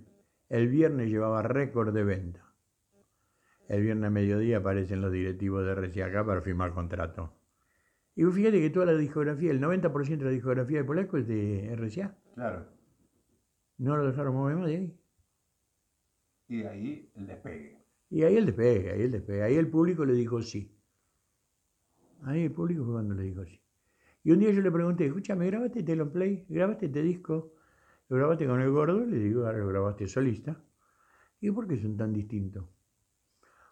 el 0.50 0.68
viernes 0.68 1.08
llevaba 1.08 1.40
récord 1.40 1.94
de 1.94 2.04
venta. 2.04 2.52
El 3.66 3.82
viernes 3.82 4.08
a 4.08 4.10
mediodía 4.10 4.58
aparecen 4.58 5.00
los 5.00 5.10
directivos 5.10 5.64
de 5.64 5.74
RCA 5.74 6.22
para 6.22 6.42
firmar 6.42 6.74
contrato. 6.74 7.32
Y 8.14 8.24
fíjate 8.24 8.60
que 8.60 8.68
toda 8.68 8.84
la 8.84 8.94
discografía, 8.94 9.52
el 9.52 9.62
90% 9.62 10.18
de 10.18 10.24
la 10.26 10.30
discografía 10.32 10.80
de 10.80 10.84
Polaco 10.84 11.16
es 11.16 11.26
de 11.26 11.74
RCA. 11.74 12.14
Claro. 12.34 12.68
No 13.78 13.96
lo 13.96 14.06
dejaron 14.06 14.34
mover 14.34 14.56
más 14.56 14.66
de 14.66 14.76
ahí. 14.76 15.00
Y 16.48 16.62
ahí 16.64 17.10
el 17.14 17.26
despegue. 17.26 17.81
Y 18.12 18.24
ahí 18.24 18.36
el 18.36 18.44
despegue, 18.44 18.90
ahí 18.90 19.02
el 19.04 19.10
despegue. 19.10 19.42
Ahí 19.42 19.54
el 19.54 19.70
público 19.70 20.04
le 20.04 20.12
dijo 20.12 20.42
sí. 20.42 20.70
Ahí 22.24 22.42
el 22.42 22.52
público 22.52 22.84
fue 22.84 22.92
cuando 22.92 23.14
le 23.14 23.22
dijo 23.22 23.42
sí. 23.46 23.58
Y 24.22 24.32
un 24.32 24.38
día 24.38 24.50
yo 24.50 24.60
le 24.60 24.70
pregunté, 24.70 25.06
escúchame, 25.06 25.46
¿grabaste 25.46 25.78
este 25.78 25.96
long 25.96 26.12
play? 26.12 26.44
¿Grabaste 26.46 26.86
este 26.86 27.02
disco? 27.02 27.54
¿Lo 28.08 28.18
grabaste 28.18 28.46
con 28.46 28.60
el 28.60 28.70
gordo? 28.70 29.06
Le 29.06 29.18
digo, 29.18 29.46
ahora 29.46 29.56
lo 29.56 29.68
grabaste 29.68 30.06
solista. 30.06 30.62
Y 31.40 31.50
¿por 31.52 31.66
qué 31.66 31.80
son 31.80 31.96
tan 31.96 32.12
distintos? 32.12 32.66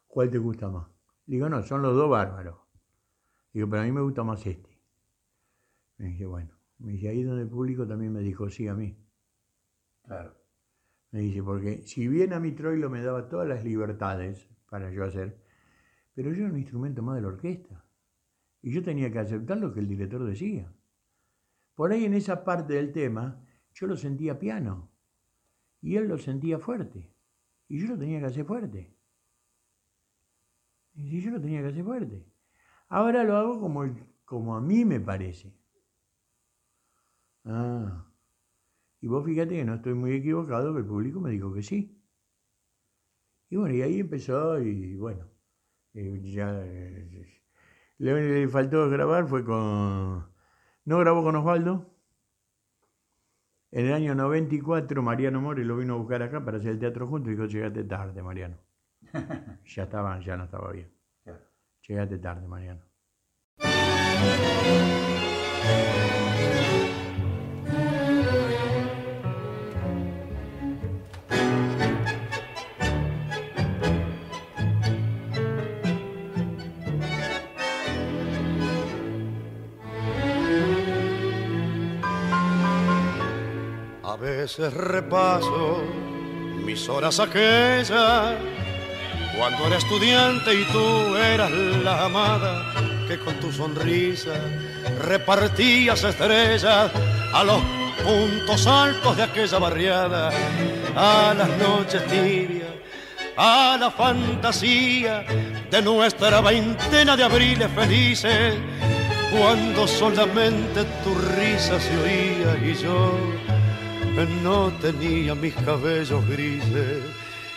¿Cuál 0.06 0.30
te 0.30 0.38
gusta 0.38 0.70
más? 0.70 0.88
Le 1.26 1.34
digo, 1.36 1.50
no, 1.50 1.62
son 1.62 1.82
los 1.82 1.94
dos 1.94 2.08
bárbaros. 2.08 2.56
Digo, 3.52 3.68
pero 3.68 3.82
a 3.82 3.84
mí 3.84 3.92
me 3.92 4.00
gusta 4.00 4.24
más 4.24 4.46
este. 4.46 4.80
Me 5.98 6.06
dije, 6.06 6.24
bueno. 6.24 6.56
Me 6.78 6.92
dije, 6.92 7.10
ahí 7.10 7.22
donde 7.22 7.42
el 7.42 7.48
público 7.50 7.86
también 7.86 8.14
me 8.14 8.20
dijo 8.20 8.48
sí 8.48 8.68
a 8.68 8.74
mí. 8.74 8.96
Claro. 10.02 10.39
Me 11.12 11.20
dice, 11.20 11.42
porque 11.42 11.82
si 11.86 12.06
bien 12.06 12.32
a 12.32 12.40
mi 12.40 12.52
Troilo 12.52 12.88
me 12.88 13.02
daba 13.02 13.28
todas 13.28 13.48
las 13.48 13.64
libertades 13.64 14.48
para 14.68 14.90
yo 14.92 15.04
hacer, 15.04 15.42
pero 16.14 16.32
yo 16.32 16.44
era 16.44 16.52
un 16.52 16.58
instrumento 16.58 17.02
más 17.02 17.16
de 17.16 17.22
la 17.22 17.28
orquesta. 17.28 17.84
Y 18.62 18.72
yo 18.72 18.82
tenía 18.82 19.10
que 19.10 19.18
aceptar 19.18 19.58
lo 19.58 19.72
que 19.72 19.80
el 19.80 19.88
director 19.88 20.24
decía. 20.24 20.72
Por 21.74 21.92
ahí 21.92 22.04
en 22.04 22.14
esa 22.14 22.44
parte 22.44 22.74
del 22.74 22.92
tema, 22.92 23.42
yo 23.72 23.86
lo 23.86 23.96
sentía 23.96 24.38
piano. 24.38 24.90
Y 25.80 25.96
él 25.96 26.08
lo 26.08 26.18
sentía 26.18 26.58
fuerte. 26.58 27.12
Y 27.68 27.80
yo 27.80 27.88
lo 27.88 27.98
tenía 27.98 28.20
que 28.20 28.26
hacer 28.26 28.44
fuerte. 28.44 28.94
Y 30.94 31.20
yo 31.20 31.30
lo 31.30 31.40
tenía 31.40 31.62
que 31.62 31.68
hacer 31.68 31.84
fuerte. 31.84 32.26
Ahora 32.88 33.24
lo 33.24 33.36
hago 33.36 33.60
como, 33.60 33.84
como 34.24 34.56
a 34.56 34.60
mí 34.60 34.84
me 34.84 35.00
parece. 35.00 35.56
Ah. 37.44 38.09
Y 39.00 39.06
vos 39.08 39.24
fíjate 39.24 39.56
que 39.56 39.64
no 39.64 39.74
estoy 39.74 39.94
muy 39.94 40.12
equivocado, 40.12 40.72
que 40.74 40.80
el 40.80 40.86
público 40.86 41.20
me 41.20 41.30
dijo 41.30 41.52
que 41.52 41.62
sí. 41.62 42.00
Y 43.48 43.56
bueno, 43.56 43.74
y 43.74 43.82
ahí 43.82 44.00
empezó 44.00 44.60
y 44.60 44.96
bueno, 44.96 45.26
eh, 45.94 46.20
ya 46.22 46.62
eh, 46.64 47.42
le, 47.98 48.40
le 48.40 48.48
faltó 48.48 48.88
grabar, 48.88 49.26
fue 49.26 49.44
con... 49.44 50.28
No 50.84 50.98
grabó 50.98 51.22
con 51.22 51.36
Osvaldo. 51.36 51.90
En 53.72 53.86
el 53.86 53.92
año 53.92 54.14
94 54.14 55.02
Mariano 55.02 55.40
Mori 55.40 55.64
lo 55.64 55.76
vino 55.76 55.94
a 55.94 55.96
buscar 55.96 56.22
acá 56.22 56.44
para 56.44 56.58
hacer 56.58 56.72
el 56.72 56.78
teatro 56.78 57.06
junto 57.06 57.30
y 57.30 57.34
dijo, 57.34 57.46
llegaste 57.46 57.84
tarde, 57.84 58.22
Mariano. 58.22 58.56
ya 59.64 59.84
estaba, 59.84 60.20
ya 60.20 60.36
no 60.36 60.44
estaba 60.44 60.72
bien. 60.72 60.92
Llegaste 61.86 62.18
tarde, 62.18 62.46
Mariano. 62.46 62.82
Veces 84.40 84.72
repaso 84.72 85.82
mis 86.64 86.88
horas 86.88 87.20
aquellas 87.20 88.36
cuando 89.36 89.66
era 89.66 89.76
estudiante 89.76 90.54
y 90.54 90.64
tú 90.72 91.14
eras 91.16 91.50
la 91.50 92.06
amada 92.06 92.72
que 93.06 93.18
con 93.18 93.34
tu 93.34 93.52
sonrisa 93.52 94.32
repartías 95.02 96.02
estrellas 96.04 96.90
a 97.34 97.44
los 97.44 97.60
puntos 98.02 98.66
altos 98.66 99.14
de 99.18 99.24
aquella 99.24 99.58
barriada, 99.58 100.30
a 100.96 101.34
las 101.36 101.48
noches 101.58 102.02
tibias, 102.06 102.70
a 103.36 103.76
la 103.78 103.90
fantasía 103.90 105.22
de 105.70 105.82
nuestra 105.82 106.40
veintena 106.40 107.14
de 107.14 107.24
abriles 107.24 107.70
felices, 107.72 108.54
cuando 109.38 109.86
solamente 109.86 110.84
tu 111.04 111.14
risa 111.36 111.78
se 111.78 111.94
oía 111.98 112.56
y 112.66 112.74
yo 112.74 113.49
no 114.42 114.70
tenía 114.80 115.34
mis 115.34 115.54
cabellos 115.54 116.26
grises. 116.28 117.02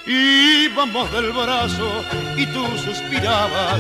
Íbamos 0.06 1.12
del 1.14 1.32
brazo 1.32 1.88
y 2.38 2.46
tú 2.48 2.66
suspirabas 2.78 3.80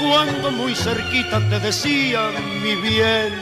cuando 0.00 0.50
muy 0.52 0.74
cerquita 0.74 1.40
te 1.48 1.60
decían 1.60 2.32
mi 2.62 2.74
bien. 2.76 3.32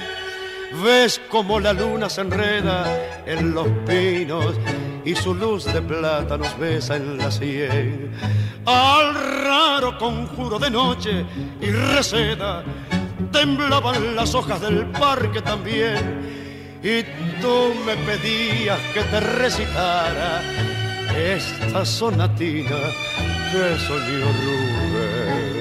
Ves 0.82 1.20
como 1.30 1.60
la 1.60 1.72
luna 1.72 2.08
se 2.08 2.22
enreda 2.22 3.22
en 3.26 3.54
los 3.54 3.68
pinos 3.86 4.56
y 5.04 5.14
su 5.14 5.34
luz 5.34 5.64
de 5.66 5.80
plata 5.80 6.36
nos 6.36 6.58
besa 6.58 6.96
en 6.96 7.18
la 7.18 7.30
sien. 7.30 8.10
Al 8.64 9.14
raro 9.44 9.96
conjuro 9.98 10.58
de 10.58 10.70
noche 10.70 11.24
y 11.60 11.66
receda 11.70 12.64
temblaban 13.30 14.16
las 14.16 14.34
hojas 14.34 14.60
del 14.60 14.86
parque 14.86 15.40
también 15.40 16.35
y 16.86 17.02
tú 17.40 17.74
me 17.84 17.96
pedías 17.96 18.78
que 18.94 19.02
te 19.02 19.18
recitara 19.18 20.40
esta 21.16 21.84
sonatina 21.84 22.78
que 23.50 23.76
soñó 23.76 24.26
Rubén. 24.44 25.56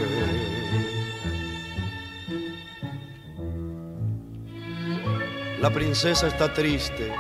La 5.60 5.72
princesa 5.72 6.28
está 6.28 6.54
triste. 6.54 7.12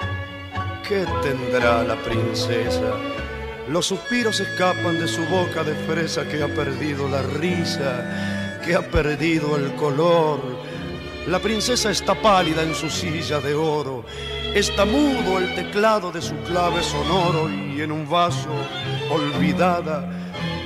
¿Qué 0.87 1.03
tendrá 1.23 1.81
la 1.81 1.95
princesa? 1.95 2.93
Los 3.67 3.87
suspiros 3.87 4.39
escapan 4.39 4.99
de 4.99 5.07
su 5.07 5.25
boca 5.25 5.63
de 5.63 5.73
fresa 5.73 6.27
que 6.27 6.43
ha 6.43 6.47
perdido 6.47 7.09
la 7.09 7.23
risa, 7.23 8.61
que 8.63 8.75
ha 8.75 8.83
perdido 8.83 9.55
el 9.55 9.73
color. 9.73 10.54
La 11.27 11.39
princesa 11.39 11.89
está 11.89 12.13
pálida 12.13 12.61
en 12.61 12.75
su 12.75 12.88
silla 12.88 13.39
de 13.39 13.55
oro, 13.55 14.05
está 14.53 14.85
mudo 14.85 15.39
el 15.39 15.55
teclado 15.55 16.11
de 16.11 16.21
su 16.21 16.35
clave 16.43 16.83
sonoro 16.83 17.49
y 17.49 17.81
en 17.81 17.91
un 17.91 18.07
vaso, 18.07 18.51
olvidada, 19.09 20.07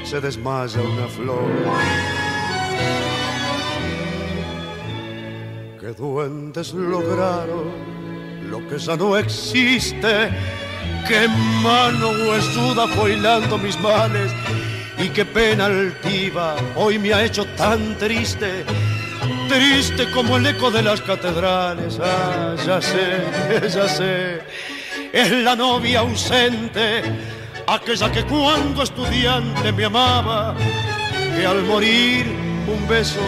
se 0.03 0.19
desmaya 0.19 0.81
una 0.81 1.07
flor. 1.07 1.49
Que 5.79 5.93
duendes 5.93 6.73
lograron 6.73 7.71
lo 8.51 8.67
que 8.67 8.77
ya 8.79 8.97
no 8.97 9.15
existe, 9.15 10.29
que 11.07 11.27
mano 11.63 12.09
huesuda 12.09 12.85
fue 12.89 13.13
hilando 13.13 13.57
mis 13.57 13.79
males. 13.79 14.29
Y 14.97 15.07
qué 15.07 15.23
pena 15.23 15.67
altiva 15.67 16.57
hoy 16.75 16.99
me 16.99 17.13
ha 17.13 17.23
hecho 17.23 17.45
tan 17.55 17.97
triste 17.97 18.65
triste 19.49 20.09
como 20.11 20.37
el 20.37 20.45
eco 20.45 20.69
de 20.69 20.83
las 20.83 21.01
catedrales. 21.01 21.99
Ah, 22.01 22.55
ya 22.65 22.81
sé, 22.81 23.69
ya 23.75 23.89
sé, 23.89 24.41
es 25.11 25.31
la 25.31 25.55
novia 25.55 26.01
ausente, 26.01 27.01
aquella 27.67 28.11
que 28.11 28.23
cuando 28.23 28.83
estudiante 28.83 29.71
me 29.71 29.85
amaba, 29.85 30.55
que 31.35 31.45
al 31.45 31.63
morir 31.63 32.27
un 32.67 32.87
beso 32.87 33.19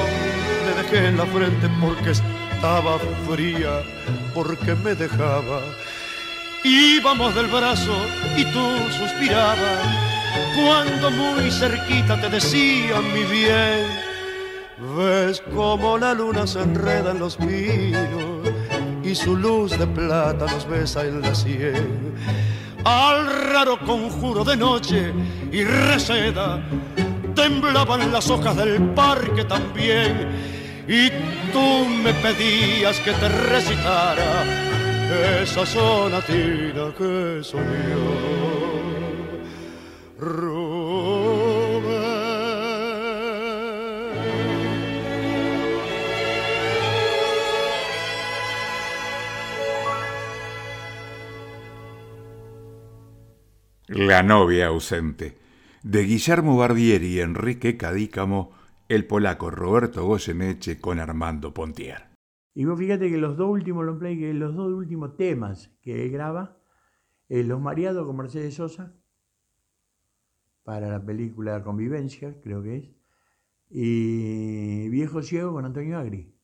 le 0.65 0.83
dejé 0.83 1.07
en 1.07 1.17
la 1.17 1.25
frente 1.25 1.67
porque 1.81 2.11
estaba 2.11 2.99
fría, 3.27 3.81
porque 4.33 4.75
me 4.75 4.93
dejaba. 4.93 5.61
Íbamos 6.63 7.33
del 7.33 7.47
brazo 7.47 7.95
y 8.37 8.45
tú 8.45 8.65
suspirabas, 8.99 9.83
cuando 10.55 11.09
muy 11.09 11.49
cerquita 11.49 12.21
te 12.21 12.29
decía 12.29 13.01
mi 13.01 13.23
bien 13.23 14.10
Ves 14.81 15.43
como 15.53 15.97
la 15.99 16.15
luna 16.15 16.47
se 16.47 16.59
enreda 16.59 17.11
en 17.11 17.19
los 17.19 17.37
pinos 17.37 18.49
y 19.03 19.13
su 19.13 19.35
luz 19.35 19.77
de 19.77 19.85
plata 19.85 20.47
nos 20.47 20.67
besa 20.67 21.05
en 21.05 21.21
la 21.21 21.35
sien. 21.35 22.15
Al 22.83 23.51
raro 23.53 23.77
conjuro 23.85 24.43
de 24.43 24.57
noche 24.57 25.13
y 25.51 25.63
receda 25.63 26.59
temblaban 27.35 28.11
las 28.11 28.27
hojas 28.31 28.57
del 28.57 28.81
parque 28.95 29.43
también 29.45 30.29
y 30.87 31.09
tú 31.53 31.85
me 32.03 32.11
pedías 32.15 32.99
que 33.01 33.11
te 33.11 33.29
recitara 33.29 34.43
esa 35.43 35.63
sonatina 35.63 36.91
que 36.97 37.41
soñó. 37.43 38.31
La 54.11 54.23
novia 54.23 54.67
ausente, 54.67 55.37
de 55.83 56.03
Guillermo 56.03 56.57
Barbieri 56.57 57.13
y 57.13 57.19
Enrique 57.21 57.77
Cadícamo, 57.77 58.51
el 58.89 59.07
polaco 59.07 59.49
Roberto 59.49 60.05
Goyeneche 60.05 60.81
con 60.81 60.99
Armando 60.99 61.53
Pontier. 61.53 62.09
Y 62.53 62.65
vos 62.65 62.77
fíjate 62.77 63.09
que 63.09 63.17
los 63.17 63.37
dos 63.37 63.49
últimos 63.49 63.85
long 63.85 63.99
play, 63.99 64.19
que 64.19 64.33
los 64.33 64.53
dos 64.53 64.73
últimos 64.73 65.15
temas 65.15 65.71
que 65.81 66.03
él 66.03 66.11
graba, 66.11 66.57
es 67.29 67.47
Los 67.47 67.61
Mareados 67.61 68.05
con 68.05 68.17
Mercedes 68.17 68.55
Sosa, 68.55 68.93
para 70.63 70.89
la 70.89 71.01
película 71.01 71.63
Convivencia, 71.63 72.35
creo 72.43 72.61
que 72.61 72.75
es, 72.75 72.89
y 73.69 74.89
Viejo 74.89 75.21
Ciego 75.21 75.53
con 75.53 75.63
Antonio 75.63 75.97
Agri. 75.97 76.35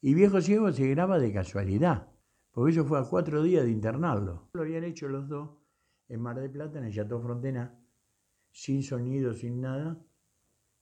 Y 0.00 0.14
Viejo 0.14 0.40
Ciego 0.40 0.72
se 0.72 0.86
graba 0.90 1.18
de 1.18 1.32
casualidad, 1.32 2.06
porque 2.52 2.70
eso 2.70 2.84
fue 2.84 3.00
a 3.00 3.02
cuatro 3.02 3.42
días 3.42 3.64
de 3.64 3.72
internarlo. 3.72 4.48
Lo 4.52 4.62
habían 4.62 4.84
hecho 4.84 5.08
los 5.08 5.28
dos 5.28 5.65
en 6.08 6.20
Mar 6.20 6.40
del 6.40 6.50
Plata, 6.50 6.78
en 6.78 6.86
el 6.86 6.94
Chateau 6.94 7.20
Frontena, 7.20 7.74
sin 8.50 8.82
sonido, 8.82 9.34
sin 9.34 9.60
nada, 9.60 9.98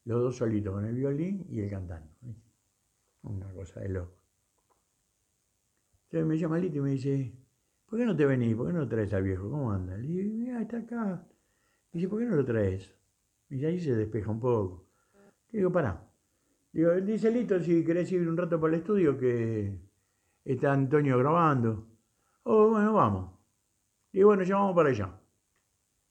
los 0.05 0.23
dos 0.23 0.37
solitos, 0.37 0.75
con 0.75 0.85
el 0.85 0.95
violín 0.95 1.47
y 1.49 1.61
el 1.61 1.71
cantando. 1.71 2.11
Una 3.23 3.51
cosa 3.53 3.81
de 3.81 3.89
loco. 3.89 4.15
Entonces 6.05 6.29
me 6.29 6.39
llama 6.39 6.59
Lito 6.59 6.79
y 6.79 6.81
me 6.81 6.91
dice, 6.91 7.35
¿por 7.87 7.99
qué 7.99 8.05
no 8.05 8.15
te 8.15 8.27
venís? 8.27 8.55
¿Por 8.55 8.69
qué 8.69 8.73
no 8.73 8.87
traes 8.87 9.13
al 9.15 9.23
viejo? 9.23 9.51
¿Cómo 9.51 9.73
anda? 9.73 9.97
Le 9.97 10.07
digo, 10.07 10.35
mira, 10.35 10.63
está 10.63 10.79
acá. 10.79 11.27
dice, 11.93 12.09
¿por 12.09 12.21
qué 12.21 12.27
no 12.27 12.37
lo 12.37 12.45
traes? 12.45 12.95
Y 13.51 13.65
ahí 13.65 13.81
se 13.81 13.97
despeja 13.97 14.31
un 14.31 14.41
poco. 14.41 14.87
Le 15.51 15.59
digo, 15.59 15.73
pará. 15.73 16.09
Digo, 16.73 16.93
dice 17.01 17.31
Lito, 17.31 17.59
si 17.61 17.85
querés 17.85 18.11
ir 18.13 18.29
un 18.29 18.37
rato 18.37 18.61
para 18.61 18.75
el 18.75 18.81
estudio, 18.81 19.17
que 19.19 19.81
está 20.45 20.73
Antonio 20.73 21.19
grabando. 21.19 21.89
Oh, 22.43 22.71
bueno, 22.71 22.93
vamos. 22.93 23.34
Y 24.15 24.23
bueno, 24.23 24.45
ya 24.45 24.55
vamos 24.55 24.77
para 24.77 24.91
allá. 24.91 25.11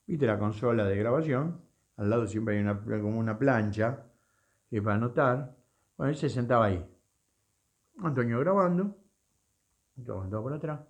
Viste 0.05 0.27
la 0.27 0.37
consola 0.37 0.83
de 0.83 0.97
grabación, 0.97 1.61
al 1.95 2.09
lado 2.09 2.27
siempre 2.27 2.57
hay 2.57 2.61
una, 2.61 2.77
como 2.83 3.17
una 3.17 3.39
plancha 3.39 4.03
que 4.69 4.81
para 4.81 4.97
anotar. 4.97 5.55
Bueno, 5.95 6.09
él 6.09 6.17
se 6.17 6.27
sentaba 6.27 6.65
ahí. 6.65 6.85
Antonio 7.99 8.41
grabando, 8.41 8.93
todo, 10.05 10.27
todo 10.27 10.43
por 10.43 10.51
atrás. 10.51 10.81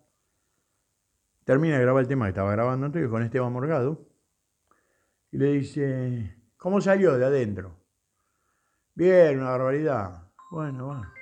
Termina 1.44 1.76
de 1.76 1.84
grabar 1.84 2.02
el 2.02 2.08
tema 2.08 2.26
que 2.26 2.30
estaba 2.30 2.52
grabando 2.52 2.88
Antonio 2.88 3.12
con 3.12 3.22
Esteban 3.22 3.54
Morgado. 3.54 4.08
Y 5.30 5.38
le 5.38 5.52
dice, 5.52 6.36
¿cómo 6.58 6.82
salió 6.82 7.16
de 7.16 7.26
adentro? 7.26 7.78
Bien, 8.96 9.38
una 9.38 9.52
barbaridad. 9.52 10.32
Bueno, 10.50 10.88
bueno. 10.88 11.14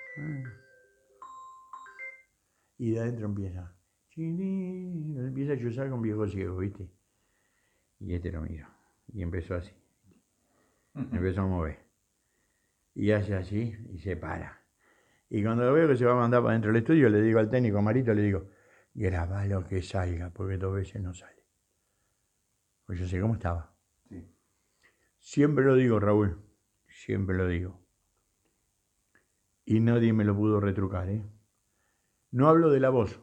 Y 2.78 2.92
de 2.92 3.00
adentro 3.02 3.26
empieza. 3.26 3.74
Empieza 4.16 5.54
a 5.54 5.60
chuzar 5.60 5.90
con 5.90 6.02
viejo 6.02 6.28
ciego, 6.28 6.58
¿viste? 6.58 6.90
Y 8.00 8.14
este 8.14 8.32
lo 8.32 8.42
mira. 8.42 8.70
Y 9.14 9.22
empezó 9.22 9.56
así. 9.56 9.72
Empezó 10.96 11.42
a 11.42 11.48
mover. 11.48 11.80
Y 12.94 13.12
hace 13.12 13.36
así 13.36 13.76
y 13.92 14.00
se 14.00 14.18
para. 14.18 14.62
Y 15.30 15.42
cuando 15.44 15.64
lo 15.64 15.74
veo 15.74 15.88
que 15.88 15.96
se 15.96 16.06
va 16.06 16.12
a 16.12 16.16
mandar 16.16 16.42
para 16.42 16.54
dentro 16.54 16.72
del 16.72 16.82
estudio, 16.82 17.10
le 17.10 17.22
digo 17.22 17.40
al 17.40 17.50
técnico 17.50 17.82
Marito, 17.82 18.14
le 18.14 18.22
digo, 18.22 18.50
graba 18.94 19.46
lo 19.46 19.64
que 19.64 19.82
salga, 19.82 20.30
porque 20.30 20.58
dos 20.58 20.76
veces 20.76 21.02
no 21.02 21.14
sale. 21.14 21.46
Pues 22.86 23.00
yo 23.00 23.08
sé 23.08 23.22
cómo 23.22 23.36
estaba. 23.36 23.74
Siempre 25.20 25.64
lo 25.64 25.76
digo, 25.76 26.00
Raúl. 26.00 26.42
Siempre 26.88 27.38
lo 27.38 27.48
digo. 27.48 27.80
Y 29.64 29.80
nadie 29.80 30.12
me 30.12 30.26
lo 30.26 30.36
pudo 30.36 30.60
retrucar, 30.60 31.08
¿eh? 31.10 31.24
No 32.32 32.50
hablo 32.50 32.70
de 32.70 32.80
la 32.80 32.90
voz. 32.90 33.22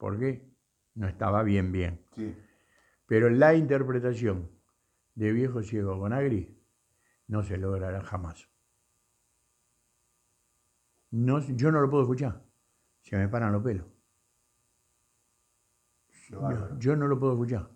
¿Por 0.00 0.18
qué? 0.18 0.48
no 0.94 1.06
estaba 1.06 1.42
bien, 1.42 1.70
bien. 1.72 2.04
Pero 3.06 3.28
la 3.30 3.54
interpretación 3.54 4.50
de 5.14 5.32
Viejo 5.32 5.62
Ciego 5.62 5.98
con 6.00 6.12
Agri 6.12 6.58
no 7.28 7.42
se 7.42 7.56
logrará 7.58 8.02
jamás. 8.02 8.48
No, 11.10 11.38
yo 11.40 11.70
no 11.70 11.80
lo 11.80 11.90
puedo 11.90 12.02
escuchar. 12.04 12.42
Se 13.02 13.16
me 13.16 13.28
paran 13.28 13.52
los 13.52 13.62
pelos. 13.62 13.86
Yo, 16.28 16.78
yo 16.78 16.96
no 16.96 17.06
lo 17.06 17.18
puedo 17.18 17.32
escuchar. 17.34 17.70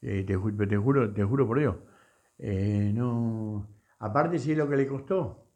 Eh, 0.00 0.24
te, 0.24 0.36
ju- 0.36 0.68
te 0.68 0.76
juro, 0.76 1.12
te 1.12 1.22
juro 1.24 1.46
por 1.46 1.58
Dios. 1.58 1.76
Eh, 2.38 2.90
no. 2.94 3.68
Aparte 3.98 4.38
sé 4.38 4.56
lo 4.56 4.68
que 4.68 4.76
le 4.76 4.86
costó. 4.88 5.46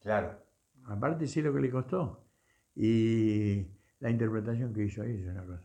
Claro. 0.00 0.38
Aparte 0.84 1.26
sé 1.26 1.42
lo 1.42 1.52
que 1.52 1.60
le 1.60 1.70
costó. 1.70 2.24
Y 2.74 3.66
la 4.00 4.10
interpretación 4.10 4.72
que 4.72 4.84
hizo 4.84 5.02
ahí 5.02 5.14
es 5.14 5.26
una 5.26 5.44
cosa. 5.44 5.62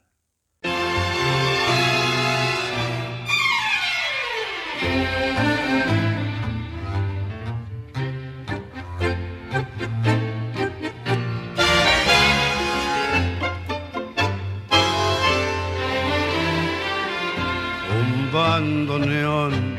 un 17.98 18.32
bandoneón 18.34 19.76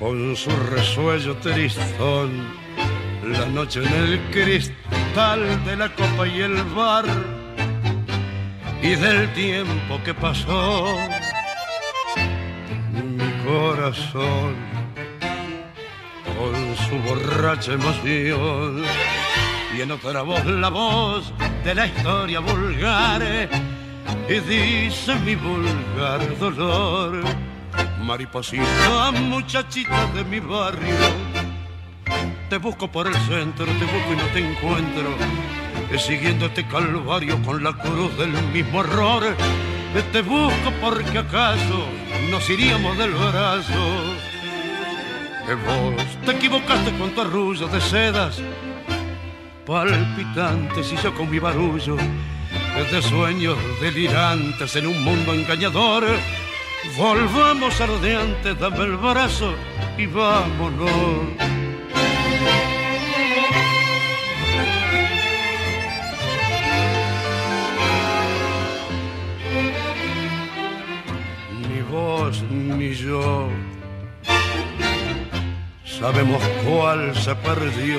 con 0.00 0.34
su 0.34 0.50
resuello 0.70 1.36
tristón, 1.36 2.30
la 3.24 3.46
noche 3.46 3.84
en 3.84 3.92
el 3.92 4.20
cristal 4.32 4.99
de 5.14 5.76
la 5.76 5.88
copa 5.88 6.26
y 6.28 6.40
el 6.40 6.62
bar, 6.76 7.04
y 8.80 8.94
del 8.94 9.32
tiempo 9.34 10.00
que 10.04 10.14
pasó, 10.14 10.86
mi 12.92 13.44
corazón 13.44 14.54
con 16.38 16.76
su 16.86 16.96
borracha 17.08 17.72
emoción, 17.72 18.84
y 19.76 19.80
en 19.80 19.90
otra 19.90 20.22
voz 20.22 20.44
la 20.46 20.68
voz 20.68 21.32
de 21.64 21.74
la 21.74 21.86
historia 21.86 22.38
vulgar 22.38 23.22
y 24.28 24.40
dice 24.40 25.16
mi 25.24 25.34
vulgar 25.34 26.38
dolor, 26.38 27.20
mariposita, 28.00 29.10
muchachita 29.10 30.06
de 30.14 30.24
mi 30.24 30.38
barrio, 30.38 31.29
te 32.50 32.58
busco 32.58 32.88
por 32.88 33.06
el 33.06 33.14
centro, 33.14 33.64
te 33.64 33.84
busco 33.84 34.12
y 34.12 34.16
no 34.16 34.24
te 34.32 34.40
encuentro, 34.40 35.14
eh, 35.92 35.98
siguiendo 36.00 36.46
este 36.46 36.66
calvario 36.66 37.40
con 37.44 37.62
la 37.62 37.72
cruz 37.72 38.18
del 38.18 38.32
mismo 38.52 38.80
error, 38.80 39.22
eh, 39.24 40.02
te 40.10 40.20
busco 40.20 40.72
porque 40.80 41.18
acaso 41.18 41.86
nos 42.28 42.50
iríamos 42.50 42.98
del 42.98 43.12
brazo, 43.12 44.16
que 45.46 45.54
vos 45.54 46.04
te 46.26 46.32
equivocaste 46.32 46.90
con 46.98 47.14
tu 47.14 47.20
arrullo 47.20 47.68
de 47.68 47.80
sedas, 47.80 48.42
palpitantes 49.64 50.92
y 50.92 50.96
yo 50.96 51.14
con 51.14 51.30
mi 51.30 51.38
barullo 51.38 51.96
de 52.90 53.00
sueños 53.02 53.56
delirantes 53.80 54.74
en 54.74 54.88
un 54.88 55.04
mundo 55.04 55.34
engañador. 55.34 56.04
Volvamos 56.96 57.80
a 57.80 57.86
lo 57.86 57.98
de 58.00 58.16
antes, 58.16 58.58
dame 58.58 58.84
el 58.86 58.96
brazo 58.96 59.54
y 59.96 60.06
vámonos. 60.06 61.59
Ni 72.50 72.94
yo 72.94 73.48
sabemos 75.84 76.42
cuál 76.66 77.14
se 77.16 77.34
perdió, 77.34 77.98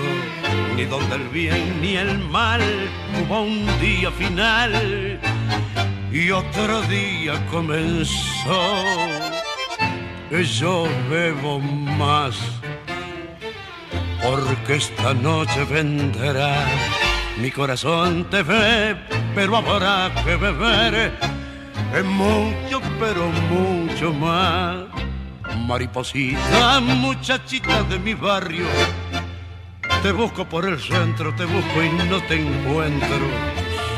ni 0.76 0.86
dónde 0.86 1.16
el 1.16 1.28
bien 1.30 1.82
ni 1.82 1.96
el 1.96 2.20
mal. 2.20 2.62
Hubo 3.20 3.42
un 3.42 3.66
día 3.80 4.12
final 4.12 5.20
y 6.12 6.30
otro 6.30 6.82
día 6.84 7.34
comenzó. 7.50 8.62
Yo 10.32 10.88
bebo 11.10 11.60
más 11.60 12.38
porque 14.24 14.76
esta 14.76 15.14
noche 15.14 15.64
vendrá. 15.66 16.66
Mi 17.38 17.50
corazón 17.50 18.26
te 18.30 18.44
ve, 18.44 18.96
pero 19.34 19.58
habrá 19.58 20.12
que 20.24 20.36
beber 20.36 21.31
es 21.94 22.06
mucho, 22.06 22.82
pero 23.00 23.30
mucho 23.50 24.14
más. 24.14 24.86
Mariposita, 25.66 26.80
muchachita 26.80 27.84
de 27.84 28.00
mi 28.00 28.14
barrio, 28.14 28.66
te 30.02 30.12
busco 30.12 30.46
por 30.46 30.66
el 30.66 30.80
centro, 30.80 31.34
te 31.36 31.46
busco 31.46 31.84
y 31.84 31.90
no 32.08 32.22
te 32.24 32.36
encuentro. 32.36 33.20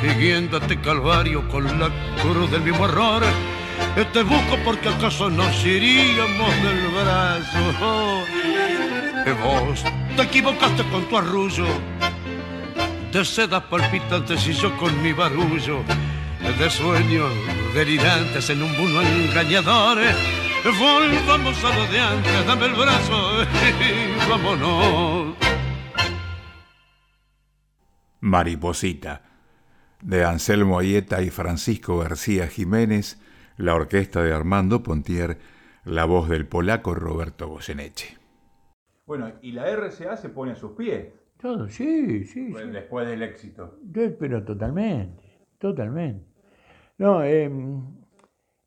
Siguiendo 0.01 0.57
este 0.57 0.79
calvario 0.81 1.47
con 1.49 1.65
la 1.79 1.89
cruz 2.21 2.51
del 2.51 2.61
mismo 2.61 2.85
error, 2.85 3.23
te 4.11 4.23
busco 4.23 4.57
porque 4.65 4.89
acaso 4.89 5.29
nos 5.29 5.63
iríamos 5.63 6.55
del 6.63 6.87
brazo. 6.87 8.23
Que 9.23 9.31
vos 9.33 9.83
te 10.15 10.23
equivocaste 10.23 10.83
con 10.89 11.07
tu 11.07 11.17
arrullo, 11.17 11.65
de 13.11 13.23
sedas 13.23 13.63
palpitantes 13.63 14.45
y 14.47 14.53
yo 14.53 14.75
con 14.77 15.01
mi 15.01 15.13
barullo 15.13 15.83
de 16.59 16.69
sueños 16.69 17.31
delirantes 17.73 18.49
en 18.49 18.61
un 18.63 18.71
mundo 18.77 19.01
engañador. 19.01 19.97
Volvamos 20.79 21.63
a 21.63 21.75
lo 21.77 21.91
de 21.91 21.99
antes, 21.99 22.47
dame 22.47 22.65
el 22.67 22.73
brazo 22.73 23.43
y 23.43 24.29
vámonos. 24.29 25.35
Mariposita, 28.21 29.21
de 30.01 30.23
Anselmo 30.23 30.79
Ayeta 30.79 31.21
y 31.21 31.29
Francisco 31.29 31.97
García 31.99 32.47
Jiménez, 32.47 33.19
la 33.57 33.75
orquesta 33.75 34.23
de 34.23 34.33
Armando 34.33 34.81
Pontier, 34.81 35.37
la 35.83 36.05
voz 36.05 36.29
del 36.29 36.47
polaco 36.47 36.95
Roberto 36.95 37.49
Goyeneche. 37.49 38.17
Bueno, 39.05 39.33
y 39.41 39.51
la 39.51 39.67
RCA 39.69 40.15
se 40.15 40.29
pone 40.29 40.53
a 40.53 40.55
sus 40.55 40.71
pies 40.71 41.07
Todo, 41.37 41.67
sí, 41.69 42.23
sí, 42.23 42.47
pues, 42.51 42.63
sí. 42.63 42.71
después 42.71 43.05
del 43.05 43.21
éxito. 43.21 43.77
Yo- 43.91 44.17
Pero 44.17 44.45
totalmente, 44.45 45.41
totalmente. 45.59 46.32
No, 46.97 47.23
eh, 47.23 47.49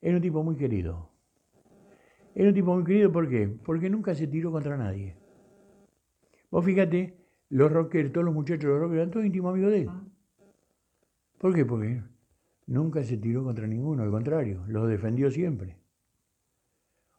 era 0.00 0.16
un 0.16 0.22
tipo 0.22 0.42
muy 0.42 0.56
querido. 0.56 1.10
Era 2.34 2.48
un 2.48 2.54
tipo 2.54 2.74
muy 2.74 2.84
querido, 2.84 3.10
¿por 3.10 3.28
qué? 3.28 3.48
Porque 3.48 3.88
nunca 3.88 4.14
se 4.14 4.26
tiró 4.26 4.52
contra 4.52 4.76
nadie. 4.76 5.16
Vos 6.50 6.64
fíjate, 6.64 7.16
los 7.48 7.72
rockeros, 7.72 8.12
todos 8.12 8.24
los 8.24 8.34
muchachos 8.34 8.64
de 8.64 8.68
los 8.68 8.80
rockeros 8.80 9.02
eran 9.02 9.10
todos 9.10 9.26
íntimos 9.26 9.52
amigos 9.52 9.72
de 9.72 9.80
él. 9.82 9.90
¿Por 11.38 11.54
qué? 11.54 11.64
Porque 11.64 12.02
nunca 12.66 13.02
se 13.04 13.16
tiró 13.16 13.44
contra 13.44 13.66
ninguno, 13.66 14.02
al 14.02 14.10
contrario, 14.10 14.64
los 14.68 14.88
defendió 14.88 15.30
siempre. 15.30 15.76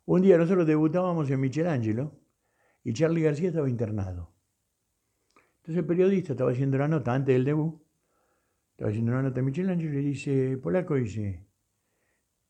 Un 0.05 0.21
día 0.21 0.37
nosotros 0.37 0.65
debutábamos 0.65 1.29
en 1.29 1.39
Michelangelo 1.39 2.13
y 2.83 2.93
Charlie 2.93 3.23
García 3.23 3.49
estaba 3.49 3.69
internado. 3.69 4.31
Entonces 5.57 5.77
el 5.77 5.85
periodista 5.85 6.33
estaba 6.33 6.51
haciendo 6.51 6.77
la 6.77 6.87
nota 6.87 7.13
antes 7.13 7.35
del 7.35 7.43
debut, 7.43 7.81
estaba 8.77 8.91
haciendo 8.91 9.11
una 9.11 9.23
nota 9.23 9.39
en 9.39 9.45
Michelangelo 9.47 9.89
y 9.89 9.95
le 9.95 10.01
dice, 10.01 10.55
Polaco, 10.61 10.93
dice, 10.93 11.47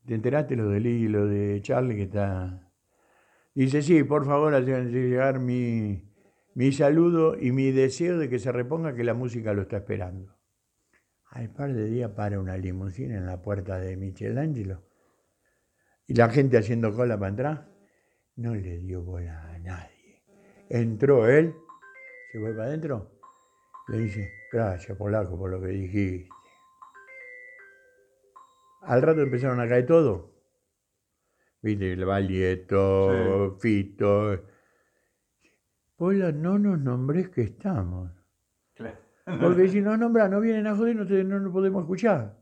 ¿te 0.06 0.14
enteraste 0.14 0.58
lo 0.58 0.68
de 0.68 0.82
Lee 0.82 1.06
y 1.06 1.08
lo 1.08 1.26
de 1.26 1.62
Charlie 1.62 1.96
que 1.96 2.04
está...? 2.04 2.70
Dice, 3.56 3.82
sí, 3.82 4.04
por 4.04 4.26
favor, 4.26 4.54
hagan 4.54 4.92
llegar 4.92 5.40
mi, 5.40 6.14
mi 6.54 6.74
saludo 6.74 7.40
y 7.40 7.54
mi 7.54 7.72
deseo 7.72 8.18
de 8.18 8.28
que 8.28 8.40
se 8.40 8.52
reponga 8.52 8.94
que 8.94 9.06
la 9.06 9.14
música 9.14 9.54
lo 9.54 9.62
está 9.62 9.78
esperando. 9.78 10.38
Al 11.30 11.50
par 11.54 11.74
de 11.74 11.86
días 11.86 12.12
para 12.12 12.42
una 12.42 12.58
limusina 12.58 13.16
en 13.16 13.26
la 13.26 13.42
puerta 13.42 13.80
de 13.80 13.96
Michelangelo 13.96 14.84
y 16.08 16.14
la 16.14 16.28
gente 16.30 16.58
haciendo 16.58 16.94
cola 16.94 17.18
para 17.18 17.30
entrar, 17.30 17.72
no 18.36 18.54
le 18.54 18.80
dio 18.80 19.02
bola 19.02 19.54
a 19.54 19.60
nadie. 19.60 20.26
Entró 20.68 21.26
él, 21.26 21.56
se 22.34 22.40
fue 22.42 22.52
para 22.52 22.66
adentro, 22.66 23.18
le 23.88 24.00
dice, 24.00 24.37
gracias 24.52 24.98
polaco 24.98 25.38
por 25.38 25.50
lo 25.52 25.62
que 25.62 25.68
dijiste. 25.68 26.30
Al 28.84 29.02
rato 29.02 29.22
empezaron 29.22 29.60
a 29.60 29.68
caer 29.68 29.86
todo. 29.86 30.32
Viste, 31.62 31.93
el 31.93 32.06
Valieto, 32.06 33.58
Fito. 33.60 34.39
Pola, 35.98 36.32
no 36.32 36.58
nos 36.60 36.80
nombres 36.80 37.30
que 37.30 37.41
estamos. 37.41 38.12
Porque 39.41 39.68
si 39.70 39.82
nos 39.82 39.98
nombran, 40.00 40.32
no 40.32 40.39
vienen 40.39 40.68
a 40.68 40.76
joder, 40.76 40.95
no, 40.95 41.06
te- 41.06 41.24
no 41.24 41.39
nos 41.39 41.52
podemos 41.52 41.82
escuchar. 41.84 42.38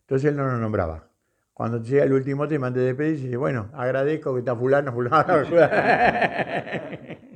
Entonces 0.00 0.30
él 0.30 0.36
no 0.36 0.46
nos 0.50 0.60
nombraba. 0.60 1.08
Cuando 1.54 1.80
llega 1.82 2.04
el 2.04 2.12
último 2.12 2.48
tema 2.48 2.66
antes 2.66 2.80
de 2.82 2.88
despedirse, 2.88 3.24
dice, 3.26 3.36
bueno, 3.36 3.70
agradezco 3.74 4.32
que 4.34 4.40
está 4.40 4.54
fulano, 4.56 4.92
fulano. 4.92 5.44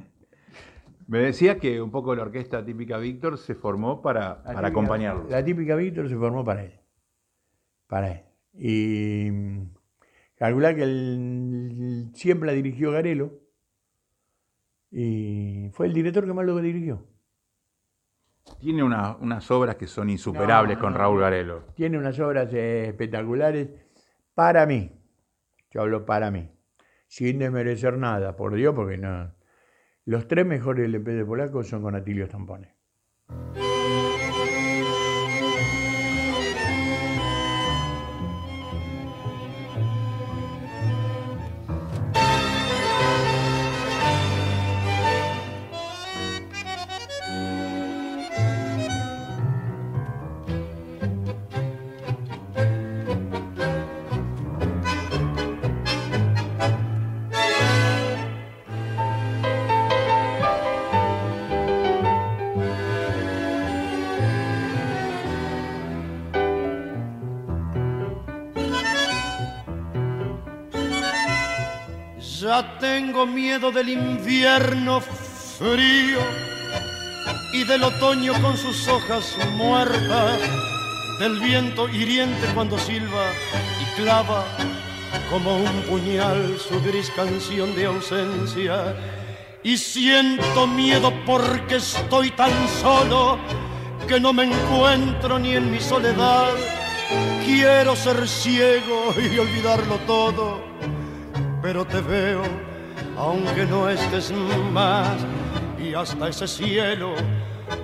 Me 1.09 1.19
decía 1.21 1.59
que 1.59 1.81
un 1.81 1.91
poco 1.91 2.15
la 2.17 2.23
orquesta 2.23 2.65
típica 2.65 2.99
Víctor 2.99 3.39
se 3.39 3.55
formó 3.55 4.03
para, 4.03 4.43
para 4.43 4.55
típica- 4.55 4.67
acompañarlo. 4.69 5.27
La 5.29 5.45
típica 5.45 5.77
Víctor 5.77 6.09
se 6.09 6.17
formó 6.17 6.45
para 6.45 6.65
él. 6.65 6.81
Para 7.87 8.11
él. 8.11 8.23
Y 8.55 9.31
mm, 9.31 9.71
calculá 10.37 10.75
que 10.75 10.83
él 10.83 12.11
siempre 12.15 12.49
la 12.49 12.53
dirigió 12.55 12.91
Garelo. 12.91 13.33
Y 14.91 15.69
fue 15.73 15.87
el 15.87 15.93
director 15.93 16.25
que 16.25 16.33
más 16.33 16.45
lo 16.47 16.57
dirigió. 16.61 17.05
Tiene 18.61 18.83
una- 18.83 19.17
unas 19.17 19.51
obras 19.51 19.77
que 19.77 19.87
son 19.87 20.09
insuperables 20.11 20.77
No, 20.77 20.83
con. 20.83 20.95
Raúl 20.95 21.21
Garelo. 21.21 21.65
Tiene 21.75 21.99
unas 21.99 22.19
obras 22.21 22.53
espectaculares 22.53 23.69
para 24.35 24.65
mí. 24.67 24.93
Yo 25.71 25.83
hablo 25.83 26.05
para 26.07 26.31
mí. 26.31 26.49
Sin 27.09 27.39
desmerecer 27.39 27.97
nada, 27.99 28.37
por 28.37 28.55
Dios, 28.55 28.75
porque 28.75 28.97
no. 28.99 29.33
Los 30.09 30.29
tres 30.29 30.47
mejores 30.47 30.85
LP 30.85 31.15
de 31.15 31.25
Polaco 31.25 31.65
son 31.65 31.83
con 31.83 31.97
Atilio 31.97 32.25
Stampone. 32.27 32.76
Del 73.59 73.89
invierno 73.89 75.01
frío 75.01 76.19
y 77.55 77.65
del 77.65 77.85
otoño 77.85 78.35
con 78.43 78.55
sus 78.55 78.87
hojas 78.87 79.35
muertas, 79.57 80.39
del 81.19 81.41
viento 81.41 81.89
hiriente 81.89 82.47
cuando 82.55 82.79
silba 82.79 83.25
y 83.81 84.01
clava 84.01 84.45
como 85.31 85.57
un 85.57 85.83
puñal 85.89 86.59
su 86.59 86.83
gris 86.83 87.11
canción 87.17 87.75
de 87.75 87.87
ausencia. 87.87 88.95
Y 89.63 89.79
siento 89.79 90.67
miedo 90.67 91.11
porque 91.25 91.77
estoy 91.77 92.33
tan 92.33 92.53
solo 92.83 93.39
que 94.07 94.21
no 94.21 94.35
me 94.35 94.45
encuentro 94.45 95.39
ni 95.39 95.57
en 95.57 95.71
mi 95.71 95.81
soledad. 95.81 96.53
Quiero 97.47 97.97
ser 97.97 98.29
ciego 98.29 99.15
y 99.17 99.39
olvidarlo 99.39 99.97
todo 100.07 100.61
pero 101.67 101.85
te 101.85 102.01
veo 102.01 102.43
aunque 103.17 103.65
no 103.67 103.89
estés 103.89 104.33
más. 104.73 105.17
Y 105.79 105.95
hasta 105.95 106.29
ese 106.29 106.47
cielo 106.47 107.15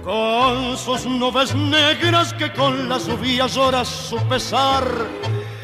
con 0.04 0.76
sus 0.76 1.06
nubes 1.06 1.54
negras 1.54 2.32
que 2.34 2.52
con 2.52 2.88
las 2.88 3.06
lluvias 3.06 3.54
llora 3.54 3.84
su 3.84 4.16
pesar 4.28 4.84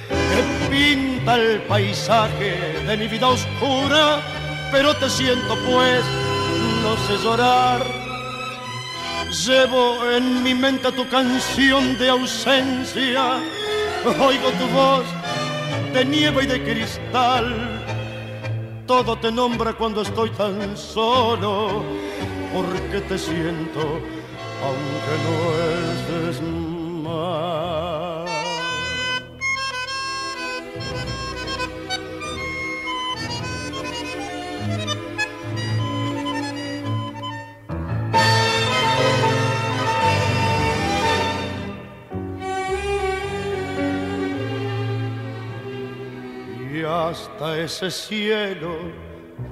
que 0.09 0.69
pinta 0.71 1.37
el 1.37 1.63
paisaje 1.63 2.83
de 2.87 2.97
mi 2.97 3.07
vida 3.07 3.29
oscura 3.29 4.21
pero 4.73 4.95
te 4.97 5.09
siento 5.09 5.57
pues 5.71 6.05
no 6.83 6.97
sé 7.07 7.23
llorar. 7.23 7.81
Llevo 9.47 10.11
en 10.11 10.43
mi 10.43 10.55
mente 10.55 10.91
tu 10.93 11.07
canción 11.09 11.99
de 11.99 12.09
ausencia. 12.09 13.41
Oigo 14.05 14.51
tu 14.53 14.67
voz 14.69 15.05
de 15.93 16.05
nieve 16.05 16.45
y 16.45 16.47
de 16.47 16.63
cristal 16.63 17.78
todo 18.89 19.17
te 19.19 19.31
nombra 19.31 19.75
cuando 19.75 20.01
estoy 20.01 20.31
tan 20.31 20.75
solo, 20.75 21.85
porque 22.55 23.01
te 23.03 23.19
siento, 23.19 23.81
aunque 24.65 25.15
no 25.25 25.37
estés 25.93 26.43
más. 27.05 28.18
Hasta 47.09 47.59
ese 47.59 47.91
cielo 47.91 48.77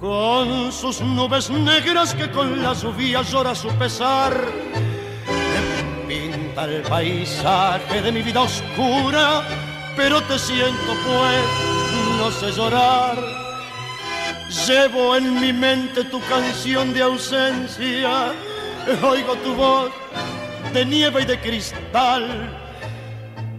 con 0.01 0.71
sus 0.71 1.01
nubes 1.01 1.49
negras 1.49 2.15
que 2.15 2.31
con 2.31 2.63
la 2.63 2.75
lluvia 2.75 3.23
llora 3.23 3.55
su 3.55 3.69
pesar. 3.79 4.35
Me 6.07 6.15
pinta 6.15 6.65
el 6.65 6.83
paisaje 6.83 8.03
de 8.03 8.13
mi 8.13 8.21
vida 8.21 8.43
oscura 8.43 9.43
pero 9.97 10.23
te 10.25 10.39
siento 10.39 10.93
pues 11.07 11.45
no 12.19 12.31
sé 12.31 12.53
llorar. 12.53 13.17
Llevo 14.67 15.17
en 15.17 15.41
mi 15.41 15.53
mente 15.53 16.05
tu 16.05 16.21
canción 16.29 16.93
de 16.93 17.03
ausencia 17.03 18.33
oigo 19.03 19.35
tu 19.37 19.55
voz 19.55 19.91
de 20.75 20.85
nieve 20.85 21.23
y 21.23 21.25
de 21.25 21.41
cristal 21.41 22.66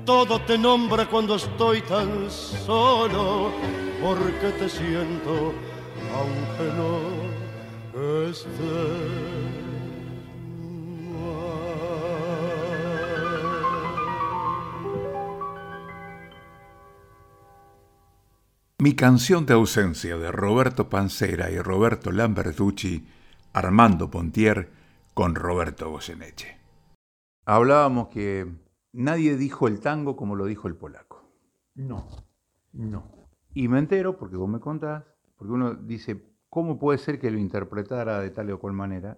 todo 0.07 0.39
te 0.39 0.57
nombra 0.57 1.05
cuando 1.09 1.35
estoy 1.35 1.81
tan 1.81 2.31
solo, 2.31 3.51
porque 4.01 4.51
te 4.57 4.69
siento 4.69 5.53
aunque 6.15 6.63
no 6.77 8.29
estés 8.29 8.47
Mi 18.79 18.95
canción 18.95 19.45
de 19.45 19.55
ausencia 19.55 20.17
de 20.17 20.31
Roberto 20.31 20.87
Pancera 20.87 21.51
y 21.51 21.59
Roberto 21.59 22.11
Lambertucci, 22.13 23.05
Armando 23.51 24.09
Pontier 24.09 24.71
con 25.13 25.35
Roberto 25.35 25.89
Goyeneche. 25.89 26.57
Hablábamos 27.45 28.07
que 28.07 28.66
nadie 28.93 29.37
dijo 29.37 29.67
el 29.67 29.79
tango 29.79 30.15
como 30.15 30.35
lo 30.35 30.45
dijo 30.45 30.67
el 30.67 30.75
polaco. 30.75 31.23
No, 31.75 32.07
no. 32.73 33.03
Y 33.53 33.67
me 33.67 33.79
entero, 33.79 34.17
porque 34.17 34.37
vos 34.37 34.49
me 34.49 34.59
contás, 34.59 35.03
porque 35.37 35.53
uno 35.53 35.73
dice, 35.75 36.23
¿cómo 36.49 36.77
puede 36.79 36.97
ser 36.97 37.19
que 37.19 37.31
lo 37.31 37.37
interpretara 37.37 38.19
de 38.19 38.29
tal 38.29 38.51
o 38.51 38.59
cual 38.59 38.73
manera? 38.73 39.17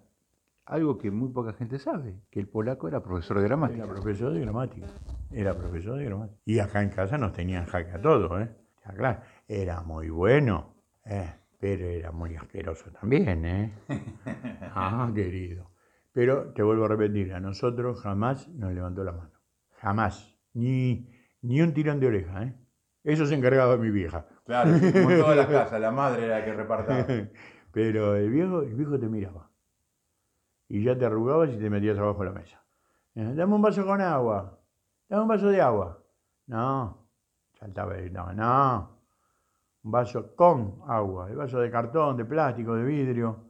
Algo 0.65 0.97
que 0.97 1.09
muy 1.09 1.29
poca 1.29 1.53
gente 1.53 1.79
sabe, 1.79 2.21
que 2.29 2.39
el 2.39 2.47
polaco 2.47 2.87
era 2.87 3.01
profesor 3.01 3.37
de 3.37 3.45
Era 3.45 3.55
gramática. 3.55 3.87
profesor 3.87 4.33
de 4.33 4.39
gramática. 4.41 4.87
Era 5.31 5.55
profesor 5.55 5.97
de 5.97 6.05
gramática. 6.05 6.39
Y 6.45 6.59
acá 6.59 6.81
en 6.83 6.89
casa 6.89 7.17
nos 7.17 7.33
tenían 7.33 7.65
jaque 7.65 7.91
a 7.91 8.01
todos, 8.01 8.41
¿eh? 8.41 8.49
Claro. 8.95 9.21
Era 9.47 9.81
muy 9.81 10.09
bueno, 10.09 10.73
¿eh? 11.05 11.31
pero 11.59 11.85
era 11.85 12.11
muy 12.11 12.35
asqueroso 12.35 12.91
también, 12.91 13.45
¿eh? 13.45 13.73
Ah, 14.73 15.11
querido. 15.13 15.71
Pero 16.11 16.53
te 16.53 16.63
vuelvo 16.63 16.85
a 16.85 16.87
repetir, 16.87 17.33
a 17.33 17.39
nosotros 17.39 18.01
jamás 18.01 18.47
nos 18.49 18.71
levantó 18.73 19.03
la 19.03 19.11
mano. 19.11 19.31
Jamás. 19.81 20.37
Ni, 20.53 21.09
ni 21.41 21.61
un 21.61 21.73
tirón 21.73 21.99
de 21.99 22.07
oreja, 22.07 22.43
¿eh? 22.43 22.55
Eso 23.03 23.25
se 23.25 23.35
encargaba 23.35 23.77
mi 23.77 23.89
vieja. 23.91 24.25
Claro, 24.45 24.71
como 24.71 25.11
en 25.11 25.19
todas 25.21 25.37
las 25.37 25.47
casas, 25.57 25.79
la 25.79 25.91
madre 25.91 26.25
era 26.25 26.39
la 26.39 26.45
que 26.45 26.53
repartaba. 26.53 27.05
Pero 27.71 28.15
el 28.15 28.29
viejo, 28.29 28.61
el 28.61 28.75
viejo 28.75 28.99
te 28.99 29.07
miraba. 29.07 29.49
Y 30.67 30.83
ya 30.83 30.97
te 30.97 31.05
arrugabas 31.05 31.49
y 31.51 31.57
te 31.57 31.69
metías 31.69 31.97
abajo 31.97 32.19
de 32.19 32.25
la 32.25 32.39
mesa. 32.39 32.61
Eh, 33.15 33.33
Dame 33.35 33.55
un 33.55 33.61
vaso 33.61 33.85
con 33.85 34.01
agua. 34.01 34.59
Dame 35.07 35.23
un 35.23 35.27
vaso 35.27 35.47
de 35.47 35.61
agua. 35.61 36.03
No. 36.47 37.07
Saltaba 37.53 37.97
él. 37.97 38.11
No, 38.11 38.33
no. 38.33 38.99
Un 39.83 39.91
vaso 39.91 40.35
con 40.35 40.81
agua. 40.87 41.29
El 41.29 41.37
vaso 41.37 41.59
de 41.59 41.71
cartón, 41.71 42.17
de 42.17 42.25
plástico, 42.25 42.75
de 42.75 42.83
vidrio. 42.83 43.45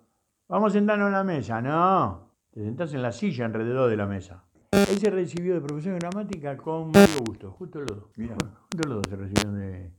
Vamos 0.48 0.72
a 0.72 0.74
sentarnos 0.74 1.08
en 1.08 1.14
la 1.14 1.24
mesa. 1.24 1.62
No. 1.62 2.30
Te 2.52 2.64
sentás 2.64 2.94
en 2.94 3.02
la 3.02 3.12
silla 3.12 3.46
alrededor 3.46 3.90
de 3.90 3.98
la 3.98 4.06
mesa. 4.06 4.44
Él 4.72 5.00
se 5.00 5.10
recibió 5.10 5.56
de 5.56 5.62
profesor 5.62 5.94
de 5.94 6.00
gramática 6.00 6.56
con 6.58 6.92
Mario 6.92 7.20
Gusto. 7.26 7.52
Justo 7.52 7.80
los 7.80 7.88
dos. 7.88 8.04
Mirá. 8.18 8.36
Justo 8.72 8.88
los 8.88 8.98
dos 9.02 9.06
se 9.10 9.16
recibieron 9.16 9.60
de 9.60 9.92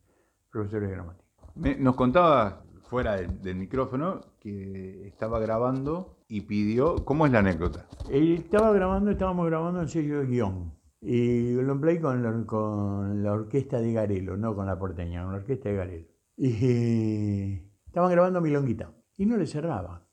profesores 0.51 0.89
de 0.89 0.95
gramática. 0.95 1.25
Me- 1.57 1.77
nos 1.77 1.97
contaba 1.97 2.65
fuera 2.83 3.17
del, 3.17 3.41
del 3.43 3.57
micrófono 3.57 4.21
que 4.39 5.07
estaba 5.09 5.39
grabando 5.41 6.19
y 6.29 6.43
pidió, 6.43 6.97
¿cómo 7.05 7.27
es 7.27 7.33
la 7.33 7.41
anécdota? 7.41 7.87
Eh, 8.09 8.35
Estaba 8.39 8.73
grabando, 8.73 9.11
estábamos 9.11 9.47
grabando 9.47 9.81
en 9.83 9.89
sello 9.89 10.21
de 10.21 10.27
guion. 10.27 10.73
Y 11.01 11.55
lo 11.55 11.73
empleé 11.73 12.01
con 12.01 12.23
la, 12.23 12.47
con 12.47 13.23
la 13.23 13.33
orquesta 13.33 13.81
de 13.81 13.93
Garelo, 13.93 14.37
no 14.37 14.55
con 14.55 14.67
la 14.67 14.79
porteña, 14.79 15.23
con 15.25 15.33
la 15.33 15.39
orquesta 15.39 15.69
de 15.71 15.75
Garelo. 15.77 16.07
Y 16.37 17.63
estaban 17.87 18.11
grabando 18.11 18.41
Milonguita. 18.41 18.93
Y 19.17 19.27
no 19.27 19.37
le 19.37 19.47
cerraba. 19.47 20.07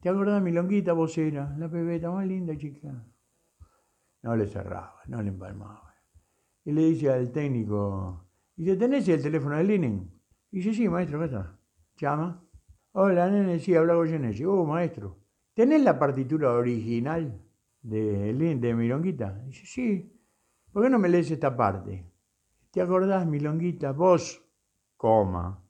¿Te 0.00 0.08
acordás, 0.08 0.42
Milonguita, 0.42 0.92
vos 0.92 1.16
eras 1.18 1.56
la 1.58 1.68
pebeta 1.70 2.10
más 2.10 2.26
linda, 2.26 2.56
chica? 2.56 3.04
No 4.22 4.36
le 4.36 4.46
cerraba, 4.46 5.00
no 5.06 5.20
le 5.22 5.28
empalmaba. 5.28 5.94
Y 6.64 6.72
le 6.72 6.82
dice 6.82 7.10
al 7.10 7.32
técnico, 7.32 8.26
dice, 8.56 8.76
¿tenés 8.76 9.08
el 9.08 9.22
teléfono 9.22 9.56
de 9.56 9.64
Lenin? 9.64 10.10
Y 10.50 10.58
dice, 10.58 10.74
sí, 10.74 10.88
maestro, 10.88 11.18
acá 11.18 11.24
está. 11.26 11.58
Llama. 11.96 12.44
Hola, 12.92 13.28
nene, 13.30 13.58
sí, 13.58 13.74
habla 13.74 13.94
Goyeneche. 13.94 14.46
Oh, 14.46 14.64
maestro, 14.64 15.18
¿tenés 15.54 15.82
la 15.82 15.98
partitura 15.98 16.52
original 16.52 17.40
de, 17.82 18.32
Lin- 18.32 18.60
de 18.60 18.74
Milonguita? 18.74 19.32
Dice, 19.46 19.66
sí. 19.66 20.20
¿Por 20.72 20.84
qué 20.84 20.90
no 20.90 20.98
me 20.98 21.08
lees 21.08 21.30
esta 21.30 21.56
parte? 21.56 22.06
¿Te 22.70 22.80
acordás, 22.80 23.26
Milonguita, 23.26 23.92
vos, 23.92 24.42
coma, 24.96 25.62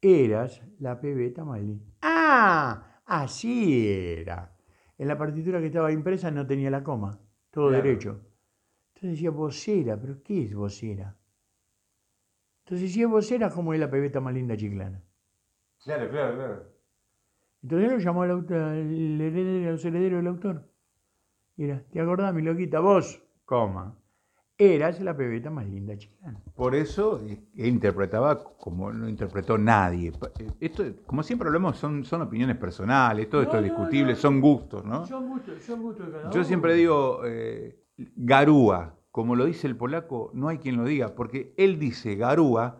eras 0.00 0.62
la 0.78 0.94
más 1.44 1.60
linda? 1.60 1.92
¡Ah! 2.02 3.00
Así 3.04 3.88
era. 3.88 4.56
En 4.96 5.08
la 5.08 5.18
partitura 5.18 5.60
que 5.60 5.66
estaba 5.66 5.92
impresa 5.92 6.30
no 6.30 6.46
tenía 6.46 6.70
la 6.70 6.82
coma, 6.82 7.18
todo 7.52 7.68
Claro. 7.68 7.84
derecho. 7.84 8.20
Entonces 8.88 9.10
decía 9.12 9.30
vocera, 9.30 9.96
pero 10.00 10.22
¿qué 10.24 10.42
es 10.44 10.54
vocera? 10.54 11.16
Entonces 12.64 12.92
si 12.92 13.02
es 13.02 13.08
vocera, 13.08 13.50
¿cómo 13.50 13.74
es 13.74 13.80
la 13.80 13.90
pebeta 13.90 14.20
más 14.20 14.34
linda 14.34 14.56
chiclana? 14.56 15.00
Claro, 15.84 16.10
claro, 16.10 16.34
claro. 16.36 16.62
Entonces 17.62 17.92
lo 17.92 17.98
llamó 17.98 18.22
al 18.22 18.30
autor, 18.32 18.58
al 18.58 19.20
heredero, 19.20 19.68
a 19.68 19.72
los 19.72 19.84
herederos 19.84 20.18
del 20.18 20.26
autor. 20.28 20.68
Y 21.56 21.64
era, 21.64 21.82
¿te 21.92 22.00
acordás, 22.00 22.34
mi 22.34 22.42
loquita? 22.42 22.80
Vos, 22.80 23.22
coma, 23.44 23.96
eras 24.58 25.00
la 25.00 25.16
pebeta 25.16 25.50
más 25.50 25.66
linda 25.66 25.96
chiclana. 25.96 26.40
Por 26.54 26.74
eso 26.74 27.20
eh, 27.26 27.42
interpretaba 27.56 28.42
como 28.44 28.92
no 28.92 29.08
interpretó 29.08 29.58
nadie. 29.58 30.12
Eh, 30.38 30.50
Esto, 30.60 30.84
como 31.06 31.22
siempre 31.22 31.48
hablamos, 31.48 31.76
son, 31.78 32.04
son 32.04 32.22
opiniones 32.22 32.56
personales, 32.56 33.28
todo 33.28 33.42
esto 33.42 33.56
es 33.58 33.64
discutible, 33.64 34.12
no. 34.12 34.18
son 34.18 34.40
gustos, 34.40 34.84
¿no? 34.84 35.06
Son 35.06 35.28
gustos, 35.28 35.62
son 35.62 35.82
gustos 35.82 36.06
de 36.06 36.12
cada 36.12 36.30
Yo 36.30 36.44
siempre 36.44 36.74
digo, 36.74 37.22
eh, 37.24 37.82
garúa, 38.16 38.94
como 39.10 39.34
lo 39.36 39.44
dice 39.44 39.66
el 39.66 39.76
polaco, 39.76 40.30
no 40.34 40.48
hay 40.48 40.58
quien 40.58 40.76
lo 40.76 40.84
diga, 40.84 41.14
porque 41.14 41.54
él 41.56 41.78
dice 41.78 42.14
garúa 42.16 42.78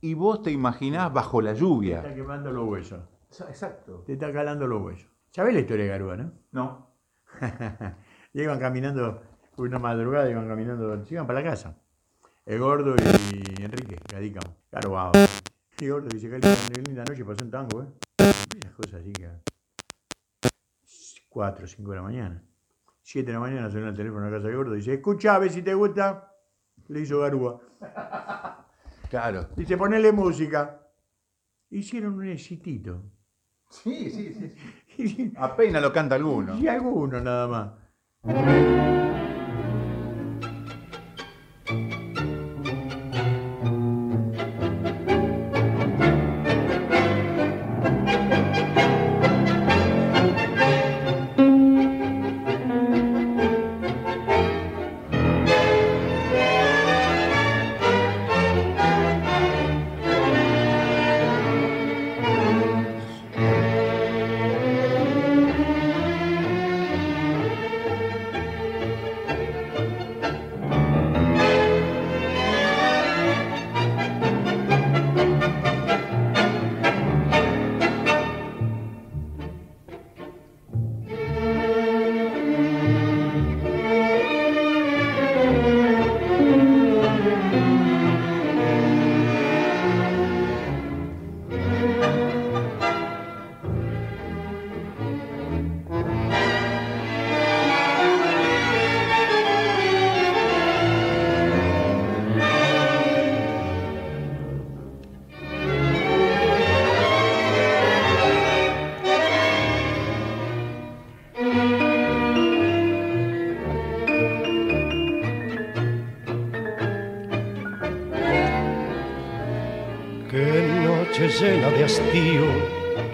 y 0.00 0.14
vos 0.14 0.42
te 0.42 0.50
imaginás 0.52 1.12
bajo 1.12 1.40
la 1.42 1.54
Te 1.54 1.60
lluvia. 1.60 1.98
está 1.98 2.14
quemando 2.14 2.52
los 2.52 2.68
huesos, 2.68 3.00
Exacto. 3.48 4.02
te 4.06 4.12
está 4.14 4.32
calando 4.32 4.66
los 4.66 4.82
huesos. 4.82 5.10
¿Sabés 5.30 5.52
la 5.54 5.60
historia 5.60 5.84
de 5.86 5.90
Garúa, 5.90 6.16
no? 6.16 6.30
No. 6.52 6.90
Iban 8.34 8.58
caminando, 8.60 9.20
una 9.56 9.78
madrugada 9.78 10.28
iban 10.30 10.48
caminando, 10.48 11.04
se 11.04 11.14
iban 11.14 11.26
para 11.26 11.40
la 11.40 11.50
casa. 11.50 11.76
El 12.44 12.58
gordo 12.58 12.94
y 12.96 13.62
Enrique, 13.62 13.96
Cadícamo. 14.06 14.54
Y 15.78 15.84
el 15.84 15.92
gordo 15.92 16.08
dice, 16.08 16.28
qué 16.28 16.82
linda, 16.82 17.04
noche, 17.04 17.24
pasó 17.24 17.44
un 17.44 17.50
tango, 17.50 17.82
¿eh? 17.82 17.86
Esas 18.18 18.72
cosas 18.74 19.00
así 19.00 19.12
que... 19.12 19.28
4 21.28 21.64
o 21.64 21.68
5 21.68 21.90
de 21.90 21.96
la 21.96 22.02
mañana. 22.02 22.42
7 23.02 23.26
de 23.26 23.32
la 23.32 23.40
mañana 23.40 23.70
suena 23.70 23.88
el 23.88 23.96
teléfono 23.96 24.26
la 24.26 24.36
casa 24.36 24.46
del 24.46 24.56
gordo 24.56 24.74
y 24.74 24.78
dice, 24.78 24.94
escucha, 24.94 25.34
a 25.34 25.38
ver 25.38 25.50
si 25.50 25.62
te 25.62 25.74
gusta. 25.74 26.32
Le 26.88 27.00
hizo 27.00 27.20
Garúa. 27.20 27.60
Claro. 29.10 29.46
Dice, 29.54 29.76
ponele 29.76 30.10
música. 30.10 30.80
Hicieron 31.70 32.14
un 32.14 32.28
exitito. 32.28 33.00
Sí, 33.68 34.10
sí, 34.10 34.56
sí. 35.08 35.32
Apenas 35.36 35.82
lo 35.82 35.92
canta 35.92 36.16
alguno. 36.16 36.58
y 36.58 36.66
alguno 36.66 37.20
nada 37.20 37.46
más. 37.46 39.23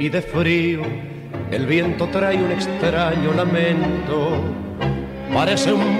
Y 0.01 0.09
de 0.09 0.23
frío, 0.23 0.81
el 1.51 1.67
viento 1.67 2.09
trae 2.09 2.43
un 2.43 2.51
extraño 2.51 3.35
lamento. 3.35 4.43
Parece 5.33 5.75
un 5.75 5.99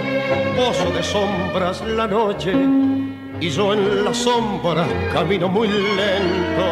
pozo 0.57 0.91
de 0.91 1.03
sombras 1.03 1.83
la 1.83 2.07
noche 2.07 2.55
y 3.39 3.51
yo 3.51 3.75
en 3.75 4.03
las 4.03 4.17
sombras 4.17 4.89
camino 5.13 5.51
muy 5.51 5.69
lento. 5.69 6.67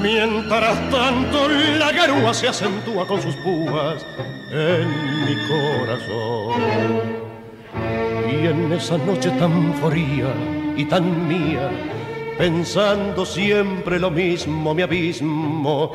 Mientras 0.00 0.78
tanto 0.90 1.48
la 1.76 1.90
garúa 1.90 2.32
se 2.32 2.46
acentúa 2.46 3.04
con 3.04 3.20
sus 3.20 3.34
púas 3.36 4.06
en 4.52 4.88
mi 5.24 5.34
corazón. 5.48 6.62
Y 8.30 8.46
en 8.46 8.72
esa 8.72 8.96
noche 8.98 9.30
tan 9.30 9.74
fría 9.74 10.32
y 10.76 10.84
tan 10.84 11.26
mía, 11.26 11.68
pensando 12.38 13.26
siempre 13.26 13.98
lo 13.98 14.12
mismo, 14.12 14.72
mi 14.72 14.82
abismo. 14.82 15.90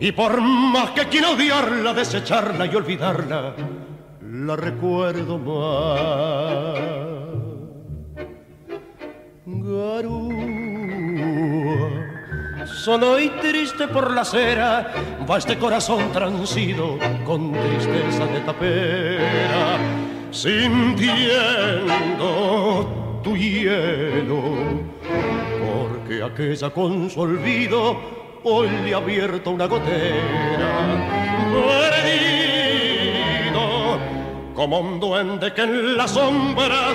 Y 0.00 0.12
por 0.12 0.40
más 0.40 0.90
que 0.90 1.06
quiera 1.06 1.30
odiarla, 1.30 1.94
desecharla 1.94 2.66
y 2.66 2.74
olvidarla, 2.74 3.54
la 4.20 4.56
recuerdo 4.56 5.38
más. 5.38 6.80
Garúa, 9.46 10.34
solo 12.66 13.20
y 13.20 13.28
triste 13.30 13.86
por 13.88 14.10
la 14.10 14.22
acera, 14.22 14.92
va 15.28 15.38
este 15.38 15.58
corazón 15.58 16.10
transido 16.12 16.98
con 17.24 17.52
tristeza 17.52 18.26
de 18.26 18.40
tapera, 18.40 19.78
sintiendo 20.30 21.70
tu 23.22 23.36
hielo, 23.36 24.56
porque 25.64 26.22
aquella 26.22 26.70
con 26.70 27.08
su 27.08 27.20
olvido 27.20 28.13
hoy 28.44 28.68
le 28.84 28.94
ha 28.94 28.98
abierto 28.98 29.50
una 29.50 29.66
gotera. 29.66 30.70
Perdido, 33.42 33.98
como 34.54 34.78
un 34.80 35.00
duende 35.00 35.52
que 35.52 35.62
en 35.62 35.96
las 35.96 36.12
sombras 36.12 36.94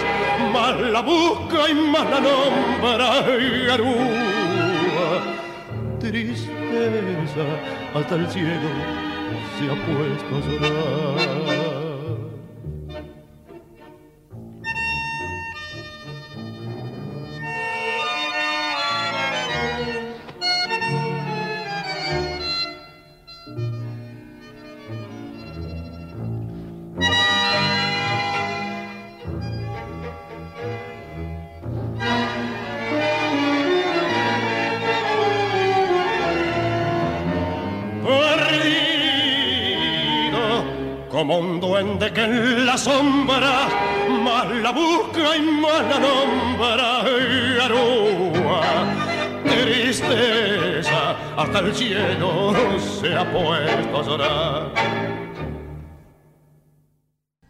más 0.54 0.80
la 0.80 1.02
busca 1.02 1.70
y 1.70 1.74
más 1.74 2.10
la 2.10 2.20
nombra. 2.22 3.26
Garúa, 3.68 5.22
tristeza, 6.00 7.46
hasta 7.94 8.16
el 8.16 8.30
cielo 8.30 8.70
se 9.58 9.66
ha 9.66 9.76
puesto 9.86 10.36
a 10.36 10.40
llorar. 10.40 11.69
La 43.38 43.70
sombra 43.70 44.24
más 44.24 44.50
la 44.62 44.72
busca 44.72 45.38
y 45.38 45.42
más 45.62 45.82
la 45.90 46.00
nombra. 46.00 47.04
Garúa, 47.58 48.62
tristeza, 49.44 51.36
hasta 51.38 51.60
el 51.60 51.76
cielo 51.76 52.54
se 52.80 53.16
ha 53.16 53.32
puesto 53.32 53.98
a 53.98 54.04
llorar. 54.04 54.74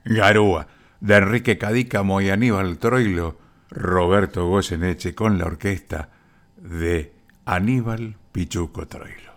Garúa, 0.05 0.67
de 0.99 1.15
Enrique 1.17 1.57
Cadícamo 1.57 2.19
y 2.21 2.29
Aníbal 2.29 2.77
Troilo, 2.79 3.37
Roberto 3.69 4.47
Goyeneche 4.47 5.13
con 5.13 5.37
la 5.37 5.45
orquesta 5.45 6.09
de 6.57 7.13
Aníbal 7.45 8.17
Pichuco 8.31 8.87
Troilo. 8.87 9.29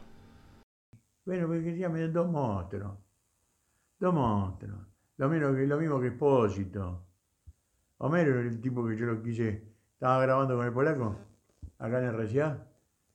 Bueno, 1.25 1.47
porque 1.47 1.65
quería 1.65 1.89
me 1.89 2.01
dos 2.09 2.29
monstruos. 2.31 2.99
Dos 3.99 4.15
monstruos. 4.15 4.92
Lo 5.17 5.29
mismo 5.29 5.55
que, 5.55 5.67
lo 5.67 5.79
mismo 5.79 6.01
que. 6.01 6.13
Homero 7.99 8.41
era 8.41 8.49
el 8.49 8.61
tipo 8.61 8.87
que 8.87 8.97
yo 8.97 9.07
lo 9.07 9.23
quise. 9.23 9.63
Estaba 9.95 10.21
grabando 10.23 10.57
con 10.57 10.67
el 10.67 10.73
polaco, 10.73 11.17
acá 11.79 11.99
en 12.01 12.15
RCA. 12.15 12.67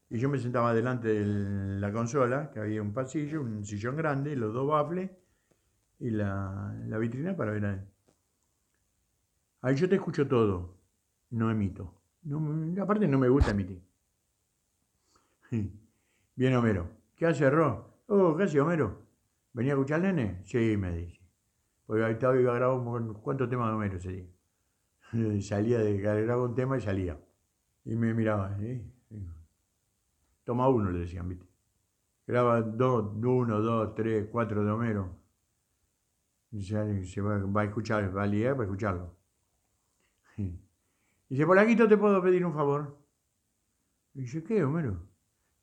Y 0.10 0.20
yo 0.20 0.30
me 0.30 0.40
sentaba 0.40 0.74
delante 0.74 1.10
de 1.10 1.80
la 1.80 1.92
consola, 1.92 2.50
que 2.52 2.60
había 2.60 2.82
un 2.82 2.94
pasillo, 2.94 3.42
un 3.42 3.66
sillón 3.66 3.98
grande, 3.98 4.36
los 4.38 4.54
dos 4.54 4.68
baffles 4.68 5.12
y 6.00 6.12
la, 6.12 6.74
la 6.88 6.98
vitrina 6.98 7.36
para 7.36 7.52
ver 7.52 7.66
a 7.66 7.74
él. 7.74 7.82
Ahí 9.62 9.76
yo 9.76 9.90
te 9.90 9.96
escucho 9.96 10.28
todo, 10.28 10.78
no 11.32 11.52
emito. 11.52 11.94
Aparte 12.82 13.08
no 13.08 13.18
me 13.18 13.30
gusta 13.30 13.52
emitir. 13.52 13.82
Bien 16.36 16.56
Homero. 16.56 16.90
¿Qué 17.16 17.26
hace 17.26 17.50
Ro? 17.50 18.04
Oh, 18.08 18.36
¿qué 18.36 18.44
hace 18.44 18.62
Homero? 18.62 19.02
¿Venía 19.54 19.74
a 19.74 19.76
escuchar 19.76 20.06
al 20.06 20.16
nene? 20.16 20.42
Sí, 20.46 20.78
me 20.78 20.96
dice. 20.96 21.17
Porque 21.88 22.12
estaba, 22.12 22.40
iba 22.40 22.52
a 22.52 22.56
grabar 22.56 23.02
cuántos 23.24 23.50
temas 23.50 23.70
de 23.70 23.76
Homero 23.76 23.98
ese 23.98 24.12
día. 24.12 25.42
salía 25.42 25.80
de 25.80 25.98
grababa 25.98 26.44
un 26.44 26.54
tema 26.54 26.78
y 26.78 26.82
salía. 26.82 27.18
Y 27.86 27.96
me 27.96 28.14
miraba. 28.14 28.56
¿eh? 28.60 28.86
Toma 30.44 30.68
uno, 30.68 30.92
le 30.92 31.00
decían, 31.00 31.30
¿viste? 31.30 31.48
Graba 32.28 32.62
dos, 32.62 33.14
uno, 33.16 33.62
dos, 33.62 33.96
tres, 33.96 34.28
cuatro 34.30 34.66
de 34.66 34.72
Homero. 34.72 35.16
Y 36.52 36.62
se, 36.62 36.76
va, 37.22 37.38
va, 37.46 37.62
a 37.62 37.66
escuchar, 37.66 38.16
va 38.16 38.24
a 38.24 38.28
liar 38.28 38.54
para 38.54 38.66
escucharlo. 38.66 39.16
Y 40.38 40.60
dice, 41.30 41.46
Polaquito, 41.46 41.88
¿te 41.88 41.98
puedo 41.98 42.22
pedir 42.22 42.46
un 42.46 42.54
favor? 42.54 42.98
Y 44.14 44.22
dice, 44.22 44.44
¿qué, 44.44 44.64
Homero? 44.64 45.08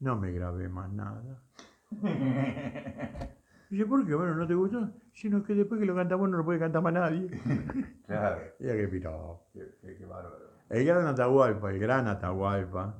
No 0.00 0.16
me 0.16 0.32
grabé 0.32 0.70
más 0.70 0.90
nada. 0.90 1.42
Dice, 3.74 3.86
¿por 3.86 4.06
qué? 4.06 4.14
Bueno, 4.14 4.36
¿no 4.36 4.46
te 4.46 4.54
gustó? 4.54 4.88
Sino 5.12 5.42
que 5.42 5.52
después 5.52 5.80
que 5.80 5.86
lo 5.86 5.96
cantamos 5.96 6.30
no 6.30 6.36
lo 6.38 6.44
puede 6.44 6.60
cantar 6.60 6.80
más 6.80 6.92
nadie. 6.92 7.28
Claro. 8.06 8.40
Mira 8.60 8.74
qué 8.76 8.86
pirado. 8.86 9.40
Qué, 9.52 9.66
qué- 9.80 9.96
qué 9.96 10.06
bárbaro. 10.06 10.36
El 10.68 10.84
gran 10.84 11.04
Atahualpa, 11.08 11.72
el 11.72 11.80
gran 11.80 12.06
Atahualpa, 12.06 12.94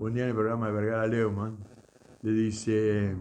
un 0.00 0.14
día 0.14 0.24
en 0.24 0.30
el 0.30 0.34
programa 0.34 0.66
de 0.66 0.72
Vergara 0.72 1.06
Leumann, 1.06 1.58
le 2.22 2.32
dice, 2.32 3.14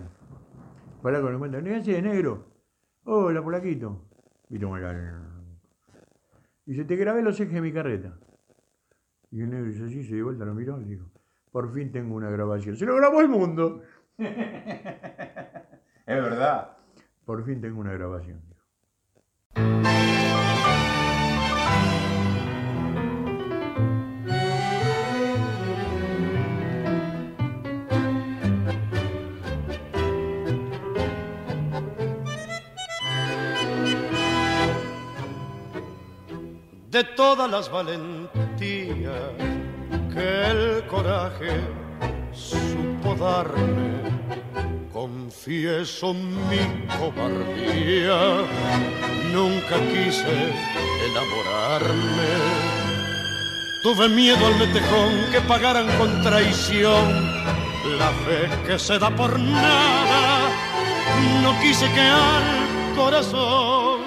para 1.04 1.22
con 1.22 1.34
el 1.34 1.38
cuenta, 1.38 1.62
¿qué 1.62 1.76
haces 1.76 2.02
negro? 2.02 2.48
Hola, 3.04 3.44
polaquito. 3.44 4.02
Vino 4.50 4.70
muy 4.70 4.82
Dice, 6.66 6.86
te 6.86 6.96
grabé 6.96 7.22
los 7.22 7.40
ejes 7.40 7.54
de 7.54 7.62
mi 7.62 7.72
carreta. 7.72 8.18
Y 9.30 9.42
el 9.44 9.52
negro 9.52 9.66
dice 9.68 9.84
así, 9.84 10.04
se 10.04 10.16
dio 10.16 10.26
vuelta, 10.26 10.44
lo 10.44 10.56
miró 10.56 10.82
y 10.82 10.86
dijo, 10.86 11.06
por 11.52 11.72
fin 11.72 11.92
tengo 11.92 12.16
una 12.16 12.32
grabación. 12.32 12.76
Se 12.76 12.86
lo 12.88 12.96
grabó 12.96 13.22
el 13.22 13.30
mundo. 13.30 13.84
Es 16.10 16.24
verdad. 16.24 16.79
Por 17.30 17.46
fin 17.46 17.62
tengo 17.62 17.80
una 17.82 17.94
grabación. 17.94 18.42
de 36.90 37.04
todas 37.16 37.52
las 37.52 37.70
valentías 37.72 39.14
que 40.12 40.48
el 40.50 40.88
coraje 40.88 41.62
supo 42.32 43.14
darme. 43.14 44.00
Confieso 45.00 46.14
mi 46.14 46.60
cobardía, 46.98 48.20
nunca 49.32 49.76
quise 49.94 50.36
enamorarme. 51.08 52.32
Tuve 53.82 54.10
miedo 54.10 54.46
al 54.46 54.58
metejón 54.58 55.32
que 55.32 55.40
pagaran 55.48 55.88
con 55.98 56.22
traición 56.22 57.06
la 57.98 58.10
fe 58.26 58.50
que 58.68 58.78
se 58.78 59.00
da 59.00 59.10
por 59.10 59.40
nada. 59.40 60.50
No 61.44 61.58
quise 61.62 61.90
que 61.94 62.02
al 62.02 62.94
corazón 62.98 64.02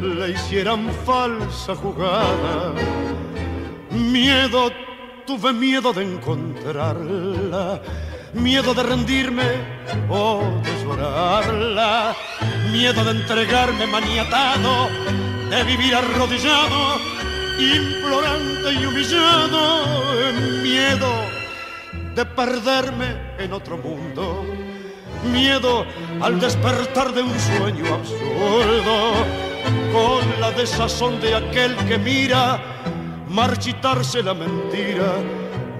le 0.00 0.30
hicieran 0.30 0.90
falsa 1.04 1.74
jugada. 1.74 2.72
Miedo, 3.90 4.70
tuve 5.26 5.52
miedo 5.52 5.92
de 5.92 6.04
encontrarla, 6.04 7.82
miedo 8.34 8.74
de 8.74 8.82
rendirme 8.82 9.44
o 10.08 10.42
de 10.62 10.84
llorarla, 10.84 12.16
miedo 12.70 13.04
de 13.04 13.10
entregarme 13.10 13.86
maniatado, 13.86 14.88
de 15.50 15.64
vivir 15.64 15.94
arrodillado, 15.94 16.98
implorante 17.58 18.72
y 18.72 18.86
humillado, 18.86 20.02
miedo 20.62 21.12
de 22.14 22.24
perderme 22.24 23.34
en 23.38 23.52
otro 23.52 23.76
mundo. 23.78 24.44
Miedo 25.30 25.86
al 26.20 26.40
despertar 26.40 27.12
de 27.12 27.22
un 27.22 27.38
sueño 27.38 27.94
absurdo, 27.94 29.24
con 29.92 30.40
la 30.40 30.50
desazón 30.50 31.20
de 31.20 31.34
aquel 31.36 31.76
que 31.86 31.96
mira 31.98 32.60
marchitarse 33.28 34.22
la 34.22 34.34
mentira 34.34 35.14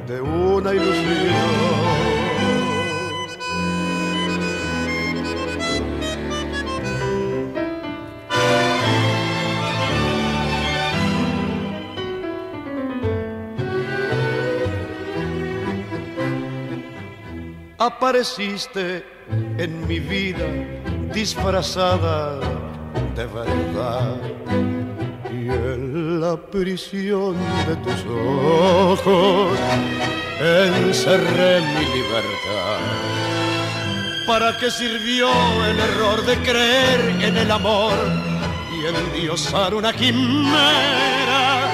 de 0.06 0.20
una 0.20 0.72
ilusión. 0.72 2.11
Apareciste 17.84 19.04
en 19.58 19.88
mi 19.88 19.98
vida 19.98 20.46
disfrazada 21.12 22.38
de 23.16 23.26
verdad 23.26 24.18
y 25.28 25.48
en 25.48 26.20
la 26.20 26.36
prisión 26.36 27.34
de 27.66 27.74
tus 27.82 28.06
ojos 28.06 29.58
encerré 30.38 31.60
mi 31.60 31.84
libertad. 31.96 32.78
¿Para 34.28 34.56
qué 34.58 34.70
sirvió 34.70 35.28
el 35.68 35.80
error 35.80 36.24
de 36.24 36.36
creer 36.36 37.00
en 37.20 37.36
el 37.36 37.50
amor 37.50 37.94
y 38.70 38.86
endiosar 38.86 39.74
una 39.74 39.92
quimera? 39.92 41.68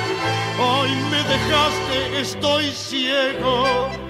Hoy 0.58 0.88
me 1.10 1.22
dejaste, 1.34 2.20
estoy 2.22 2.70
ciego 2.70 4.07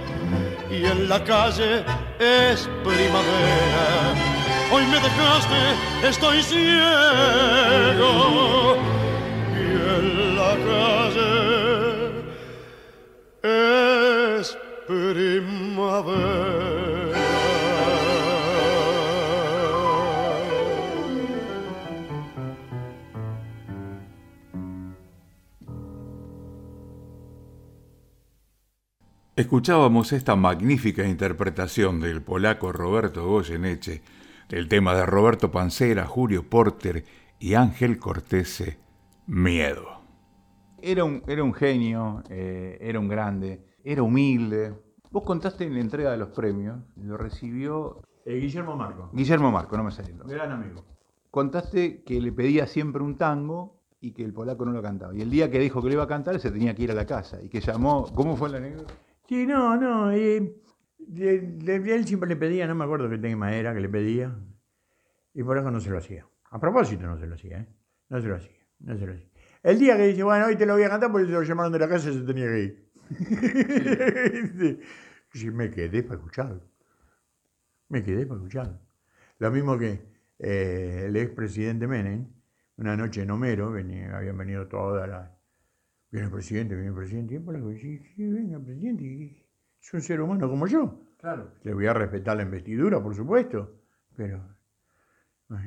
y 0.70 0.84
en 0.84 1.08
la 1.08 1.24
calle 1.24 1.82
es 2.18 2.68
primavera. 2.84 4.14
Hoy 4.70 4.84
me 4.86 5.00
dejaste, 5.00 5.74
estoy 6.06 6.42
ciego 6.42 6.66
y 9.54 9.56
en 9.96 10.36
la 10.36 10.54
calle 10.70 11.32
es 14.40 14.58
primavera. 14.86 16.97
Escuchábamos 29.38 30.12
esta 30.12 30.34
magnífica 30.34 31.06
interpretación 31.06 32.00
del 32.00 32.22
polaco 32.22 32.72
Roberto 32.72 33.24
Goyeneche 33.24 34.02
del 34.48 34.66
tema 34.66 34.96
de 34.96 35.06
Roberto 35.06 35.52
Pancera, 35.52 36.06
Julio 36.06 36.42
Porter 36.42 37.04
y 37.38 37.54
Ángel 37.54 38.00
Cortese, 38.00 38.80
Miedo. 39.28 40.02
Era 40.82 41.04
un, 41.04 41.22
era 41.28 41.44
un 41.44 41.54
genio, 41.54 42.24
eh, 42.28 42.78
era 42.80 42.98
un 42.98 43.06
grande, 43.06 43.64
era 43.84 44.02
humilde. 44.02 44.74
Vos 45.12 45.22
contaste 45.22 45.62
en 45.62 45.74
la 45.74 45.80
entrega 45.82 46.10
de 46.10 46.16
los 46.16 46.30
premios, 46.30 46.80
lo 46.96 47.16
recibió 47.16 48.02
Eh, 48.24 48.40
Guillermo 48.40 48.74
Marco, 48.74 49.08
Guillermo 49.12 49.52
Marco, 49.52 49.76
no 49.76 49.84
me 49.84 49.92
salió. 49.92 50.16
gran 50.24 50.50
amigo. 50.50 50.84
contaste 51.30 52.02
que 52.02 52.20
le 52.20 52.32
pedía 52.32 52.66
siempre 52.66 53.04
un 53.04 53.16
tango 53.16 53.78
y 54.00 54.10
que 54.14 54.24
el 54.24 54.32
polaco 54.32 54.64
no 54.64 54.72
lo 54.72 54.82
cantaba. 54.82 55.14
Y 55.14 55.20
el 55.20 55.30
día 55.30 55.48
que 55.48 55.60
dijo 55.60 55.80
que 55.80 55.86
lo 55.86 55.94
iba 55.94 56.02
a 56.02 56.08
cantar, 56.08 56.40
se 56.40 56.50
tenía 56.50 56.74
que 56.74 56.82
ir 56.82 56.90
a 56.90 56.94
la 56.94 57.06
casa. 57.06 57.40
Y 57.40 57.48
que 57.48 57.60
llamó. 57.60 58.06
¿Cómo 58.16 58.36
fue 58.36 58.48
la 58.48 58.56
anécdota? 58.56 58.92
Sí, 59.28 59.46
no, 59.46 59.76
no. 59.76 60.10
eh, 60.12 60.54
de- 60.98 61.40
de- 61.40 61.94
él 61.94 62.06
siempre 62.06 62.28
le 62.28 62.36
pedía, 62.36 62.66
no 62.66 62.74
me 62.74 62.84
acuerdo 62.84 63.08
qué 63.10 63.18
tema 63.18 63.54
era 63.54 63.74
que 63.74 63.80
le 63.80 63.88
pedía. 63.88 64.34
Y 65.34 65.42
por 65.42 65.58
eso 65.58 65.70
no 65.70 65.80
se 65.80 65.90
lo 65.90 65.98
hacía. 65.98 66.26
A 66.50 66.58
propósito 66.60 67.06
no 67.06 67.18
se 67.18 67.26
lo 67.26 67.34
hacía, 67.34 67.58
¿eh? 67.60 67.68
No 68.08 68.20
se 68.20 68.28
lo 68.28 68.36
hacía, 68.36 68.56
no 68.80 68.96
se 68.98 69.06
lo 69.06 69.12
hacía. 69.12 69.28
El 69.62 69.78
día 69.78 69.96
que 69.96 70.06
dice, 70.08 70.22
bueno, 70.22 70.46
hoy 70.46 70.56
te 70.56 70.64
lo 70.66 70.74
voy 70.74 70.82
a 70.84 70.88
cantar 70.88 71.12
porque 71.12 71.26
lo 71.30 71.42
llamaron 71.42 71.72
de 71.72 71.78
la 71.78 71.88
casa 71.88 72.10
y 72.10 72.14
se 72.14 72.22
tenía 72.22 72.46
que 72.46 72.60
ir. 72.60 72.88
Sí, 75.32 75.50
me 75.52 75.70
quedé 75.70 76.02
para 76.02 76.14
escucharlo. 76.16 76.62
Me 77.88 78.02
quedé 78.02 78.24
para 78.26 78.38
escucharlo. 78.40 78.80
Lo 79.38 79.50
mismo 79.50 79.78
que 79.78 80.02
eh, 80.38 81.04
el 81.06 81.16
expresidente 81.16 81.86
Menem, 81.86 82.26
una 82.76 82.96
noche 82.96 83.22
en 83.22 83.30
Homero, 83.30 83.70
venía- 83.70 84.16
habían 84.16 84.38
venido 84.38 84.66
todas 84.68 85.08
las... 85.08 85.30
Viene 86.10 86.26
el 86.26 86.32
presidente, 86.32 86.74
viene 86.74 86.88
el 86.88 86.94
presidente. 86.94 87.34
Y 87.34 87.38
polaco 87.38 87.68
dice, 87.68 88.02
sí, 88.14 88.26
venga, 88.28 88.58
presidente, 88.58 89.04
y 89.04 89.46
es 89.80 89.94
un 89.94 90.00
ser 90.00 90.20
humano 90.20 90.48
como 90.48 90.66
yo. 90.66 91.00
Claro. 91.18 91.52
Le 91.62 91.74
voy 91.74 91.86
a 91.86 91.92
respetar 91.92 92.36
la 92.36 92.44
investidura, 92.44 93.02
por 93.02 93.14
supuesto, 93.14 93.80
pero... 94.16 94.56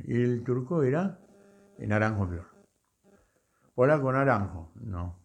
Y 0.04 0.22
el 0.22 0.44
turco 0.44 0.84
era 0.84 1.20
en 1.78 1.90
naranjo 1.90 2.28
flor. 2.28 2.46
Polaco 3.74 4.12
naranjo, 4.12 4.72
no. 4.76 5.20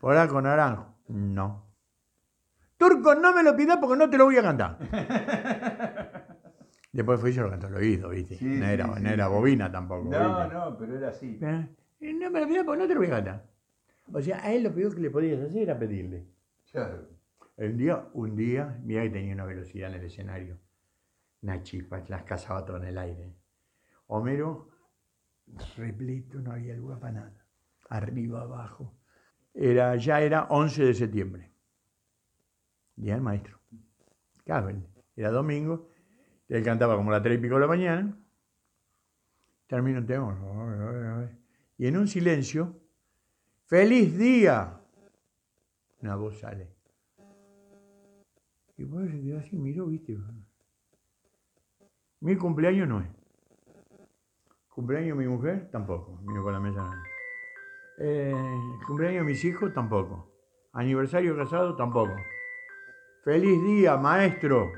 Polaco 0.00 0.42
naranjo, 0.42 0.96
no. 1.08 1.64
Turco, 2.76 3.14
no 3.14 3.32
me 3.32 3.42
lo 3.42 3.56
pidas 3.56 3.78
porque 3.78 3.96
no 3.96 4.10
te 4.10 4.18
lo 4.18 4.24
voy 4.24 4.36
a 4.36 4.42
cantar. 4.42 4.78
Después 6.92 7.20
fui 7.20 7.30
y 7.30 7.32
se 7.32 7.40
lo 7.40 7.50
cantó 7.50 7.66
al 7.68 7.74
oído, 7.74 8.08
¿viste? 8.10 8.36
Sí, 8.36 8.44
no, 8.44 8.66
era, 8.66 8.84
sí, 8.84 8.90
no 8.90 8.96
sí, 8.96 9.06
era 9.06 9.26
sí. 9.26 9.32
bobina 9.32 9.70
tampoco. 9.70 10.08
No, 10.10 10.38
¿viste? 10.38 10.54
no, 10.54 10.76
pero 10.78 10.96
era 10.96 11.08
así. 11.08 11.38
Eh, 11.40 11.68
No 12.12 12.30
me 12.30 12.40
lo 12.40 12.46
pidas 12.46 12.64
porque 12.64 12.82
no 12.82 12.88
te 12.88 12.94
lo 12.94 13.00
voy 13.00 13.08
a 13.08 13.12
cantar. 13.12 13.46
O 14.12 14.20
sea, 14.20 14.44
a 14.44 14.52
él 14.52 14.62
lo 14.62 14.74
peor 14.74 14.94
que 14.94 15.00
le 15.00 15.10
podías 15.10 15.40
hacer 15.40 15.62
era 15.62 15.78
pedirle. 15.78 16.26
Claro. 16.70 17.08
El 17.56 17.78
día, 17.78 18.08
un 18.12 18.36
día, 18.36 18.78
mira 18.82 19.02
que 19.04 19.10
tenía 19.10 19.32
una 19.32 19.44
velocidad 19.44 19.88
en 19.90 20.00
el 20.00 20.04
escenario. 20.04 20.58
Una 21.42 21.62
chispa, 21.62 22.02
las 22.08 22.24
cazaba 22.24 22.64
todo 22.64 22.76
en 22.78 22.84
el 22.84 22.98
aire. 22.98 23.32
Homero, 24.08 24.68
repleto, 25.76 26.40
no 26.40 26.52
había 26.52 26.74
lugar 26.74 26.98
para 26.98 27.12
nada. 27.12 27.46
Arriba, 27.88 28.42
abajo. 28.42 28.94
Era, 29.54 29.96
ya 29.96 30.20
era 30.20 30.44
11 30.44 30.84
de 30.84 30.94
septiembre. 30.94 31.52
Día 32.96 33.14
del 33.14 33.22
maestro. 33.22 33.60
Claro, 34.44 34.70
era 35.16 35.30
domingo. 35.30 35.88
Él 36.48 36.62
cantaba 36.62 36.96
como 36.96 37.10
a 37.10 37.14
las 37.14 37.22
3 37.22 37.38
y 37.38 37.40
pico 37.40 37.54
de 37.54 37.60
la 37.60 37.66
mañana. 37.66 38.18
Termina 39.66 39.98
el 39.98 40.06
tema. 40.06 40.36
Y 41.76 41.86
en 41.86 41.96
un 41.96 42.08
silencio, 42.08 42.80
¡Feliz 43.66 44.16
día! 44.18 44.78
Una 46.02 46.16
voz 46.16 46.38
sale. 46.38 46.68
Y 48.76 48.84
pues 48.84 49.10
se 49.10 49.20
quedó 49.22 49.38
así, 49.38 49.56
miró, 49.56 49.86
viste. 49.86 50.18
Mi 52.20 52.36
cumpleaños 52.36 52.86
no 52.88 53.00
es. 53.00 53.08
Cumpleaños 54.68 55.16
de 55.16 55.24
mi 55.24 55.30
mujer, 55.30 55.70
tampoco. 55.70 56.18
Vino 56.22 56.42
con 56.42 56.52
la 56.52 56.60
mesa. 56.60 56.82
no. 56.82 57.02
Eh, 57.98 58.34
cumpleaños 58.86 59.24
de 59.24 59.32
mis 59.32 59.44
hijos, 59.44 59.72
tampoco. 59.72 60.30
Aniversario 60.72 61.36
casado, 61.36 61.74
tampoco. 61.74 62.14
Feliz 63.24 63.62
día, 63.64 63.96
maestro. 63.96 64.70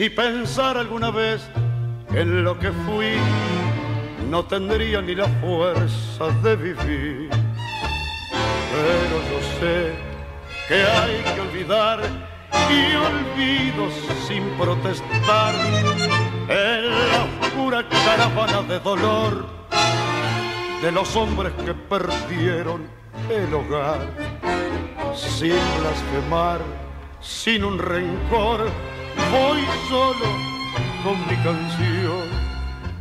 Si 0.00 0.08
pensara 0.08 0.80
alguna 0.80 1.10
vez 1.10 1.42
en 2.14 2.42
lo 2.42 2.58
que 2.58 2.72
fui, 2.72 3.16
no 4.30 4.42
tendría 4.46 5.02
ni 5.02 5.14
la 5.14 5.28
fuerza 5.42 6.28
de 6.42 6.56
vivir. 6.56 7.28
Pero 8.72 9.16
yo 9.28 9.40
sé 9.60 9.92
que 10.68 10.82
hay 10.82 11.34
que 11.34 11.40
olvidar 11.42 12.00
y 12.70 12.94
olvido 12.96 13.90
sin 14.26 14.42
protestar 14.56 15.54
en 16.48 16.88
la 16.88 17.28
oscura 17.42 17.86
caravana 17.86 18.62
de 18.62 18.80
dolor 18.80 19.46
de 20.80 20.92
los 20.92 21.14
hombres 21.14 21.52
que 21.62 21.74
perdieron 21.74 22.88
el 23.28 23.52
hogar 23.52 24.00
sin 25.14 25.60
blasfemar, 25.78 26.60
sin 27.20 27.64
un 27.64 27.78
rencor, 27.78 28.66
voy 29.30 29.60
solo 29.88 30.26
con 31.02 31.18
mi 31.28 31.36
canción. 31.42 32.28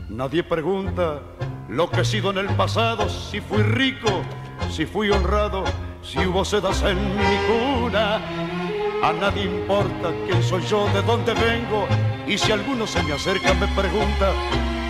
Nadie 0.10 0.44
pregunta 0.44 1.22
lo 1.70 1.90
que 1.90 2.02
he 2.02 2.06
sido 2.06 2.32
en 2.32 2.40
el 2.40 2.48
pasado, 2.56 3.08
si 3.10 3.42
fui 3.42 3.62
rico, 3.62 4.22
si 4.72 4.86
fui 4.86 5.10
honrado, 5.12 5.64
si 6.02 6.20
hubo 6.26 6.44
sedas 6.44 6.82
en 6.84 6.98
mi 7.16 7.38
cuna. 7.48 8.22
A 9.02 9.14
nadie 9.14 9.44
importa 9.44 10.12
quién 10.26 10.44
soy 10.44 10.62
yo, 10.64 10.88
de 10.94 11.02
dónde 11.04 11.34
vengo, 11.34 11.88
y 12.28 12.38
si 12.38 12.52
alguno 12.52 12.86
se 12.86 13.02
me 13.04 13.14
acerca 13.14 13.54
me 13.54 13.68
pregunta 13.68 14.34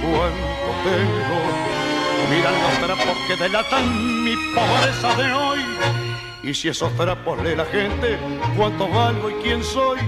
cuánto 0.02 0.70
tengo. 0.84 1.80
Miran 2.30 2.54
los 2.62 2.74
trapos 2.86 3.18
que 3.28 3.36
delatan 3.36 4.24
mi 4.24 4.36
pobreza 4.54 5.16
de 5.16 5.34
hoy. 5.34 5.60
Y 6.44 6.54
si 6.54 6.70
esos 6.70 6.92
trapos 6.96 7.42
lee 7.44 7.56
la 7.56 7.66
gente, 7.66 8.18
cuánto 8.58 8.88
valgo 8.88 9.30
y 9.30 9.34
quién 9.44 9.64
soy. 9.64 10.00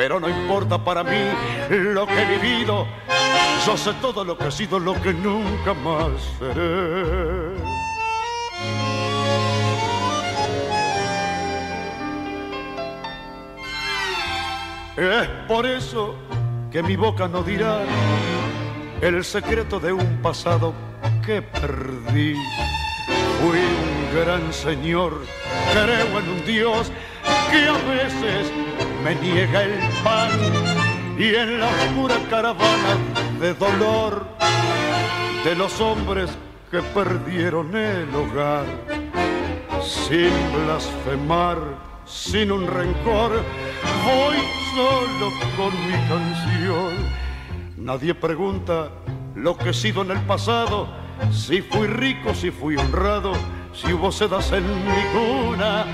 Pero 0.00 0.18
no 0.18 0.30
importa 0.30 0.82
para 0.82 1.04
mí 1.04 1.28
lo 1.68 2.06
que 2.06 2.22
he 2.22 2.38
vivido. 2.38 2.86
Yo 3.66 3.76
sé 3.76 3.92
todo 4.00 4.24
lo 4.24 4.38
que 4.38 4.48
he 4.48 4.50
sido, 4.50 4.78
lo 4.78 4.94
que 4.94 5.12
nunca 5.12 5.74
más 5.74 6.12
seré. 6.38 7.52
Es 14.96 15.28
por 15.46 15.66
eso 15.66 16.14
que 16.72 16.82
mi 16.82 16.96
boca 16.96 17.28
no 17.28 17.42
dirá 17.42 17.82
el 19.02 19.22
secreto 19.22 19.78
de 19.78 19.92
un 19.92 20.22
pasado 20.22 20.72
que 21.26 21.42
perdí. 21.42 22.36
Fui 23.38 23.58
un 23.58 24.18
gran 24.18 24.50
señor, 24.50 25.26
creo 25.74 26.18
en 26.20 26.28
un 26.30 26.44
Dios 26.46 26.90
que 27.50 27.66
a 27.66 27.78
veces 27.88 28.52
me 29.04 29.14
niega 29.16 29.62
el 29.64 29.78
pan 30.02 30.30
y 31.18 31.34
en 31.34 31.60
la 31.60 31.66
oscura 31.66 32.16
caravana 32.28 32.96
de 33.40 33.54
dolor 33.54 34.26
de 35.44 35.54
los 35.54 35.80
hombres 35.80 36.30
que 36.70 36.80
perdieron 36.82 37.74
el 37.74 38.14
hogar. 38.14 38.64
Sin 39.82 40.30
blasfemar, 40.54 41.58
sin 42.04 42.52
un 42.52 42.66
rencor, 42.66 43.42
voy 44.04 44.36
solo 44.74 45.30
con 45.56 45.72
mi 45.86 45.96
canción. 46.08 46.94
Nadie 47.76 48.14
pregunta 48.14 48.90
lo 49.34 49.56
que 49.56 49.70
he 49.70 49.74
sido 49.74 50.02
en 50.02 50.12
el 50.12 50.20
pasado, 50.22 50.88
si 51.32 51.62
fui 51.62 51.86
rico, 51.86 52.34
si 52.34 52.50
fui 52.50 52.76
honrado, 52.76 53.32
si 53.72 53.92
hubo 53.92 54.12
sedas 54.12 54.52
en 54.52 54.64
mi 54.64 55.02
cuna. 55.12 55.86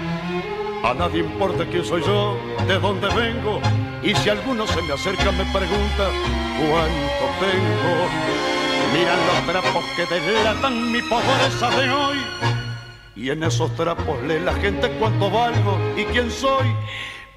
A 0.83 0.95
nadie 0.95 1.21
importa 1.21 1.67
quién 1.67 1.85
soy 1.85 2.03
yo, 2.03 2.37
de 2.67 2.79
dónde 2.79 3.09
vengo, 3.09 3.61
y 4.03 4.15
si 4.15 4.29
alguno 4.31 4.67
se 4.67 4.81
me 4.83 4.93
acerca 4.93 5.33
me 5.33 5.45
pregunta 5.47 6.11
cuánto 6.59 7.25
tengo. 7.41 8.47
Miran 8.93 9.19
los 9.27 9.47
trapos 9.47 9.85
que 9.97 10.07
delatan 10.07 10.93
mi 10.93 11.03
pobreza 11.03 11.71
de 11.71 11.91
hoy. 11.91 12.19
Y 13.17 13.31
en 13.31 13.43
esos 13.43 13.75
trapos 13.75 14.23
lee 14.23 14.41
la 14.41 14.55
gente 14.55 14.91
cuánto 14.99 15.31
valgo 15.31 15.79
y 15.97 16.05
quién 16.05 16.31
soy. 16.31 16.67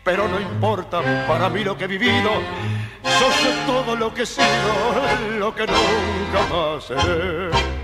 Pero 0.03 0.27
no 0.27 0.39
importa 0.39 1.01
para 1.27 1.49
mí 1.49 1.63
lo 1.63 1.77
que 1.77 1.85
he 1.85 1.87
vivido. 1.87 2.31
Yo 3.03 3.49
todo 3.65 3.95
lo 3.95 4.13
que 4.13 4.23
he 4.23 4.25
sido, 4.25 4.47
lo 5.39 5.55
que 5.55 5.65
nunca 5.65 6.53
más 6.53 6.83
seré. 6.83 7.78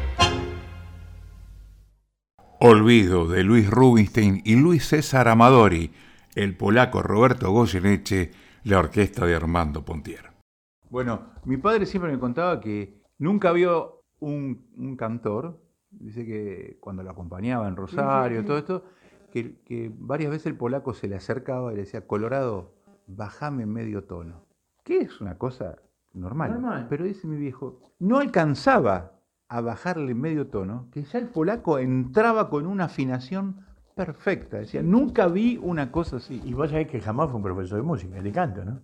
Olvido 2.67 3.27
de 3.27 3.43
Luis 3.43 3.69
Rubinstein 3.69 4.41
y 4.43 4.55
Luis 4.55 4.87
César 4.87 5.27
Amadori, 5.27 5.91
el 6.33 6.57
polaco 6.57 7.03
Roberto 7.03 7.51
Goyeneche, 7.51 8.31
la 8.63 8.79
orquesta 8.79 9.23
de 9.27 9.35
Armando 9.35 9.85
Pontier. 9.85 10.31
Bueno, 10.89 11.27
mi 11.43 11.57
padre 11.57 11.85
siempre 11.85 12.11
me 12.11 12.17
contaba 12.17 12.59
que 12.59 13.03
nunca 13.19 13.51
vio 13.51 14.01
un, 14.19 14.65
un 14.77 14.97
cantor, 14.97 15.61
dice 15.91 16.25
que 16.25 16.77
cuando 16.79 17.03
lo 17.03 17.11
acompañaba 17.11 17.67
en 17.67 17.75
Rosario, 17.75 18.43
todo 18.43 18.57
esto, 18.57 18.83
que, 19.31 19.61
que 19.63 19.91
varias 19.95 20.31
veces 20.31 20.47
el 20.47 20.57
polaco 20.57 20.95
se 20.95 21.07
le 21.07 21.17
acercaba 21.17 21.71
y 21.71 21.75
le 21.75 21.83
decía, 21.83 22.07
Colorado, 22.07 22.73
bajame 23.05 23.67
medio 23.67 24.05
tono. 24.05 24.43
Que 24.83 25.01
es 25.01 25.21
una 25.21 25.37
cosa 25.37 25.75
normal. 26.13 26.53
Normal. 26.53 26.87
Pero 26.89 27.05
dice 27.05 27.27
mi 27.27 27.37
viejo, 27.37 27.79
no 27.99 28.17
alcanzaba 28.17 29.14
a 29.47 29.61
bajarle 29.61 30.13
medio 30.15 30.47
tono, 30.47 30.89
que 30.91 31.03
ya 31.03 31.19
el 31.19 31.27
polaco 31.27 31.77
entraba 31.79 32.49
con 32.49 32.65
una 32.65 32.85
afinación 32.85 33.57
perfecta. 33.95 34.57
Decía, 34.57 34.81
nunca 34.81 35.27
vi 35.27 35.57
una 35.61 35.91
cosa 35.91 36.17
así. 36.17 36.41
Y 36.43 36.53
vos 36.53 36.69
sabés 36.71 36.87
que 36.87 36.99
jamás 36.99 37.27
fue 37.29 37.37
un 37.37 37.43
profesor 37.43 37.77
de 37.77 37.83
música, 37.83 38.21
de 38.21 38.31
canto, 38.31 38.65
¿no? 38.65 38.81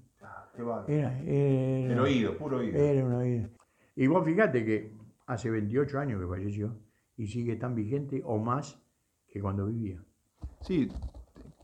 Era, 0.87 1.19
era- 1.21 1.93
El 1.93 1.99
oído, 1.99 2.37
puro 2.37 2.57
oído. 2.57 2.77
Era 2.77 3.05
un 3.05 3.13
oído. 3.13 3.49
Y 3.95 4.07
vos 4.07 4.23
fíjate 4.23 4.63
que 4.63 4.93
hace 5.27 5.49
28 5.49 5.99
años 5.99 6.21
que 6.21 6.27
falleció 6.27 6.75
y 7.17 7.27
sigue 7.27 7.55
tan 7.55 7.75
vigente 7.75 8.21
o 8.25 8.37
más 8.37 8.79
que 9.27 9.41
cuando 9.41 9.65
vivía. 9.65 9.99
Sí, 10.61 10.87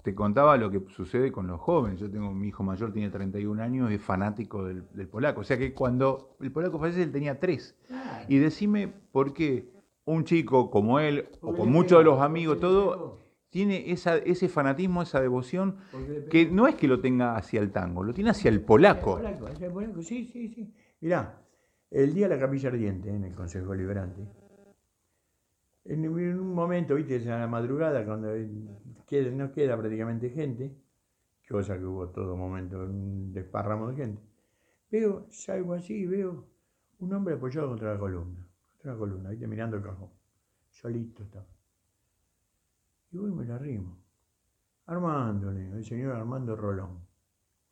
te 0.08 0.16
contaba 0.16 0.56
lo 0.56 0.72
que 0.72 0.82
sucede 0.88 1.34
con 1.34 1.48
los 1.48 1.60
jóvenes. 1.60 2.00
Yo 2.00 2.10
tengo 2.10 2.34
mi 2.34 2.48
hijo 2.48 2.64
mayor, 2.64 2.94
tiene 2.94 3.10
31 3.10 3.62
años 3.62 3.92
es 3.92 4.02
fanático 4.02 4.64
del, 4.64 4.86
del 4.94 5.10
polaco. 5.10 5.42
O 5.42 5.44
sea 5.44 5.58
que 5.58 5.74
cuando 5.74 6.38
el 6.40 6.50
polaco 6.50 6.80
fallece, 6.80 7.04
él 7.04 7.12
tenía 7.12 7.42
tres. 7.42 7.76
Y 8.30 8.38
decime 8.38 8.88
por 9.12 9.34
qué 9.34 9.70
un 10.06 10.24
chico 10.24 10.72
como 10.72 11.02
él, 11.02 11.28
o 11.42 11.54
con 11.54 11.70
muchos 11.70 11.98
de 11.98 12.06
los 12.06 12.22
amigos, 12.22 12.58
todo, 12.62 13.20
tiene 13.50 13.92
esa, 13.92 14.16
ese 14.16 14.48
fanatismo, 14.48 15.02
esa 15.02 15.20
devoción, 15.20 15.76
que 16.32 16.50
no 16.50 16.70
es 16.70 16.76
que 16.76 16.88
lo 16.88 17.02
tenga 17.02 17.36
hacia 17.36 17.60
el 17.60 17.74
tango, 17.74 18.02
lo 18.02 18.14
tiene 18.14 18.30
hacia 18.30 18.48
el 18.48 18.62
polaco. 18.62 19.18
Polaco, 19.18 19.50
ese 19.50 19.70
polaco, 19.70 20.02
sí, 20.04 20.24
sí, 20.24 20.48
sí. 20.48 20.74
Mirá, 21.02 21.42
el 21.92 22.14
día 22.14 22.30
de 22.30 22.36
la 22.36 22.40
capilla 22.40 22.70
ardiente 22.70 23.10
en 23.10 23.26
el 23.26 23.36
Consejo 23.36 23.76
Liberante, 23.76 24.22
en, 25.84 26.08
un 26.08 26.54
momento, 26.54 26.96
viste, 26.96 27.30
a 27.30 27.40
la 27.40 27.48
madrugada, 27.48 28.06
cuando 28.06 28.34
queda- 29.08 29.32
no 29.32 29.52
queda 29.52 29.78
prácticamente 29.78 30.30
gente, 30.30 30.76
cosa 31.50 31.78
que 31.78 31.86
hubo 31.86 32.10
todo 32.10 32.36
momento, 32.36 32.78
un 32.84 33.32
desparramo 33.34 33.90
de 33.90 33.96
gente, 33.96 34.22
veo, 34.92 35.26
salgo 35.32 35.74
así 35.74 36.06
veo 36.06 36.46
un 37.00 37.14
hombre 37.14 37.36
apoyado 37.36 37.70
contra 37.70 37.94
la 37.94 38.00
columna, 38.00 38.46
contra 38.74 38.94
la 38.94 39.00
columna, 39.00 39.30
viste, 39.30 39.48
mirando 39.48 39.78
el 39.78 39.84
cajón, 39.84 40.10
solito 40.70 41.24
estaba. 41.24 41.48
Y 43.12 43.18
voy 43.18 43.32
y 43.32 43.34
me 43.34 43.46
la 43.46 43.56
arrimo. 43.56 43.98
Armando, 44.88 45.50
el 45.52 45.84
señor 45.84 46.16
Armando 46.16 46.56
Rolón. 46.56 47.00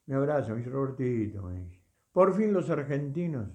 Me 0.05 0.15
abraza, 0.15 0.51
me 0.51 0.57
dice 0.57 0.69
Robertito, 0.69 1.41
me 1.43 1.59
dice. 1.59 1.81
Por 2.11 2.33
fin 2.33 2.53
los 2.53 2.69
argentinos 2.69 3.49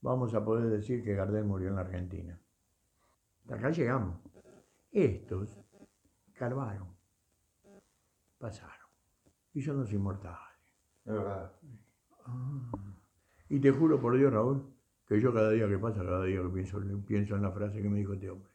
vamos 0.00 0.34
a 0.34 0.44
poder 0.44 0.68
decir 0.68 1.02
que 1.02 1.14
Gardel 1.14 1.44
murió 1.44 1.68
en 1.68 1.76
la 1.76 1.82
Argentina. 1.82 2.40
Hasta 3.42 3.54
acá 3.56 3.70
llegamos. 3.70 4.20
Estos 4.92 5.58
carvaron, 6.40 6.88
pasaron. 8.38 8.88
Y 9.52 9.60
son 9.60 9.80
los 9.80 9.92
inmortales. 9.92 10.38
Ah. 11.06 11.50
Y 13.50 13.60
te 13.60 13.70
juro 13.70 14.00
por 14.00 14.16
Dios, 14.16 14.32
Raúl, 14.32 14.64
que 15.06 15.20
yo 15.20 15.34
cada 15.34 15.50
día 15.50 15.68
que 15.68 15.76
pasa, 15.76 16.02
cada 16.02 16.24
día 16.24 16.40
que 16.40 16.48
pienso, 16.48 16.80
pienso 17.06 17.36
en 17.36 17.42
la 17.42 17.50
frase 17.50 17.82
que 17.82 17.90
me 17.90 17.98
dijo 17.98 18.14
este 18.14 18.30
hombre. 18.30 18.50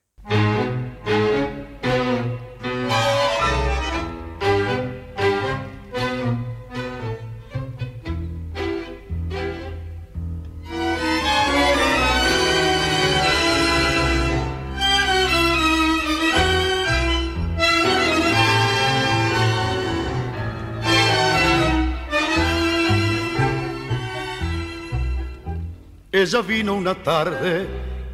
Ella 26.26 26.42
vino 26.42 26.74
una 26.74 26.96
tarde 26.96 27.68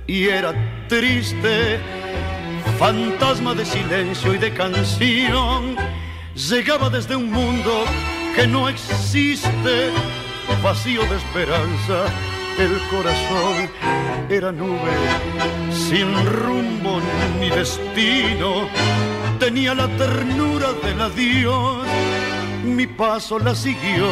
y 0.05 0.27
era 0.27 0.53
triste, 0.89 1.79
fantasma 2.77 3.53
de 3.55 3.63
silencio 3.63 4.35
y 4.35 4.37
de 4.37 4.53
canción. 4.53 5.77
Llegaba 6.35 6.89
desde 6.89 7.15
un 7.15 7.31
mundo 7.31 7.85
que 8.35 8.45
no 8.47 8.67
existe, 8.67 9.91
vacío 10.61 11.03
de 11.03 11.15
esperanza. 11.15 12.07
El 12.59 12.77
corazón 12.89 13.71
era 14.27 14.51
nube, 14.51 14.91
sin 15.71 16.13
rumbo 16.25 16.99
ni 17.39 17.49
destino. 17.49 18.67
Tenía 19.39 19.73
la 19.73 19.87
ternura 19.87 20.73
del 20.83 20.99
adiós. 20.99 21.87
Mi 22.65 22.87
paso 22.87 23.39
la 23.39 23.55
siguió 23.55 24.09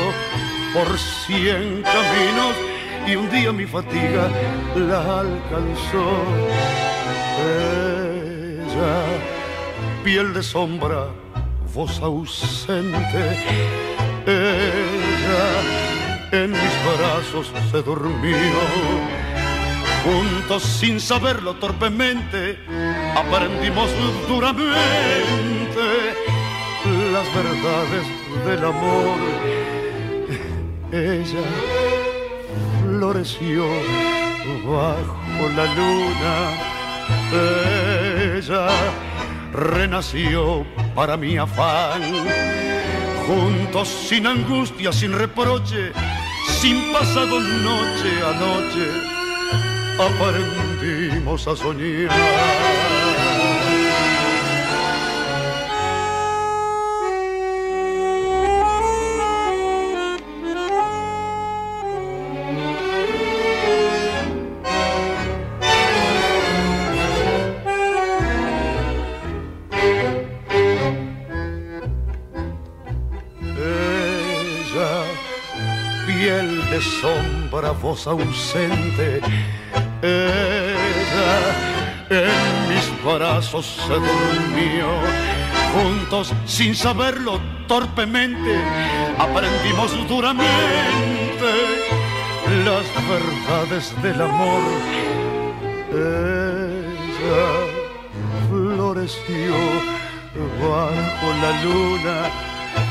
por 0.74 0.98
cien 0.98 1.84
caminos 1.84 2.69
y 3.10 3.16
un 3.16 3.30
día 3.30 3.52
mi 3.52 3.66
fatiga 3.66 4.30
la 4.76 5.20
alcanzó. 5.22 6.06
Ella, 8.60 9.04
piel 10.04 10.34
de 10.34 10.44
sombra, 10.44 11.08
voz 11.74 12.00
ausente, 12.02 13.24
ella 14.28 15.46
en 16.32 16.52
mis 16.52 16.76
brazos 16.98 17.52
se 17.72 17.82
durmió. 17.82 18.38
Juntos 20.04 20.64
sin 20.64 21.00
saberlo 21.00 21.56
torpemente, 21.56 22.60
aprendimos 23.16 23.90
duramente 24.28 25.88
las 27.12 27.28
verdades 27.36 28.06
del 28.46 28.66
amor. 28.66 29.18
Ella 30.92 31.89
floreció 33.00 33.66
bajo 34.66 35.50
la 35.56 35.66
luna. 35.80 36.36
Ella 38.36 38.68
renació 39.54 40.66
para 40.96 41.16
mi 41.16 41.38
afán. 41.38 42.02
Juntos 43.26 43.88
sin 43.88 44.28
angustia, 44.28 44.92
sin 44.92 45.14
reproche, 45.14 45.94
sin 46.60 46.92
pasado 46.92 47.40
noche 47.40 48.12
a 48.30 48.34
noche, 48.46 48.86
aprendimos 49.98 51.48
a 51.48 51.56
soñar. 51.56 52.89
Ausente. 77.90 79.20
Ella, 80.02 81.32
en 82.10 82.70
mis 82.70 83.04
brazos 83.04 83.66
se 83.88 83.94
durmió. 83.94 84.88
Juntos, 85.74 86.34
sin 86.46 86.76
saberlo, 86.76 87.40
torpemente, 87.68 88.60
aprendimos 89.18 89.92
duramente 90.08 91.50
las 92.66 92.86
verdades 93.08 94.02
del 94.02 94.22
amor. 94.22 94.62
Ella 95.92 97.48
floreció 98.50 99.56
bajo 100.62 101.28
la 101.42 101.52
luna. 101.64 102.18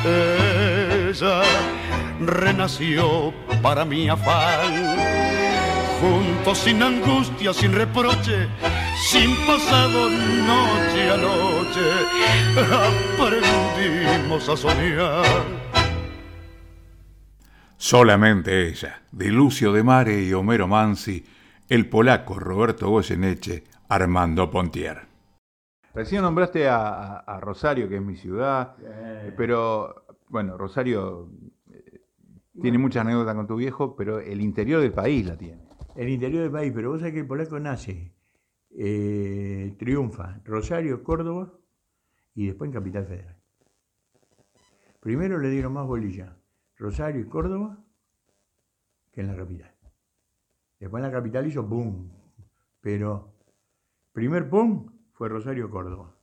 Ella 0.05 1.43
renació 2.21 3.33
para 3.69 3.85
mi 3.85 4.09
afán. 4.09 4.73
Juntos 6.01 6.57
sin 6.57 6.83
angustia, 6.83 7.53
sin 7.53 7.75
reproche, 7.75 8.49
sin 9.11 9.31
pasado 9.47 10.09
noche 10.09 11.11
a 11.11 11.17
noche, 11.19 11.87
aprendimos 13.19 14.49
a 14.49 14.57
soñar. 14.57 15.45
Solamente 17.77 18.69
ella, 18.69 19.03
de 19.13 19.27
Lucio 19.31 19.71
de 19.75 19.83
Mare 19.83 20.23
y 20.23 20.33
Homero 20.33 20.67
Mansi, 20.67 21.27
el 21.69 21.91
polaco 21.91 22.39
Roberto 22.39 22.89
Goyeneche, 22.89 23.65
Armando 23.91 24.51
Pontier. 24.51 25.03
Recién 25.93 26.23
nombraste 26.23 26.69
a, 26.71 26.87
a- 26.87 27.19
a 27.19 27.39
Rosario, 27.41 27.87
que 27.87 27.97
es 27.97 28.03
mi 28.03 28.17
ciudad, 28.17 28.77
pero 29.37 30.07
bueno, 30.29 30.57
Rosario 30.57 31.29
tiene 32.61 32.79
muchas 32.79 33.05
anécdotas 33.05 33.35
con 33.35 33.47
tu 33.47 33.57
viejo, 33.57 33.95
pero 33.97 34.19
el 34.21 34.41
interior 34.41 34.81
del 34.81 34.93
país 34.93 35.27
la 35.27 35.37
tiene. 35.37 35.63
el 35.97 36.09
interior 36.09 36.43
del 36.43 36.53
país, 36.53 36.73
pero 36.75 36.91
vos 36.91 37.01
sabés 37.01 37.15
que 37.15 37.21
el 37.21 37.27
polaco 37.27 37.59
nace, 37.59 38.15
eh, 38.71 39.75
triunfa, 39.79 40.41
Rosario, 40.45 41.03
Córdoba, 41.03 41.53
y 42.35 42.47
después 42.47 42.69
en 42.69 42.75
Capital 42.75 43.07
Federal. 43.07 43.37
Primero 45.01 45.39
le 45.39 45.51
dieron 45.51 45.73
más 45.73 45.87
bolilla 45.87 46.37
Rosario 46.77 47.21
y 47.21 47.29
Córdoba 47.29 47.79
que 49.13 49.21
en 49.23 49.27
la 49.29 49.37
capital. 49.37 49.75
Después 50.79 51.03
en 51.03 51.11
la 51.11 51.17
capital 51.17 51.47
hizo 51.47 51.63
boom, 51.65 52.13
pero 52.81 53.35
primer 54.13 54.45
boom 54.45 54.93
fue 55.13 55.29
Rosario 55.29 55.71
Córdoba. 55.71 56.15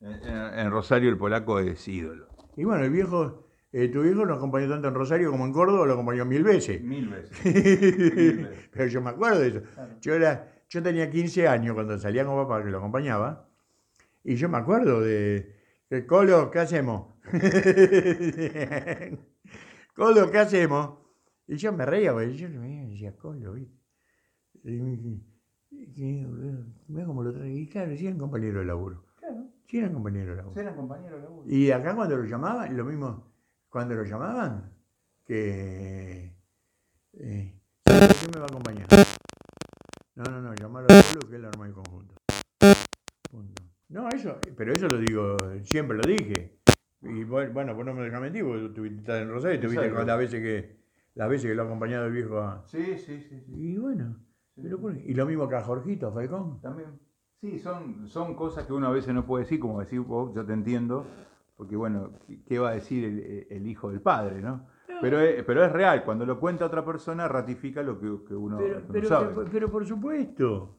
En, 0.00 0.12
en- 0.12 0.58
en 0.58 0.70
Rosario 0.70 1.10
el 1.10 1.18
polaco 1.18 1.58
es 1.58 1.86
ídolo. 1.88 2.28
Y 2.56 2.64
bueno, 2.64 2.84
el 2.84 2.90
viejo, 2.90 3.47
eh, 3.70 3.88
tu 3.88 4.02
viejo 4.02 4.24
lo 4.24 4.34
acompañó 4.34 4.68
tanto 4.68 4.88
en 4.88 4.94
Rosario 4.94 5.30
como 5.30 5.44
en 5.44 5.52
Córdoba, 5.52 5.86
lo 5.86 5.92
acompañó 5.92 6.24
mil 6.24 6.42
veces. 6.42 6.82
Mil 6.82 7.08
veces. 7.08 7.30
Pero 8.72 8.86
yo 8.86 9.02
me 9.02 9.10
acuerdo 9.10 9.40
de 9.40 9.48
eso. 9.48 9.62
Yo, 10.00 10.14
era, 10.14 10.62
yo 10.68 10.82
tenía 10.82 11.10
15 11.10 11.46
años 11.48 11.74
cuando 11.74 11.98
salía 11.98 12.24
con 12.24 12.36
papá 12.36 12.64
que 12.64 12.70
lo 12.70 12.78
acompañaba. 12.78 13.46
Y 14.24 14.36
yo 14.36 14.48
me 14.48 14.56
acuerdo 14.58 15.00
de, 15.00 15.54
de, 15.90 16.06
Colo, 16.06 16.50
¿qué 16.50 16.60
hacemos? 16.60 17.14
Colo, 19.94 20.30
¿qué 20.30 20.38
hacemos? 20.38 20.98
Y 21.46 21.56
yo 21.56 21.72
me 21.72 21.84
reía, 21.84 22.12
porque 22.12 22.34
yo 22.34 22.48
me 22.48 22.86
decía, 22.86 23.16
Colo, 23.16 23.52
¿viste? 23.52 23.76
Y 24.64 24.80
me 24.80 24.90
dice, 24.96 25.20
"¿Qué, 25.94 26.24
boludo? 26.26 26.64
Mirá 26.88 27.06
cómo 27.06 27.22
lo 27.22 27.32
trae. 27.32 27.52
Y 27.52 27.68
claro, 27.68 27.96
sí 27.96 28.06
eran 28.06 28.18
compañeros 28.18 28.60
de 28.60 28.66
laburo. 28.66 29.04
Sí 29.66 29.78
eran 29.78 29.92
compañeros 29.92 30.30
de 30.30 30.36
laburo. 30.36 30.60
Eran 30.60 30.74
compañeros 30.74 31.20
de 31.20 31.24
laburo. 31.24 31.48
Y 31.48 31.70
acá 31.70 31.94
cuando 31.94 32.16
lo 32.16 32.24
llamaban, 32.24 32.76
lo 32.76 32.84
mismo, 32.84 33.28
cuando 33.68 33.94
lo 33.94 34.04
llamaban, 34.04 34.72
que... 35.24 36.34
Eh, 37.14 37.54
¿Quién 37.84 38.30
me 38.32 38.38
va 38.38 38.44
a 38.44 38.48
acompañar? 38.48 38.86
No, 40.14 40.24
no, 40.24 40.40
no, 40.42 40.54
llamarlo 40.54 40.86
a 40.90 41.02
Pablo 41.02 41.28
que 41.28 41.36
él 41.36 41.44
arma 41.44 41.66
el 41.66 41.72
conjunto. 41.72 42.14
Punto. 43.30 43.62
No, 43.88 44.08
eso, 44.08 44.38
pero 44.56 44.72
eso 44.72 44.88
lo 44.88 44.98
digo, 44.98 45.36
siempre 45.64 45.96
lo 45.96 46.02
dije. 46.06 46.58
Y 47.02 47.24
vos- 47.24 47.52
bueno, 47.52 47.74
pues 47.74 47.86
no 47.86 47.94
me 47.94 48.02
dejas 48.02 48.20
mentir, 48.20 48.44
porque 48.44 48.60
tú 48.62 48.74
tuviste 48.74 48.98
estás 49.00 49.22
en 49.22 49.30
Rosario 49.30 49.56
y 49.56 49.60
tuviste 49.60 49.76
Exacto. 49.84 49.98
con 49.98 50.06
las 50.06 50.18
veces 50.18 50.42
que 50.42 50.78
las 51.14 51.28
veces 51.28 51.50
que 51.50 51.54
lo 51.54 51.62
ha 51.62 51.66
acompañado 51.66 52.06
el 52.06 52.12
viejo 52.12 52.38
a... 52.40 52.62
Sí, 52.66 52.96
sí, 52.98 53.20
sí, 53.22 53.40
sí. 53.40 53.52
Y 53.56 53.76
bueno, 53.76 54.16
pero 54.60 54.78
por- 54.80 54.96
y 54.96 55.14
lo 55.14 55.26
mismo 55.26 55.48
que 55.48 55.56
a 55.56 55.62
Jorgito, 55.62 56.08
a 56.08 56.12
Falcón. 56.12 56.60
También. 56.60 56.98
Sí, 57.40 57.58
son, 57.60 58.08
son 58.08 58.34
cosas 58.34 58.66
que 58.66 58.72
uno 58.72 58.88
a 58.88 58.90
veces 58.92 59.14
no 59.14 59.24
puede 59.24 59.44
decir, 59.44 59.60
como 59.60 59.80
decís 59.80 60.00
vos, 60.00 60.34
yo 60.34 60.44
te 60.44 60.52
entiendo, 60.52 61.06
porque 61.58 61.76
bueno, 61.76 62.12
¿qué- 62.26 62.40
¿qué 62.44 62.58
va 62.58 62.70
a 62.70 62.74
decir 62.74 63.04
el, 63.04 63.46
el 63.50 63.66
hijo 63.66 63.90
del 63.90 64.00
padre, 64.00 64.40
no? 64.40 64.66
Pero 65.00 65.20
es, 65.20 65.44
pero 65.44 65.62
es 65.64 65.70
real, 65.70 66.02
cuando 66.04 66.24
lo 66.26 66.40
cuenta 66.40 66.64
otra 66.64 66.84
persona 66.84 67.28
ratifica 67.28 67.82
lo 67.82 68.00
que, 68.00 68.06
que 68.26 68.34
uno, 68.34 68.56
Pero, 68.56 68.74
que 68.76 68.82
uno 68.84 68.92
pero, 68.92 69.08
sabe. 69.08 69.26
pero, 69.34 69.48
pero 69.52 69.70
por 69.70 69.86
supuesto. 69.86 70.76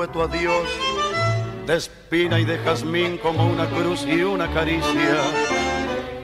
Raro 0.00 0.06
fue 0.06 0.08
tu 0.08 0.22
adiós, 0.22 0.68
de 1.66 1.76
espina 1.76 2.38
y 2.38 2.44
de 2.44 2.58
jazmín 2.58 3.18
como 3.18 3.46
una 3.46 3.66
cruz 3.66 4.04
y 4.06 4.22
una 4.22 4.48
caricia. 4.52 5.16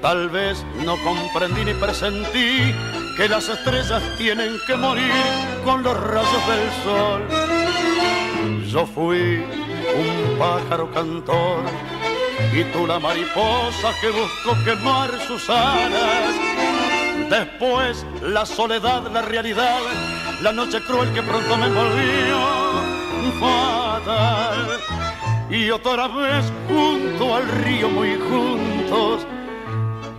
Tal 0.01 0.29
vez 0.31 0.65
no 0.85 0.97
comprendí 1.05 1.65
ni 1.65 1.75
presentí 1.75 2.75
que 3.17 3.29
las 3.29 3.49
estrellas 3.49 4.03
tienen 4.17 4.59
que 4.67 4.77
morir 4.77 5.13
con 5.65 5.83
los 5.83 5.99
rayos 5.99 6.47
del 6.47 6.71
sol. 6.85 7.23
Yo 8.67 8.87
fui 8.87 9.45
un 9.97 10.39
pájaro 10.39 10.91
cantor 10.93 11.65
y 12.53 12.65
tú 12.73 12.87
la 12.87 12.99
mariposa 12.99 13.93
que 14.01 14.11
buscó 14.11 14.57
quemar 14.65 15.11
sus 15.27 15.49
alas. 15.51 16.35
Después 17.31 18.07
la 18.23 18.47
soledad, 18.47 19.11
la 19.13 19.23
realidad, 19.23 19.81
la 20.43 20.53
noche 20.53 20.81
cruel 20.83 21.13
que 21.13 21.23
pronto 21.23 21.57
me 21.57 21.67
envolvió 21.67 22.56
Y 25.49 25.71
otra 25.71 26.09
vez 26.09 26.45
junto 26.69 27.37
al 27.37 27.49
río 27.65 27.89
muy 27.89 28.17
juntos, 28.17 29.27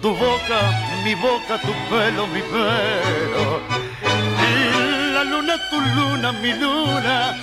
tu 0.02 0.10
boca, 0.10 0.60
mi 1.04 1.14
boca, 1.16 1.60
tu 1.62 1.74
pelo, 1.90 2.28
mi 2.28 2.42
pelo. 2.42 3.60
Y 4.48 5.14
la 5.14 5.24
luna, 5.24 5.56
tu 5.70 5.80
luna, 5.80 6.32
mi 6.32 6.54
luna, 6.54 7.36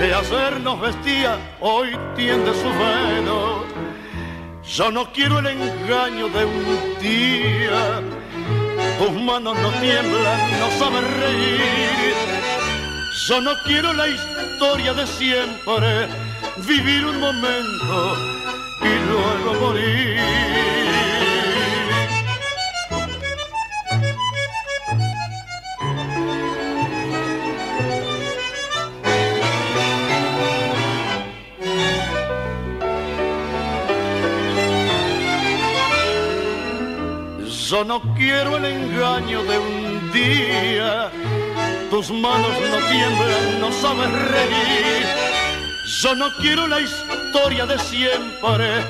de 0.00 0.14
ayer 0.14 0.60
nos 0.60 0.80
vestía, 0.80 1.38
hoy 1.60 1.96
tiende 2.16 2.52
su 2.54 2.68
velo. 2.68 3.64
Yo 4.64 4.90
no 4.90 5.12
quiero 5.12 5.38
el 5.40 5.46
engaño 5.46 6.28
de 6.28 6.44
un 6.44 6.98
día 7.00 8.02
tus 8.98 9.12
manos 9.12 9.56
no 9.60 9.70
tiemblan, 9.80 10.60
no 10.60 10.70
saben 10.78 11.04
reír. 11.20 12.14
Yo 13.28 13.40
no 13.40 13.52
quiero 13.64 13.92
la 13.92 14.08
historia 14.08 14.37
de 14.58 15.06
siempre, 15.06 16.08
vivir 16.66 17.04
un 17.06 17.20
momento 17.20 18.16
y 18.82 18.92
luego 19.08 19.60
morir. 19.60 20.18
Yo 37.68 37.84
no 37.84 38.00
quiero 38.16 38.56
el 38.56 38.64
engaño 38.64 39.44
de 39.44 39.58
un 39.58 40.12
día. 40.12 41.10
Tus 41.90 42.10
manos 42.10 42.50
no 42.70 42.78
tiemblan, 42.88 43.60
no 43.60 43.72
sabes 43.72 44.10
reír. 44.12 45.06
Yo 46.02 46.14
no 46.14 46.28
quiero 46.36 46.66
la 46.66 46.80
historia 46.80 47.64
de 47.64 47.78
siempre, 47.78 48.84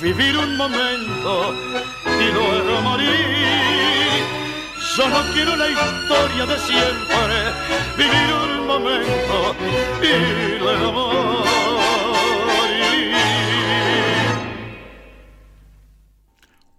vivir 0.00 0.38
un 0.38 0.56
momento 0.56 1.52
y 2.06 2.32
luego 2.32 2.80
morir. 2.82 3.10
Yo 4.96 5.08
no 5.08 5.22
quiero 5.34 5.56
la 5.56 5.68
historia 5.68 6.46
de 6.46 6.58
siempre, 6.58 7.36
vivir 7.98 8.32
un 8.32 8.66
momento 8.66 9.56
y 10.00 10.58
luego 10.60 10.92
morir. 10.92 11.26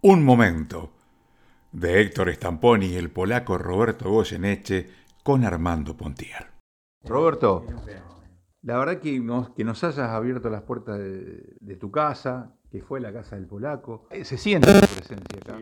Un 0.01 0.23
momento, 0.23 0.93
de 1.73 2.01
Héctor 2.01 2.33
Stamponi 2.33 2.87
y 2.87 2.95
el 2.95 3.09
polaco 3.09 3.57
Roberto 3.57 4.09
Goyeneche 4.09 5.06
con 5.27 5.43
Armando 5.43 5.97
Pontier. 5.97 6.47
Roberto, 7.03 7.65
la 8.61 8.77
verdad 8.77 9.01
que 9.01 9.19
nos, 9.19 9.49
que 9.49 9.65
nos 9.65 9.83
hayas 9.83 10.09
abierto 10.09 10.49
las 10.49 10.61
puertas 10.61 10.99
de, 10.99 11.57
de 11.59 11.75
tu 11.75 11.91
casa, 11.91 12.55
que 12.71 12.81
fue 12.81 13.01
la 13.01 13.11
casa 13.11 13.35
del 13.35 13.45
polaco, 13.45 14.07
eh, 14.09 14.23
se 14.23 14.37
siente 14.37 14.71
tu 14.71 14.79
presencia 14.79 15.37
acá. 15.41 15.59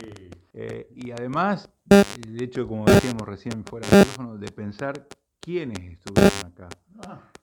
Eh, 0.54 0.88
y 0.94 1.10
además, 1.10 1.72
el 1.90 2.44
hecho, 2.44 2.68
como 2.68 2.86
decíamos 2.86 3.28
recién 3.28 3.66
fuera 3.66 3.88
del 3.88 4.04
teléfono, 4.04 4.38
de 4.38 4.52
pensar 4.52 5.08
quiénes 5.40 5.80
estuvieron 5.80 6.46
acá, 6.46 6.70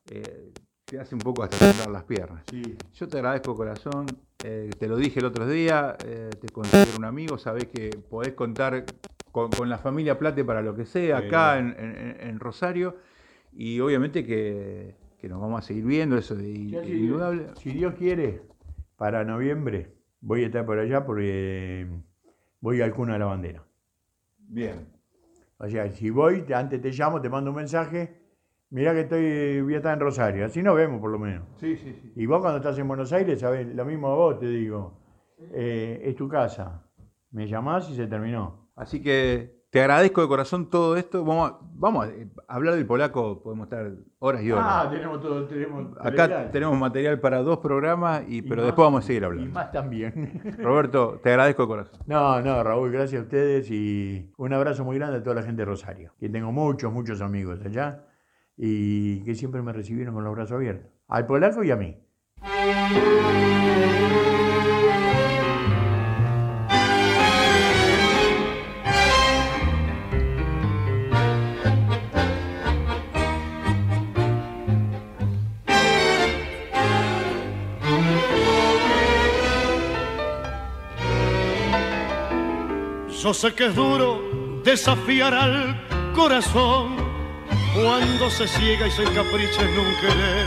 eh, 0.08 0.52
te 0.92 1.00
hace 1.00 1.14
un 1.14 1.22
poco 1.22 1.42
hasta 1.42 1.56
temblar 1.56 1.88
las 1.90 2.04
piernas. 2.04 2.44
Sí. 2.50 2.76
Yo 2.92 3.08
te 3.08 3.16
agradezco 3.16 3.56
corazón, 3.56 4.18
eh, 4.44 4.68
te 4.78 4.86
lo 4.86 4.96
dije 4.98 5.20
el 5.20 5.24
otro 5.24 5.48
día, 5.48 5.96
eh, 6.04 6.28
te 6.38 6.50
considero 6.50 6.98
un 6.98 7.06
amigo, 7.06 7.38
sabés 7.38 7.68
que 7.68 7.88
podés 8.10 8.34
contar 8.34 8.84
con, 9.30 9.48
con 9.52 9.70
la 9.70 9.78
familia 9.78 10.18
Plate 10.18 10.44
para 10.44 10.60
lo 10.60 10.76
que 10.76 10.84
sea, 10.84 11.16
acá 11.16 11.58
en, 11.58 11.68
en- 11.78 12.16
en 12.28 12.38
Rosario, 12.38 12.98
y 13.54 13.80
obviamente 13.80 14.26
que, 14.26 14.94
que 15.18 15.30
nos 15.30 15.40
vamos 15.40 15.60
a 15.60 15.66
seguir 15.66 15.86
viendo, 15.86 16.18
eso 16.18 16.34
es 16.34 16.40
si, 16.42 16.76
indudable. 16.76 17.46
si 17.54 17.70
Dios 17.72 17.94
quiere, 17.94 18.42
para 18.98 19.24
noviembre 19.24 19.94
voy 20.20 20.42
a 20.42 20.46
estar 20.48 20.66
por 20.66 20.78
allá 20.78 21.06
porque 21.06 21.86
voy 22.60 22.82
al 22.82 22.92
Cuna 22.92 23.14
de 23.14 23.18
la 23.18 23.24
Bandera. 23.24 23.64
Bien. 24.40 24.88
O 25.56 25.66
sea, 25.70 25.90
si 25.90 26.10
voy, 26.10 26.42
te- 26.42 26.54
antes 26.54 26.82
te 26.82 26.90
llamo, 26.90 27.18
te 27.22 27.30
mando 27.30 27.48
un 27.48 27.56
mensaje, 27.56 28.20
mirá 28.72 28.92
que 28.92 29.00
estoy, 29.02 29.60
voy 29.62 29.74
a 29.74 29.76
estar 29.76 29.94
en 29.94 30.00
Rosario, 30.00 30.44
así 30.46 30.62
nos 30.62 30.74
vemos 30.76 31.00
por 31.00 31.10
lo 31.10 31.18
menos. 31.18 31.44
Sí, 31.56 31.76
sí, 31.76 31.92
sí. 32.02 32.12
Y 32.16 32.26
vos 32.26 32.40
cuando 32.40 32.58
estás 32.58 32.76
en 32.78 32.88
Buenos 32.88 33.12
Aires, 33.12 33.38
sabés, 33.40 33.66
lo 33.74 33.84
mismo 33.84 34.08
a 34.08 34.14
vos 34.16 34.38
te 34.40 34.46
digo, 34.46 34.98
eh, 35.52 36.00
es 36.04 36.16
tu 36.16 36.28
casa, 36.28 36.82
me 37.30 37.46
llamás 37.46 37.88
y 37.90 37.94
se 37.94 38.06
terminó. 38.06 38.70
Así 38.76 39.02
que 39.02 39.62
te 39.70 39.80
agradezco 39.80 40.20
de 40.22 40.28
corazón 40.28 40.68
todo 40.68 40.96
esto. 40.96 41.24
Vamos 41.24 41.50
a, 41.50 41.58
vamos 41.74 42.06
a 42.48 42.54
hablar 42.54 42.74
del 42.74 42.84
polaco, 42.86 43.42
podemos 43.42 43.64
estar 43.66 43.90
horas 44.18 44.42
y 44.42 44.50
horas. 44.52 44.66
Ah, 44.68 44.88
tenemos 44.90 45.20
todo, 45.20 45.44
tenemos 45.46 45.92
Acá 45.98 46.10
material. 46.10 46.50
tenemos 46.50 46.78
material 46.78 47.20
para 47.20 47.38
dos 47.42 47.58
programas, 47.58 48.22
y, 48.28 48.38
Y 48.38 48.42
pero 48.42 48.56
más- 48.56 48.66
después 48.66 48.86
vamos 48.86 49.04
a 49.04 49.06
seguir 49.06 49.22
Y 49.22 49.24
hablando. 49.26 49.50
más 49.52 49.72
también. 49.72 50.40
Roberto, 50.58 51.20
te 51.22 51.30
agradezco 51.30 51.62
de 51.62 51.68
corazón. 51.68 52.00
No, 52.06 52.40
no, 52.42 52.62
Raúl, 52.62 52.90
gracias 52.92 53.20
a 53.20 53.24
ustedes 53.24 53.70
y 53.70 54.30
un 54.36 54.52
abrazo 54.52 54.84
muy 54.84 54.98
grande 54.98 55.18
a 55.18 55.22
toda 55.22 55.36
la 55.36 55.42
gente 55.42 55.62
de 55.62 55.66
Rosario, 55.66 56.12
que 56.20 56.28
tengo 56.28 56.52
muchos, 56.52 56.92
muchos 56.92 57.20
amigos 57.22 57.60
allá 57.64 58.04
y 58.56 59.22
que 59.24 59.34
siempre 59.34 59.62
me 59.62 59.72
recibieron 59.72 60.14
con 60.14 60.24
los 60.24 60.34
brazos 60.34 60.56
abiertos. 60.56 60.90
Al 61.08 61.26
polaco 61.26 61.64
y 61.64 61.70
a 61.70 61.76
mí. 61.76 61.96
Yo 83.22 83.32
sé 83.32 83.54
que 83.54 83.66
es 83.66 83.74
duro 83.76 84.60
desafiar 84.64 85.32
al 85.32 86.12
corazón 86.12 87.01
cuando 87.74 88.30
se 88.30 88.46
ciega 88.46 88.86
y 88.86 88.90
se 88.90 89.02
encapricha 89.02 89.62
en 89.62 89.78
un 89.78 89.94
querer 90.00 90.46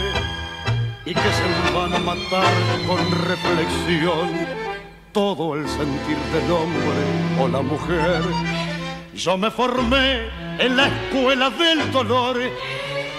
y 1.06 1.14
que 1.14 1.22
se 1.22 1.73
van 1.73 1.93
a 1.93 1.99
matar 1.99 2.53
con 2.88 2.99
reflexión 3.27 4.30
todo 5.11 5.56
el 5.56 5.68
sentir 5.68 6.18
del 6.34 6.52
hombre 6.52 7.39
o 7.39 7.47
la 7.47 7.61
mujer. 7.61 8.22
Yo 9.15 9.38
me 9.38 9.49
formé 9.49 10.27
en 10.60 10.76
la 10.76 10.88
escuela 10.88 11.49
del 11.49 11.91
dolor 11.91 12.38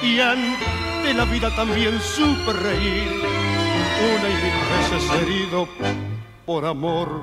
y 0.02 0.20
ante 0.20 1.14
la 1.14 1.24
vida 1.24 1.54
también 1.56 1.98
supe 2.00 2.52
reír 2.52 3.22
una 4.14 4.28
y 4.28 4.34
mil 4.42 5.00
veces 5.00 5.22
herido 5.22 5.68
por 6.44 6.64
amor 6.64 7.22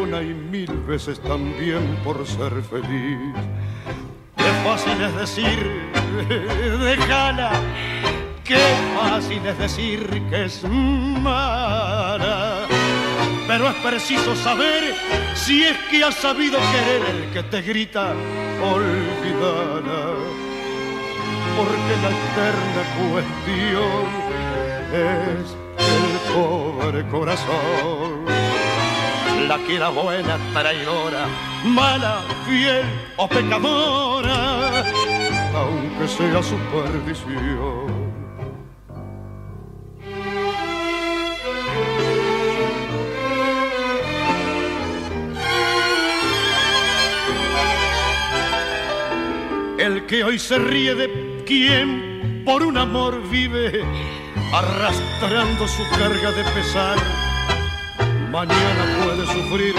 una 0.00 0.22
y 0.22 0.34
mil 0.34 0.72
veces 0.86 1.20
también 1.20 1.96
por 2.04 2.26
ser 2.26 2.62
feliz. 2.62 3.34
Qué 4.46 4.52
fácil 4.62 4.94
es 5.02 5.10
decir, 5.16 5.58
déjala, 6.78 7.50
qué 8.44 8.62
fácil 8.94 9.44
es 9.44 9.58
decir 9.58 10.22
que 10.30 10.44
es 10.44 10.62
mala. 10.62 12.68
Pero 13.48 13.68
es 13.68 13.74
preciso 13.74 14.36
saber 14.36 14.94
si 15.34 15.64
es 15.64 15.76
que 15.90 16.04
has 16.04 16.14
sabido 16.14 16.60
querer 16.60 17.02
el 17.10 17.32
que 17.32 17.42
te 17.42 17.60
grita, 17.60 18.14
olvidala. 18.62 20.14
Porque 21.56 21.96
la 22.04 22.10
eterna 22.22 22.82
cuestión 23.00 24.06
es 24.92 25.56
el 25.76 26.20
pobre 26.32 27.02
corazón 27.08 28.45
la 29.48 29.58
que 29.58 29.76
era 29.76 29.90
buena, 29.90 30.38
traidora, 30.52 31.26
mala, 31.64 32.22
fiel 32.46 32.84
o 33.16 33.28
pecadora, 33.28 34.84
aunque 35.54 36.08
sea 36.08 36.42
su 36.42 36.56
perdición. 36.74 38.06
El 49.78 50.06
que 50.06 50.24
hoy 50.24 50.38
se 50.38 50.58
ríe 50.58 50.94
de 50.94 51.44
quien 51.46 52.42
por 52.44 52.62
un 52.62 52.76
amor 52.76 53.22
vive, 53.28 53.84
arrastrando 54.52 55.68
su 55.68 55.82
carga 55.98 56.32
de 56.32 56.44
pesar 56.54 57.25
Mañana 58.36 58.84
puede 59.02 59.26
sufrir, 59.28 59.74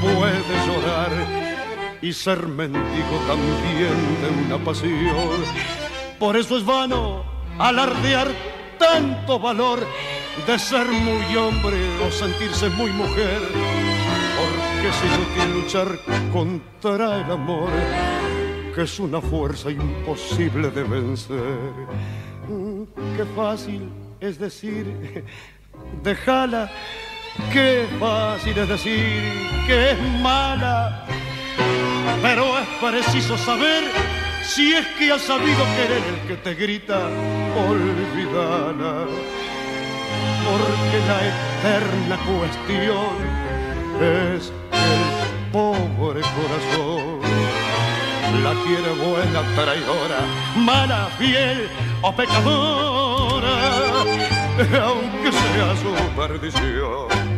puede 0.00 0.66
llorar 0.66 1.12
y 2.02 2.12
ser 2.12 2.44
mendigo 2.44 3.16
también 3.28 3.94
de 4.20 4.46
una 4.46 4.64
pasión. 4.64 5.44
Por 6.18 6.36
eso 6.36 6.58
es 6.58 6.64
vano 6.64 7.22
alardear 7.56 8.26
tanto 8.80 9.38
valor 9.38 9.86
de 10.44 10.58
ser 10.58 10.88
muy 10.88 11.36
hombre 11.36 11.76
o 12.04 12.10
sentirse 12.10 12.68
muy 12.70 12.90
mujer. 12.90 13.42
Porque 14.40 14.88
es 14.88 15.04
inútil 15.04 15.62
luchar 15.62 15.98
contra 16.32 17.20
el 17.20 17.30
amor, 17.30 17.70
que 18.74 18.82
es 18.82 18.98
una 18.98 19.20
fuerza 19.20 19.70
imposible 19.70 20.68
de 20.72 20.82
vencer. 20.82 21.60
Mm, 22.48 22.82
Qué 23.16 23.24
fácil 23.36 23.88
es 24.18 24.36
decir, 24.36 25.24
déjala 26.02 26.70
Qué 27.52 27.86
fácil 27.98 28.56
es 28.56 28.68
decir 28.68 29.22
que 29.66 29.90
es 29.90 29.98
mala, 30.20 31.04
pero 32.22 32.58
es 32.58 32.66
preciso 32.80 33.36
saber 33.38 33.84
si 34.42 34.74
es 34.74 34.86
que 34.98 35.12
has 35.12 35.22
sabido 35.22 35.64
querer 35.76 36.02
el 36.08 36.28
que 36.28 36.36
te 36.36 36.54
grita, 36.54 37.00
olvidala. 37.68 39.06
Porque 40.46 40.98
la 41.08 41.18
eterna 41.32 42.18
cuestión 42.26 43.14
es 44.00 44.52
el 44.72 45.50
pobre 45.52 46.20
corazón. 46.20 47.20
La 48.44 48.52
quiere 48.62 48.90
buena, 49.04 49.42
traidora, 49.56 50.20
mala, 50.56 51.08
fiel 51.18 51.68
o 52.00 52.14
pecadora 52.14 53.80
aunque 54.82 55.32
sea 55.32 55.76
su 55.76 55.92
perdición. 56.16 57.29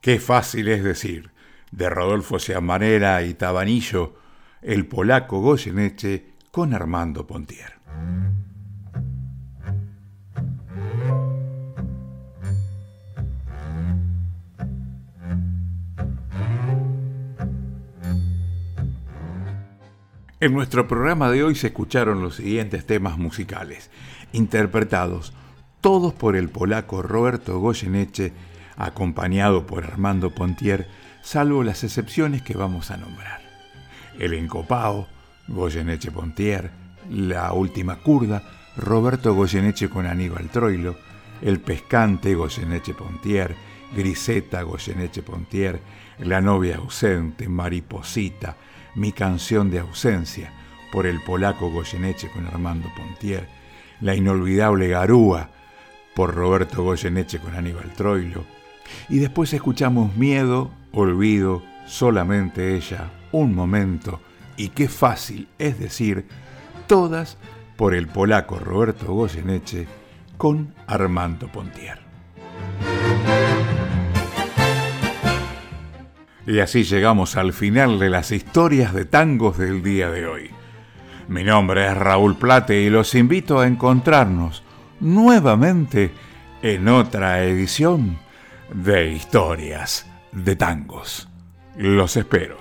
Qué 0.00 0.18
fácil 0.18 0.68
es 0.68 0.82
decir, 0.82 1.30
de 1.72 1.90
Rodolfo 1.90 2.38
Seamanera 2.38 3.22
y 3.22 3.34
Tabanillo, 3.34 4.14
el 4.62 4.86
polaco 4.86 5.40
Goyeneche 5.40 6.24
con 6.50 6.72
Armando 6.72 7.26
Pontier. 7.26 7.74
En 20.40 20.54
nuestro 20.54 20.88
programa 20.88 21.30
de 21.30 21.44
hoy 21.44 21.54
se 21.54 21.66
escucharon 21.66 22.22
los 22.22 22.36
siguientes 22.36 22.86
temas 22.86 23.18
musicales, 23.18 23.90
interpretados 24.32 25.34
todos 25.82 26.14
por 26.14 26.36
el 26.36 26.48
polaco 26.48 27.02
Roberto 27.02 27.58
Goyeneche, 27.58 28.32
acompañado 28.84 29.66
por 29.66 29.84
Armando 29.84 30.30
Pontier, 30.30 30.88
salvo 31.22 31.62
las 31.62 31.84
excepciones 31.84 32.42
que 32.42 32.56
vamos 32.56 32.90
a 32.90 32.96
nombrar. 32.96 33.40
El 34.18 34.34
Encopao, 34.34 35.06
Goyeneche 35.48 36.10
Pontier, 36.10 36.70
La 37.10 37.52
Última 37.52 37.96
Curda, 37.96 38.42
Roberto 38.76 39.34
Goyeneche 39.34 39.88
con 39.88 40.06
Aníbal 40.06 40.48
Troilo, 40.50 40.96
El 41.42 41.60
Pescante, 41.60 42.34
Goyeneche 42.34 42.94
Pontier, 42.94 43.54
Griseta, 43.94 44.62
Goyeneche 44.62 45.22
Pontier, 45.22 45.80
La 46.18 46.40
Novia 46.40 46.76
Ausente, 46.76 47.48
Mariposita, 47.48 48.56
Mi 48.94 49.12
Canción 49.12 49.70
de 49.70 49.80
Ausencia, 49.80 50.52
por 50.92 51.06
el 51.06 51.20
polaco 51.22 51.70
Goyeneche 51.70 52.30
con 52.30 52.46
Armando 52.46 52.88
Pontier, 52.96 53.48
La 54.00 54.14
Inolvidable 54.14 54.88
Garúa, 54.88 55.50
por 56.14 56.34
Roberto 56.34 56.82
Goyeneche 56.82 57.38
con 57.38 57.54
Aníbal 57.54 57.92
Troilo, 57.92 58.44
y 59.08 59.18
después 59.18 59.52
escuchamos 59.52 60.16
Miedo, 60.16 60.70
Olvido, 60.92 61.62
Solamente 61.86 62.76
Ella, 62.76 63.10
Un 63.32 63.54
Momento, 63.54 64.20
y 64.56 64.68
qué 64.68 64.88
fácil 64.88 65.48
es 65.58 65.78
decir, 65.78 66.26
todas 66.86 67.38
por 67.76 67.94
el 67.94 68.08
polaco 68.08 68.58
Roberto 68.58 69.12
Goyeneche 69.14 69.86
con 70.36 70.74
Armando 70.86 71.48
Pontier. 71.48 71.98
Y 76.46 76.58
así 76.58 76.84
llegamos 76.84 77.36
al 77.36 77.52
final 77.52 77.98
de 77.98 78.10
las 78.10 78.32
historias 78.32 78.92
de 78.92 79.04
tangos 79.04 79.56
del 79.56 79.82
día 79.82 80.10
de 80.10 80.26
hoy. 80.26 80.50
Mi 81.28 81.44
nombre 81.44 81.86
es 81.86 81.96
Raúl 81.96 82.36
Plate 82.36 82.80
y 82.82 82.90
los 82.90 83.14
invito 83.14 83.60
a 83.60 83.66
encontrarnos 83.66 84.64
nuevamente 84.98 86.10
en 86.60 86.88
otra 86.88 87.44
edición 87.44 88.18
de 88.72 89.12
Historias 89.12 90.06
de 90.32 90.56
Tangos. 90.56 91.28
Los 91.76 92.16
espero. 92.16 92.58